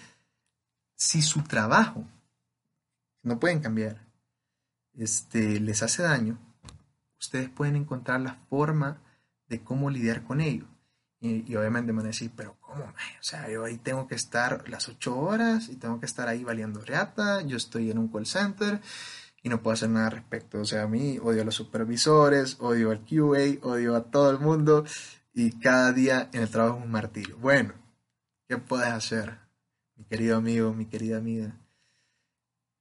si 0.96 1.22
su 1.22 1.42
trabajo, 1.44 2.06
no 3.24 3.40
pueden 3.40 3.60
cambiar, 3.60 4.06
este, 4.94 5.60
les 5.60 5.82
hace 5.84 6.04
daño, 6.04 6.38
ustedes 7.20 7.50
pueden 7.50 7.76
encontrar 7.76 8.22
la 8.22 8.36
forma 8.50 9.00
de 9.48 9.64
cómo 9.64 9.90
lidiar 9.90 10.24
con 10.24 10.42
ello. 10.42 10.66
Y, 11.20 11.52
y 11.52 11.56
obviamente 11.56 11.92
me 11.92 11.98
van 11.98 12.08
a 12.08 12.10
decir, 12.10 12.32
pero 12.36 12.58
¿cómo? 12.60 12.86
mae? 12.86 13.20
O 13.20 13.24
sea, 13.24 13.50
yo 13.50 13.64
ahí 13.64 13.78
tengo 13.78 14.08
que 14.08 14.16
estar 14.16 14.68
las 14.70 14.90
ocho 14.90 15.18
horas 15.18 15.70
y 15.70 15.76
tengo 15.76 16.00
que 16.00 16.06
estar 16.06 16.28
ahí 16.28 16.44
valiendo 16.44 16.82
reata, 16.82 17.42
yo 17.42 17.58
estoy 17.58 17.92
en 17.92 18.00
un 18.00 18.08
call 18.08 18.26
center 18.26 18.82
y 19.44 19.50
no 19.50 19.62
puedo 19.62 19.74
hacer 19.74 19.90
nada 19.90 20.08
al 20.08 20.14
respecto. 20.14 20.60
O 20.60 20.66
sea, 20.66 20.84
a 20.84 20.88
mí 20.88 21.20
odio 21.20 21.42
a 21.42 21.46
los 21.46 21.56
supervisores, 21.56 22.58
odio 22.60 22.92
al 22.92 23.00
QA, 23.00 23.68
odio 23.68 23.96
a 23.96 24.04
todo 24.04 24.32
el 24.32 24.40
mundo 24.40 24.86
y 25.34 25.52
cada 25.60 25.92
día 25.94 26.30
en 26.34 26.44
el 26.44 26.50
trabajo 26.50 26.80
es 26.80 26.86
un 26.86 26.92
martirio. 26.92 27.38
Bueno, 27.38 27.74
¿qué 28.48 28.58
puedes 28.58 28.90
hacer, 28.90 29.40
mi 29.96 30.06
querido 30.06 30.38
amigo, 30.38 30.74
mi 30.74 30.86
querida 30.86 31.18
amiga? 31.18 31.58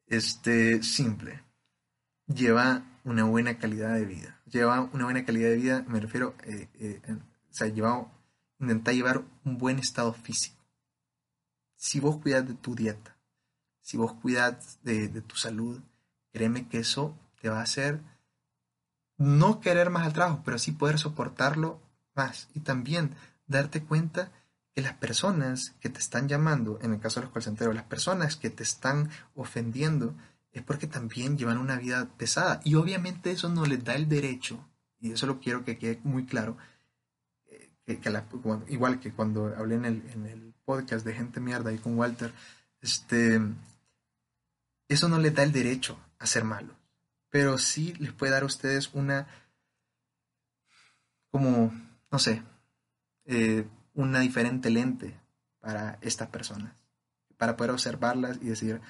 Este, 0.07 0.82
simple. 0.82 1.42
Lleva 2.26 2.84
una 3.05 3.24
buena 3.24 3.59
calidad 3.59 3.94
de 3.94 4.05
vida. 4.05 4.40
Lleva 4.46 4.80
una 4.92 5.05
buena 5.05 5.24
calidad 5.24 5.51
de 5.51 5.57
vida, 5.57 5.84
me 5.88 6.01
refiero, 6.01 6.34
eh, 6.44 6.68
eh, 6.74 7.01
o 7.09 7.53
sea, 7.53 7.68
lleva, 7.68 8.11
intenta 8.59 8.92
llevar 8.92 9.22
un 9.44 9.59
buen 9.59 9.78
estado 9.78 10.12
físico. 10.12 10.57
Si 11.76 12.01
vos 12.01 12.18
cuidas 12.18 12.46
de 12.46 12.55
tu 12.55 12.74
dieta, 12.74 13.16
si 13.80 13.96
vos 13.96 14.12
cuidas 14.14 14.80
de, 14.82 15.09
de 15.09 15.22
tu 15.22 15.36
salud, 15.36 15.80
créeme 16.32 16.68
que 16.68 16.78
eso 16.78 17.16
te 17.40 17.48
va 17.48 17.61
a 17.61 17.62
hacer 17.62 18.01
no 19.16 19.61
querer 19.61 19.90
más 19.90 20.07
al 20.07 20.14
trabajo, 20.14 20.42
pero 20.44 20.59
sí 20.59 20.72
poder 20.72 20.98
soportarlo 20.98 21.80
Y 22.55 22.61
también 22.61 23.14
darte 23.47 23.83
cuenta 23.83 24.31
que 24.75 24.83
las 24.83 24.95
personas 24.95 25.75
que 25.81 25.89
te 25.89 25.99
están 25.99 26.29
llamando, 26.29 26.79
en 26.83 26.93
el 26.95 27.01
caso 27.01 27.21
de 27.21 27.27
los 27.27 27.33
call 27.33 27.75
las 27.75 27.85
personas 27.85 28.37
que 28.37 28.51
te 28.51 28.62
están 28.62 29.11
ofendiendo, 29.35 30.14
es 30.53 30.62
porque 30.62 30.87
también 30.87 31.37
llevan 31.37 31.59
una 31.59 31.77
vida 31.77 32.09
pesada. 32.16 32.61
Y 32.64 32.75
obviamente 32.75 33.31
eso 33.31 33.49
no 33.49 33.66
les 33.66 33.83
da 33.85 33.95
el 33.95 34.09
derecho, 34.09 34.68
y 35.01 35.12
eso 35.12 35.27
lo 35.27 35.41
quiero 35.41 35.64
que 35.64 35.79
quede 35.79 36.01
muy 36.05 36.27
claro, 36.27 36.57
eh, 37.47 37.71
que, 37.85 38.01
igual 38.68 39.01
que 39.01 39.12
cuando 39.12 39.55
hablé 39.57 39.77
en 39.77 39.85
el, 39.85 40.11
en 40.11 40.27
el 40.27 40.55
podcast 40.64 41.05
de 41.05 41.14
Gente 41.14 41.41
Mierda 41.41 41.71
ahí 41.71 41.79
con 41.79 41.99
Walter, 41.99 42.33
este, 42.81 43.41
eso 44.89 45.09
no 45.09 45.18
les 45.18 45.35
da 45.35 45.43
el 45.43 45.53
derecho 45.53 45.99
a 46.18 46.27
ser 46.27 46.45
malos, 46.45 46.77
pero 47.29 47.59
sí 47.59 47.95
les 47.99 48.12
puede 48.12 48.33
dar 48.33 48.43
a 48.43 48.47
ustedes 48.47 48.91
una, 48.93 49.27
como, 51.31 51.73
no 52.11 52.18
sé, 52.18 52.42
eh, 53.24 53.66
una 53.94 54.20
diferente 54.20 54.70
lente 54.70 55.18
para 55.61 55.98
estas 56.00 56.28
personas, 56.28 56.74
para 57.36 57.56
poder 57.56 57.72
observarlas 57.72 58.38
y 58.40 58.46
decir, 58.46 58.80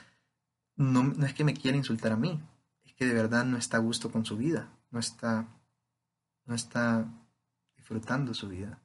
no, 0.76 1.02
no 1.02 1.26
es 1.26 1.34
que 1.34 1.44
me 1.44 1.54
quiera 1.54 1.76
insultar 1.76 2.12
a 2.12 2.16
mí, 2.16 2.40
es 2.84 2.94
que 2.94 3.06
de 3.06 3.14
verdad 3.14 3.44
no 3.44 3.56
está 3.56 3.76
a 3.76 3.80
gusto 3.80 4.10
con 4.10 4.24
su 4.24 4.36
vida, 4.36 4.70
no 4.90 4.98
está, 4.98 5.46
no 6.46 6.54
está 6.54 7.06
disfrutando 7.76 8.34
su 8.34 8.48
vida. 8.48 8.80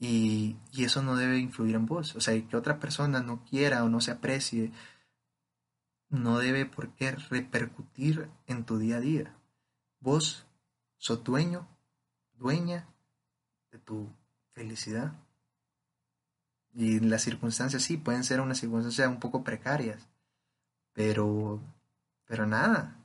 Y, 0.00 0.56
y 0.72 0.84
eso 0.84 1.02
no 1.02 1.16
debe 1.16 1.38
influir 1.38 1.74
en 1.74 1.86
vos. 1.86 2.14
O 2.14 2.20
sea, 2.20 2.40
que 2.46 2.56
otra 2.56 2.78
persona 2.78 3.20
no 3.20 3.44
quiera 3.44 3.82
o 3.82 3.88
no 3.88 4.00
se 4.00 4.12
aprecie, 4.12 4.70
no 6.08 6.38
debe 6.38 6.66
por 6.66 6.94
qué 6.94 7.12
repercutir 7.12 8.28
en 8.46 8.64
tu 8.64 8.78
día 8.78 8.96
a 8.96 9.00
día. 9.00 9.34
Vos 10.00 10.46
sos 10.96 11.24
dueño, 11.24 11.68
dueña 12.34 12.88
tu 13.78 14.08
felicidad. 14.52 15.12
Y 16.74 17.00
las 17.00 17.22
circunstancias 17.22 17.82
sí, 17.82 17.96
pueden 17.96 18.24
ser 18.24 18.40
unas 18.40 18.58
circunstancias 18.58 19.08
un 19.08 19.18
poco 19.18 19.42
precarias, 19.42 20.06
pero, 20.92 21.60
pero 22.26 22.46
nada. 22.46 22.96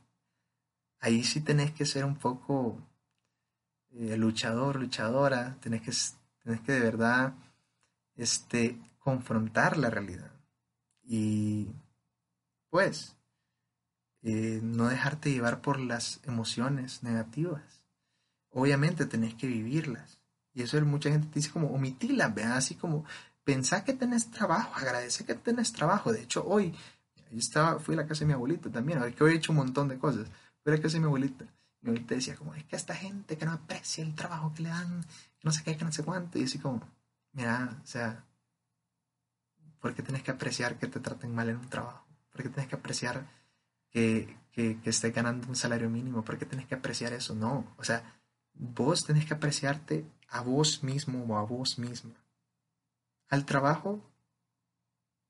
Ahí 1.00 1.24
sí 1.24 1.40
tenés 1.40 1.72
que 1.72 1.86
ser 1.86 2.04
un 2.04 2.16
poco 2.16 2.78
eh, 3.90 4.16
luchador, 4.16 4.76
luchadora, 4.76 5.56
tenés 5.60 5.82
que, 5.82 5.92
tenés 6.42 6.60
que 6.60 6.72
de 6.72 6.80
verdad 6.80 7.34
este, 8.16 8.78
confrontar 8.98 9.76
la 9.76 9.90
realidad. 9.90 10.32
Y 11.02 11.68
pues, 12.70 13.16
eh, 14.22 14.60
no 14.62 14.88
dejarte 14.88 15.30
llevar 15.30 15.60
por 15.60 15.78
las 15.78 16.20
emociones 16.24 17.02
negativas. 17.02 17.84
Obviamente 18.50 19.04
tenés 19.04 19.34
que 19.34 19.46
vivirlas. 19.46 20.20
Y 20.54 20.62
eso 20.62 20.78
es, 20.78 20.84
mucha 20.84 21.10
gente 21.10 21.26
te 21.26 21.34
dice 21.34 21.50
como 21.50 21.68
omitirlas, 21.68 22.34
vean 22.34 22.52
así 22.52 22.76
como 22.76 23.04
pensá 23.42 23.84
que 23.84 23.92
tenés 23.92 24.30
trabajo, 24.30 24.72
agradece 24.74 25.24
que 25.24 25.34
tenés 25.34 25.72
trabajo. 25.72 26.12
De 26.12 26.22
hecho, 26.22 26.44
hoy 26.46 26.74
yo 27.30 27.38
estaba, 27.38 27.78
fui 27.80 27.94
a 27.94 27.98
la 27.98 28.06
casa 28.06 28.20
de 28.20 28.26
mi 28.26 28.32
abuelita 28.32 28.70
también, 28.70 29.00
que 29.12 29.24
hoy 29.24 29.32
he 29.32 29.36
hecho 29.36 29.52
un 29.52 29.58
montón 29.58 29.88
de 29.88 29.98
cosas. 29.98 30.28
Fui 30.62 30.72
a 30.72 30.76
la 30.76 30.82
casa 30.82 30.94
de 30.94 31.00
mi 31.00 31.06
abuelita. 31.06 31.44
Y 31.44 31.84
mi 31.84 31.88
abuelita 31.90 32.14
decía 32.14 32.36
como, 32.36 32.54
es 32.54 32.64
que 32.64 32.76
esta 32.76 32.94
gente 32.94 33.36
que 33.36 33.44
no 33.44 33.52
aprecia 33.52 34.04
el 34.04 34.14
trabajo 34.14 34.52
que 34.54 34.62
le 34.62 34.68
dan, 34.68 35.02
que 35.02 35.44
no 35.44 35.52
sé 35.52 35.62
qué, 35.64 35.76
que 35.76 35.84
no 35.84 35.92
sé 35.92 36.04
cuánto. 36.04 36.38
Y 36.38 36.44
así 36.44 36.58
como, 36.58 36.80
mira, 37.32 37.76
o 37.82 37.86
sea, 37.86 38.24
¿por 39.80 39.94
qué 39.94 40.02
tenés 40.02 40.22
que 40.22 40.30
apreciar 40.30 40.78
que 40.78 40.86
te 40.86 41.00
traten 41.00 41.34
mal 41.34 41.48
en 41.48 41.56
un 41.56 41.68
trabajo? 41.68 42.06
¿Por 42.30 42.42
qué 42.42 42.48
tenés 42.48 42.68
que 42.68 42.76
apreciar 42.76 43.26
que, 43.90 44.36
que, 44.52 44.80
que 44.80 44.90
estés 44.90 45.12
ganando 45.12 45.48
un 45.48 45.56
salario 45.56 45.90
mínimo? 45.90 46.24
¿Por 46.24 46.38
qué 46.38 46.46
tenés 46.46 46.66
que 46.66 46.74
apreciar 46.74 47.12
eso? 47.12 47.34
No, 47.34 47.66
o 47.76 47.84
sea, 47.84 48.02
vos 48.54 49.04
tenés 49.04 49.26
que 49.26 49.34
apreciarte 49.34 50.06
a 50.34 50.40
vos 50.42 50.82
mismo 50.82 51.24
o 51.28 51.38
a 51.38 51.44
vos 51.44 51.78
misma. 51.78 52.10
Al 53.28 53.46
trabajo 53.46 54.02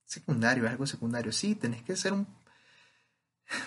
secundario, 0.05 0.67
algo 0.69 0.87
secundario, 0.87 1.31
sí, 1.31 1.55
tenés 1.55 1.83
que 1.83 1.95
ser 1.95 2.15
un 2.15 2.27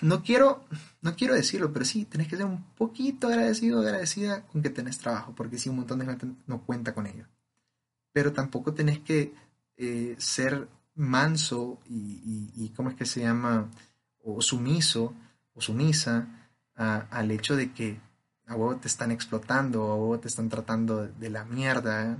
no 0.01 0.23
quiero 0.23 0.65
no 1.01 1.15
quiero 1.15 1.35
decirlo, 1.35 1.71
pero 1.71 1.85
sí, 1.85 2.05
tenés 2.05 2.27
que 2.27 2.37
ser 2.37 2.45
un 2.45 2.63
poquito 2.73 3.27
agradecido, 3.27 3.81
agradecida 3.81 4.47
con 4.47 4.63
que 4.63 4.71
tenés 4.71 4.97
trabajo, 4.97 5.35
porque 5.35 5.59
sí 5.59 5.69
un 5.69 5.77
montón 5.77 5.99
de 5.99 6.07
gente 6.07 6.27
no 6.47 6.63
cuenta 6.65 6.95
con 6.95 7.05
ello. 7.05 7.25
Pero 8.11 8.33
tampoco 8.33 8.73
tenés 8.73 8.99
que 8.99 9.35
eh, 9.77 10.15
ser 10.17 10.67
manso 10.95 11.79
y, 11.87 12.73
¿cómo 12.75 12.89
es 12.89 12.95
que 12.95 13.05
se 13.05 13.21
llama? 13.21 13.69
o 14.23 14.41
sumiso 14.41 15.13
o 15.53 15.61
sumisa 15.61 16.27
al 16.75 17.31
hecho 17.31 17.55
de 17.55 17.71
que 17.71 17.99
a 18.47 18.55
vos 18.55 18.79
te 18.81 18.87
están 18.87 19.11
explotando 19.11 19.91
a 19.91 19.95
vos 19.95 20.21
te 20.21 20.27
están 20.29 20.49
tratando 20.49 21.07
de, 21.07 21.29
la 21.29 21.45
mierda, 21.45 22.13
¿eh? 22.13 22.17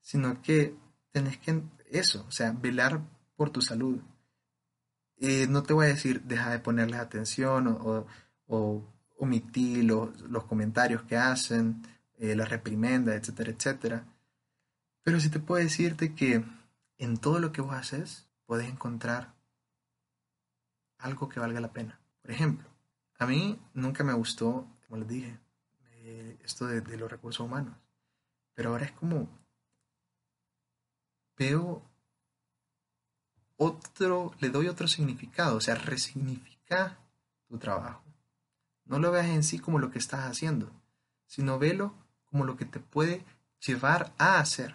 sino 0.00 0.42
que 0.42 0.76
tenés 1.12 1.38
que 1.38 1.62
eso, 1.90 2.24
o 2.28 2.30
sea, 2.30 2.52
velar 2.52 3.00
por 3.36 3.50
tu 3.50 3.62
salud. 3.62 4.00
Eh, 5.16 5.46
no 5.48 5.62
te 5.62 5.72
voy 5.72 5.86
a 5.86 5.90
decir 5.90 6.22
deja 6.22 6.50
de 6.50 6.58
ponerles 6.58 7.00
atención 7.00 7.66
o, 7.68 8.06
o, 8.46 8.82
omití 9.18 9.82
los, 9.82 10.10
comentarios 10.48 11.02
que 11.02 11.16
hacen, 11.16 11.82
eh, 12.18 12.36
la 12.36 12.44
reprimenda, 12.44 13.14
etcétera, 13.14 13.50
etcétera. 13.50 14.04
Pero 15.02 15.20
sí 15.20 15.28
te 15.30 15.40
puedo 15.40 15.62
decirte 15.62 16.14
que 16.14 16.44
en 16.98 17.16
todo 17.16 17.38
lo 17.40 17.50
que 17.52 17.60
vos 17.60 17.74
haces 17.74 18.28
puedes 18.46 18.68
encontrar 18.68 19.34
algo 20.98 21.28
que 21.28 21.40
valga 21.40 21.60
la 21.60 21.72
pena. 21.72 22.00
Por 22.22 22.30
ejemplo, 22.30 22.68
a 23.18 23.26
mí 23.26 23.60
nunca 23.74 24.04
me 24.04 24.12
gustó, 24.12 24.68
como 24.88 25.00
les 25.00 25.08
dije, 25.08 25.38
eh, 25.92 26.38
esto 26.42 26.66
de, 26.66 26.96
los 26.96 27.10
recursos 27.10 27.44
humanos. 27.44 27.76
Pero 28.54 28.70
ahora 28.70 28.86
es 28.86 28.92
como 28.92 29.28
veo 31.36 31.82
otro, 33.56 34.32
le 34.40 34.48
doy 34.48 34.68
otro 34.68 34.88
significado, 34.88 35.56
o 35.56 35.60
sea, 35.60 35.74
resignifica 35.74 36.98
tu 37.46 37.58
trabajo. 37.58 38.02
No 38.86 38.98
lo 38.98 39.12
veas 39.12 39.26
en 39.26 39.42
sí 39.42 39.58
como 39.58 39.78
lo 39.78 39.90
que 39.90 39.98
estás 39.98 40.20
haciendo, 40.20 40.72
sino 41.26 41.58
velo 41.58 41.94
como 42.24 42.44
lo 42.44 42.56
que 42.56 42.64
te 42.64 42.80
puede 42.80 43.24
llevar 43.60 44.14
a 44.18 44.40
hacer. 44.40 44.74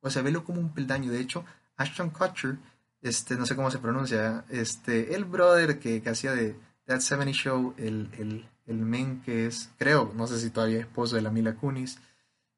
O 0.00 0.10
sea, 0.10 0.22
velo 0.22 0.44
como 0.44 0.60
un 0.60 0.74
peldaño. 0.74 1.12
De 1.12 1.20
hecho, 1.20 1.44
Ashton 1.76 2.10
Kutcher, 2.10 2.58
este, 3.00 3.36
no 3.36 3.46
sé 3.46 3.54
cómo 3.54 3.70
se 3.70 3.78
pronuncia, 3.78 4.44
este, 4.48 5.14
el 5.14 5.24
brother 5.24 5.78
que, 5.78 6.02
hacía 6.08 6.32
de 6.32 6.58
That 6.86 7.00
70 7.00 7.32
Show, 7.32 7.74
el, 7.76 8.10
el, 8.18 8.48
el 8.70 8.78
men 8.78 9.20
que 9.22 9.46
es, 9.46 9.70
creo, 9.78 10.12
no 10.14 10.26
sé 10.26 10.38
si 10.38 10.50
todavía 10.50 10.78
es 10.78 10.86
esposo 10.86 11.16
de 11.16 11.22
la 11.22 11.30
Mila 11.30 11.56
Kunis, 11.56 11.98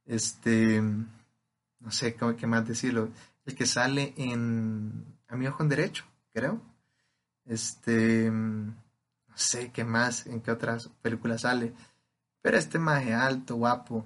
este, 0.05 0.81
no 0.81 1.91
sé 1.91 2.15
qué 2.15 2.47
más 2.47 2.69
decirlo, 2.69 3.09
el 3.47 3.55
que 3.55 3.67
sale 3.67 4.13
en 4.17 5.05
Amigo 5.29 5.57
con 5.57 5.69
Derecho, 5.69 6.05
creo. 6.33 6.61
Este, 7.45 8.31
no 8.31 9.37
sé 9.37 9.73
qué 9.73 9.85
más, 9.85 10.27
en 10.27 10.41
qué 10.43 10.51
otras 10.51 10.89
películas 11.01 11.41
sale, 11.41 11.73
pero 12.43 12.59
este 12.59 12.79
más 12.79 13.05
alto, 13.07 13.57
guapo, 13.57 14.05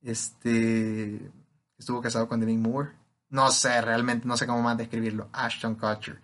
este, 0.00 1.30
estuvo 1.76 2.00
casado 2.00 2.28
con 2.28 2.40
Demi 2.40 2.56
Moore. 2.56 2.90
No 3.30 3.50
sé, 3.50 3.80
realmente 3.80 4.28
no 4.28 4.36
sé 4.36 4.46
cómo 4.46 4.62
más 4.62 4.76
describirlo. 4.76 5.28
Ashton 5.32 5.74
Kutcher, 5.74 6.20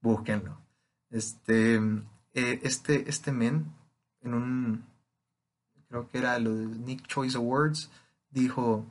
búsquenlo. 0.00 0.60
Este, 1.08 1.76
eh, 2.34 2.60
este, 2.62 3.08
este 3.08 3.32
men, 3.32 3.72
en 4.22 4.34
un, 4.34 4.84
creo 5.88 6.08
que 6.08 6.18
era 6.18 6.38
los 6.38 6.54
Nick 6.78 7.06
Choice 7.06 7.36
Awards, 7.36 7.90
dijo 8.30 8.84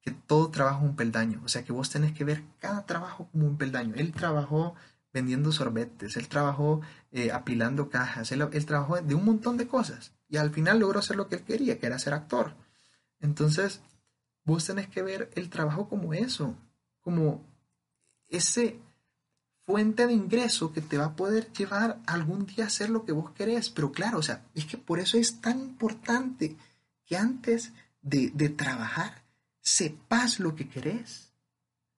que 0.00 0.10
todo 0.10 0.50
trabajo 0.50 0.84
es 0.84 0.90
un 0.90 0.96
peldaño, 0.96 1.40
o 1.44 1.48
sea 1.48 1.64
que 1.64 1.72
vos 1.72 1.90
tenés 1.90 2.12
que 2.12 2.24
ver 2.24 2.42
cada 2.58 2.84
trabajo 2.86 3.28
como 3.30 3.46
un 3.46 3.56
peldaño. 3.56 3.94
Él 3.96 4.12
trabajó 4.12 4.74
vendiendo 5.12 5.52
sorbetes, 5.52 6.16
él 6.16 6.28
trabajó 6.28 6.80
eh, 7.12 7.30
apilando 7.30 7.88
cajas, 7.88 8.32
él, 8.32 8.42
él, 8.52 8.66
trabajó 8.66 9.00
de 9.00 9.14
un 9.14 9.24
montón 9.24 9.56
de 9.56 9.68
cosas 9.68 10.12
y 10.28 10.38
al 10.38 10.50
final 10.50 10.80
logró 10.80 10.98
hacer 10.98 11.16
lo 11.16 11.28
que 11.28 11.36
él 11.36 11.42
quería, 11.42 11.78
que 11.78 11.86
era 11.86 11.98
ser 11.98 12.14
actor. 12.14 12.54
Entonces, 13.20 13.80
vos 14.44 14.66
tenés 14.66 14.88
que 14.88 15.02
ver 15.02 15.30
el 15.34 15.50
trabajo 15.50 15.88
como 15.88 16.14
eso, 16.14 16.56
como 17.00 17.44
ese 18.28 18.80
fuente 19.64 20.06
de 20.06 20.12
ingreso 20.12 20.72
que 20.72 20.80
te 20.80 20.98
va 20.98 21.06
a 21.06 21.16
poder 21.16 21.52
llevar 21.52 22.00
algún 22.06 22.46
día 22.46 22.64
a 22.64 22.66
hacer 22.66 22.90
lo 22.90 23.04
que 23.04 23.12
vos 23.12 23.30
querés. 23.30 23.70
Pero 23.70 23.92
claro, 23.92 24.18
o 24.18 24.22
sea, 24.22 24.44
es 24.54 24.64
que 24.64 24.76
por 24.76 24.98
eso 24.98 25.18
es 25.18 25.40
tan 25.40 25.60
importante 25.60 26.56
que 27.06 27.16
antes 27.16 27.72
de, 28.00 28.30
trabajar, 28.48 29.22
sepas 29.60 30.40
lo 30.40 30.54
que 30.56 30.68
querés, 30.68 31.32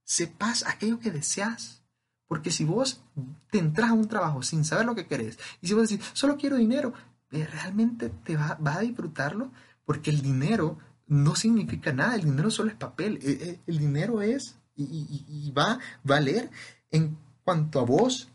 sepas 0.04 0.64
aquello 0.66 1.00
que 1.00 1.10
deseas. 1.10 1.82
Porque 2.26 2.50
si 2.50 2.64
vos 2.64 3.02
te 3.50 3.58
entras 3.58 3.90
a 3.90 3.94
un 3.94 4.08
trabajo 4.08 4.42
sin 4.42 4.64
saber 4.64 4.86
lo 4.86 4.94
que 4.94 5.06
querés, 5.06 5.38
y 5.60 5.68
si 5.68 5.74
vos 5.74 5.88
decís, 5.88 6.04
solo 6.14 6.36
quiero 6.36 6.56
dinero, 6.56 6.92
realmente 7.30 8.10
te 8.10 8.36
va, 8.36 8.58
a 8.64 8.80
disfrutarlo, 8.80 9.50
porque 9.84 10.10
el 10.10 10.22
dinero 10.22 10.78
no 11.06 11.36
significa 11.36 11.92
nada, 11.92 12.14
el 12.14 12.24
dinero 12.24 12.50
solo 12.50 12.70
es 12.70 12.76
papel, 12.76 13.18
eh, 13.22 13.38
eh, 13.40 13.60
el 13.66 13.78
dinero 13.78 14.22
es 14.22 14.56
y, 14.76 15.24
y 15.28 15.52
va 15.52 15.72
a 15.72 15.78
valer 16.02 16.50
en 16.90 17.16
cuanto 17.44 17.80
a 17.80 17.84
vos 17.84 18.28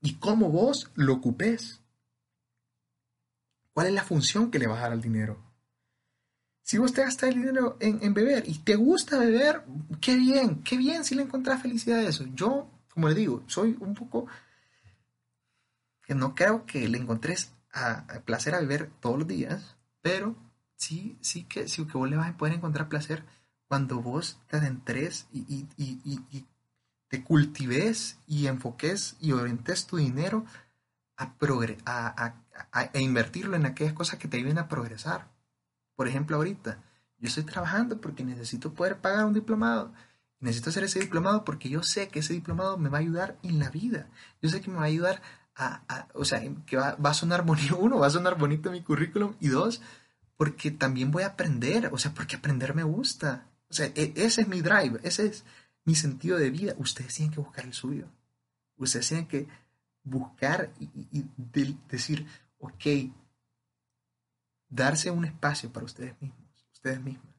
y 0.00 0.14
cómo 0.14 0.50
vos 0.50 0.90
lo 0.94 1.14
ocupes. 1.14 1.80
¿Cuál 3.72 3.88
es 3.88 3.92
la 3.92 4.04
función 4.04 4.50
que 4.50 4.58
le 4.58 4.66
vas 4.66 4.78
a 4.78 4.82
dar 4.82 4.92
al 4.92 5.02
dinero? 5.02 5.46
Si 6.62 6.78
vos 6.78 6.92
te 6.92 7.02
gastas 7.02 7.30
el 7.30 7.36
dinero 7.36 7.76
en, 7.78 8.12
beber 8.12 8.42
y 8.48 8.58
te 8.58 8.74
gusta 8.74 9.18
beber, 9.18 9.64
qué 10.00 10.16
bien, 10.16 10.64
qué 10.64 10.76
bien 10.76 11.04
si 11.04 11.14
le 11.14 11.22
encontrás 11.22 11.62
felicidad 11.62 12.00
a 12.00 12.08
eso. 12.08 12.24
Yo, 12.34 12.68
como 12.88 13.08
le 13.08 13.14
digo, 13.14 13.44
soy 13.46 13.76
un 13.78 13.94
poco 13.94 14.26
que 16.02 16.14
no 16.14 16.34
creo 16.34 16.66
que 16.66 16.88
le 16.88 16.98
encontres 16.98 17.52
a, 17.72 18.04
placer 18.24 18.54
a 18.54 18.60
beber 18.60 18.90
todos 19.00 19.18
los 19.18 19.28
días, 19.28 19.76
pero 20.02 20.34
sí, 20.74 21.16
sí 21.20 21.44
que, 21.44 21.68
sí 21.68 21.86
que 21.86 21.98
vos 21.98 22.10
le 22.10 22.16
vas 22.16 22.30
a 22.30 22.36
poder 22.36 22.54
encontrar 22.54 22.88
placer 22.88 23.22
cuando 23.68 24.00
vos 24.00 24.40
te 24.48 24.56
adentres 24.56 25.28
y, 25.32 25.66
cultives 27.22 28.18
y 28.26 28.46
enfoques 28.46 29.16
y 29.20 29.32
orientes 29.32 29.86
tu 29.86 29.96
dinero 29.96 30.44
a, 31.16 31.32
a, 31.86 32.34
a, 32.72 32.98
invertirlo 32.98 33.56
en 33.56 33.66
aquellas 33.66 33.94
cosas 33.94 34.18
que 34.18 34.28
te 34.28 34.36
ayuden 34.36 34.58
a 34.58 34.68
progresar. 34.68 35.28
Por 35.94 36.08
ejemplo, 36.08 36.36
ahorita, 36.36 36.78
yo 37.18 37.28
estoy 37.28 37.44
trabajando 37.44 38.00
porque 38.00 38.24
necesito 38.24 38.74
poder 38.74 38.98
pagar 38.98 39.24
un 39.24 39.32
diplomado. 39.32 39.92
Necesito 40.40 40.70
hacer 40.70 40.84
ese 40.84 41.00
diplomado 41.00 41.44
porque 41.44 41.68
yo 41.70 41.82
sé 41.82 42.08
que 42.08 42.18
ese 42.18 42.34
diplomado 42.34 42.76
me 42.76 42.90
va 42.90 42.98
a 42.98 43.00
ayudar 43.00 43.38
en 43.42 43.58
la 43.58 43.70
vida. 43.70 44.08
Yo 44.42 44.50
sé 44.50 44.60
que 44.60 44.70
me 44.70 44.76
va 44.76 44.82
a 44.82 44.86
ayudar 44.86 45.22
a, 45.56 46.08
o 46.12 46.24
sea, 46.24 46.42
que 46.66 46.76
va, 46.76 46.96
a 47.02 47.14
sonar 47.14 47.44
bonito, 47.44 47.76
uno, 47.80 47.98
va 47.98 48.08
a 48.08 48.10
sonar 48.10 48.36
bonito 48.36 48.70
mi 48.70 48.82
currículum, 48.82 49.34
y 49.40 49.48
dos, 49.48 49.80
porque 50.36 50.70
también 50.70 51.10
voy 51.10 51.22
a 51.22 51.28
aprender, 51.28 51.88
o 51.92 51.98
sea, 51.98 52.12
porque 52.12 52.36
aprender 52.36 52.74
me 52.74 52.82
gusta. 52.82 53.46
O 53.70 53.74
sea, 53.74 53.86
e, 53.94 54.12
ese 54.16 54.42
es 54.42 54.48
mi 54.48 54.60
drive, 54.60 55.00
ese 55.02 55.26
es 55.26 55.44
mi 55.86 55.94
sentido 55.94 56.36
de 56.36 56.50
vida. 56.50 56.74
Ustedes 56.76 57.14
tienen 57.14 57.32
que 57.32 57.40
buscar 57.40 57.64
el 57.64 57.72
suyo. 57.72 58.08
Ustedes 58.76 59.08
tienen 59.08 59.26
que 59.26 59.48
buscar 60.02 60.72
y, 60.78 61.24
decir, 61.88 62.26
ok, 62.58 62.84
darse 64.68 65.10
un 65.10 65.24
espacio 65.24 65.72
para 65.72 65.86
ustedes 65.86 66.20
mismos, 66.20 66.68
ustedes 66.72 67.00
mismas. 67.00 67.34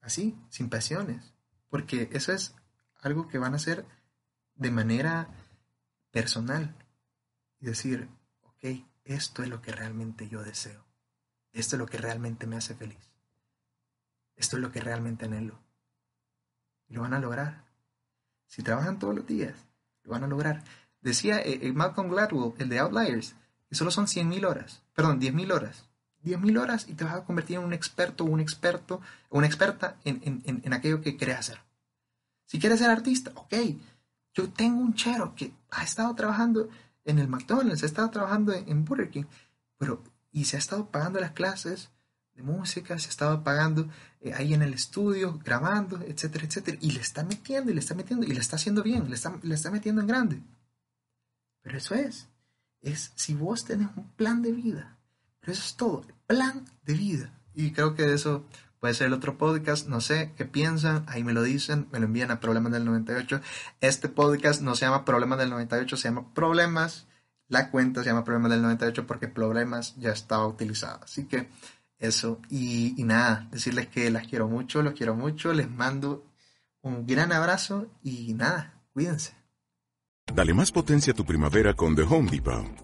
Así, 0.00 0.36
sin 0.50 0.68
pasiones, 0.68 1.34
porque 1.68 2.08
eso 2.12 2.32
es 2.32 2.54
algo 3.00 3.28
que 3.28 3.38
van 3.38 3.52
a 3.52 3.56
hacer 3.56 3.86
de 4.54 4.70
manera 4.70 5.28
personal 6.10 6.76
y 7.60 7.66
decir, 7.66 8.08
ok, 8.42 8.84
esto 9.04 9.42
es 9.42 9.48
lo 9.48 9.62
que 9.62 9.72
realmente 9.72 10.28
yo 10.28 10.42
deseo, 10.42 10.84
esto 11.52 11.76
es 11.76 11.80
lo 11.80 11.86
que 11.86 11.98
realmente 11.98 12.46
me 12.46 12.56
hace 12.56 12.74
feliz, 12.74 13.10
esto 14.34 14.56
es 14.56 14.62
lo 14.62 14.72
que 14.72 14.80
realmente 14.80 15.24
anhelo. 15.24 15.63
Lo 16.94 17.02
van 17.02 17.12
a 17.12 17.18
lograr. 17.18 17.64
Si 18.46 18.62
trabajan 18.62 18.98
todos 18.98 19.14
los 19.14 19.26
días, 19.26 19.54
lo 20.04 20.12
van 20.12 20.22
a 20.22 20.28
lograr. 20.28 20.62
Decía 21.00 21.40
eh, 21.40 21.58
eh, 21.60 21.72
Malcolm 21.72 22.08
Gladwell, 22.08 22.54
el 22.58 22.68
de 22.68 22.78
Outliers, 22.78 23.34
que 23.68 23.74
solo 23.74 23.90
son 23.90 24.06
100.000 24.06 24.46
horas, 24.46 24.82
perdón, 24.94 25.20
10.000 25.20 25.52
horas. 25.52 25.84
10.000 26.24 26.58
horas 26.58 26.86
y 26.88 26.94
te 26.94 27.04
vas 27.04 27.14
a 27.14 27.24
convertir 27.24 27.58
en 27.58 27.64
un 27.64 27.72
experto 27.72 28.24
un 28.24 28.40
experto, 28.40 29.00
una 29.28 29.46
experta 29.46 29.96
en, 30.04 30.72
aquello 30.72 31.00
que 31.02 31.16
quieres 31.16 31.36
hacer. 31.36 31.58
Si 32.46 32.58
quieres 32.58 32.78
ser 32.78 32.90
artista, 32.90 33.32
ok. 33.34 33.54
Yo 34.32 34.48
tengo 34.50 34.80
un 34.80 34.94
chero 34.94 35.34
que 35.34 35.52
ha 35.70 35.84
estado 35.84 36.14
trabajando 36.14 36.68
en 37.04 37.18
el 37.18 37.28
McDonald's, 37.28 37.82
ha 37.82 37.86
estado 37.86 38.10
trabajando 38.10 38.52
en, 38.52 38.84
Burger 38.84 39.10
King, 39.10 39.24
pero 39.76 40.02
y 40.32 40.46
se 40.46 40.56
ha 40.56 40.58
estado 40.58 40.86
pagando 40.90 41.20
las 41.20 41.32
clases 41.32 41.90
de 42.34 42.42
música, 42.42 42.98
se 42.98 43.06
ha 43.06 43.10
estado 43.10 43.44
pagando 43.44 43.88
eh, 44.20 44.32
ahí 44.34 44.54
en 44.54 44.62
el 44.62 44.74
estudio, 44.74 45.38
grabando, 45.44 46.00
etcétera, 46.02 46.44
etcétera, 46.46 46.78
y 46.80 46.92
le 46.92 47.00
está 47.00 47.22
metiendo 47.24 47.70
y 47.70 47.74
le 47.74 47.80
está 47.80 47.94
metiendo 47.94 48.26
y 48.26 48.32
le 48.32 48.40
está 48.40 48.56
haciendo 48.56 48.82
bien, 48.82 49.08
le 49.08 49.14
está, 49.14 49.38
le 49.42 49.54
está 49.54 49.70
metiendo 49.70 50.00
en 50.00 50.06
grande. 50.06 50.42
Pero 51.62 51.78
eso 51.78 51.94
es 51.94 52.28
es 52.84 53.12
si 53.14 53.34
vos 53.34 53.64
tenés 53.64 53.88
un 53.96 54.08
plan 54.12 54.42
de 54.42 54.52
vida. 54.52 54.96
Pero 55.40 55.52
eso 55.52 55.62
es 55.64 55.76
todo, 55.76 56.04
plan 56.26 56.64
de 56.84 56.94
vida. 56.94 57.30
Y 57.54 57.72
creo 57.72 57.94
que 57.94 58.12
eso 58.12 58.44
puede 58.80 58.94
ser 58.94 59.08
el 59.08 59.12
otro 59.14 59.38
podcast, 59.38 59.88
no 59.88 60.00
sé 60.00 60.32
qué 60.36 60.44
piensan, 60.44 61.04
ahí 61.08 61.24
me 61.24 61.32
lo 61.32 61.42
dicen, 61.42 61.88
me 61.90 61.98
lo 61.98 62.06
envían 62.06 62.30
a 62.30 62.40
Problemas 62.40 62.72
del 62.72 62.84
98. 62.84 63.40
Este 63.80 64.08
podcast 64.08 64.60
no 64.60 64.74
se 64.74 64.84
llama 64.84 65.04
Problemas 65.04 65.38
del 65.38 65.50
98, 65.50 65.96
se 65.96 66.08
llama 66.08 66.32
Problemas. 66.34 67.06
La 67.48 67.70
cuenta 67.70 68.02
se 68.02 68.08
llama 68.08 68.24
Problemas 68.24 68.50
del 68.52 68.62
98 68.62 69.06
porque 69.06 69.28
Problemas 69.28 69.94
ya 69.96 70.10
estaba 70.10 70.46
utilizado. 70.46 71.00
Así 71.02 71.24
que 71.24 71.48
eso, 72.06 72.40
y, 72.50 72.94
nada, 72.98 73.48
decirles 73.50 73.88
que 73.88 74.10
las 74.10 74.26
quiero 74.26 74.48
mucho, 74.48 74.82
los 74.82 74.94
quiero 74.94 75.14
mucho, 75.14 75.52
les 75.52 75.70
mando 75.70 76.24
un 76.82 77.06
gran 77.06 77.32
abrazo 77.32 77.86
y 78.02 78.34
nada, 78.34 78.82
cuídense. 78.92 79.34
Dale 80.32 80.54
más 80.54 80.72
potencia 80.72 81.12
a 81.12 81.16
tu 81.16 81.24
primavera 81.24 81.74
con 81.74 81.94
The 81.94 82.02
Home 82.02 82.30
Depot. 82.30 82.83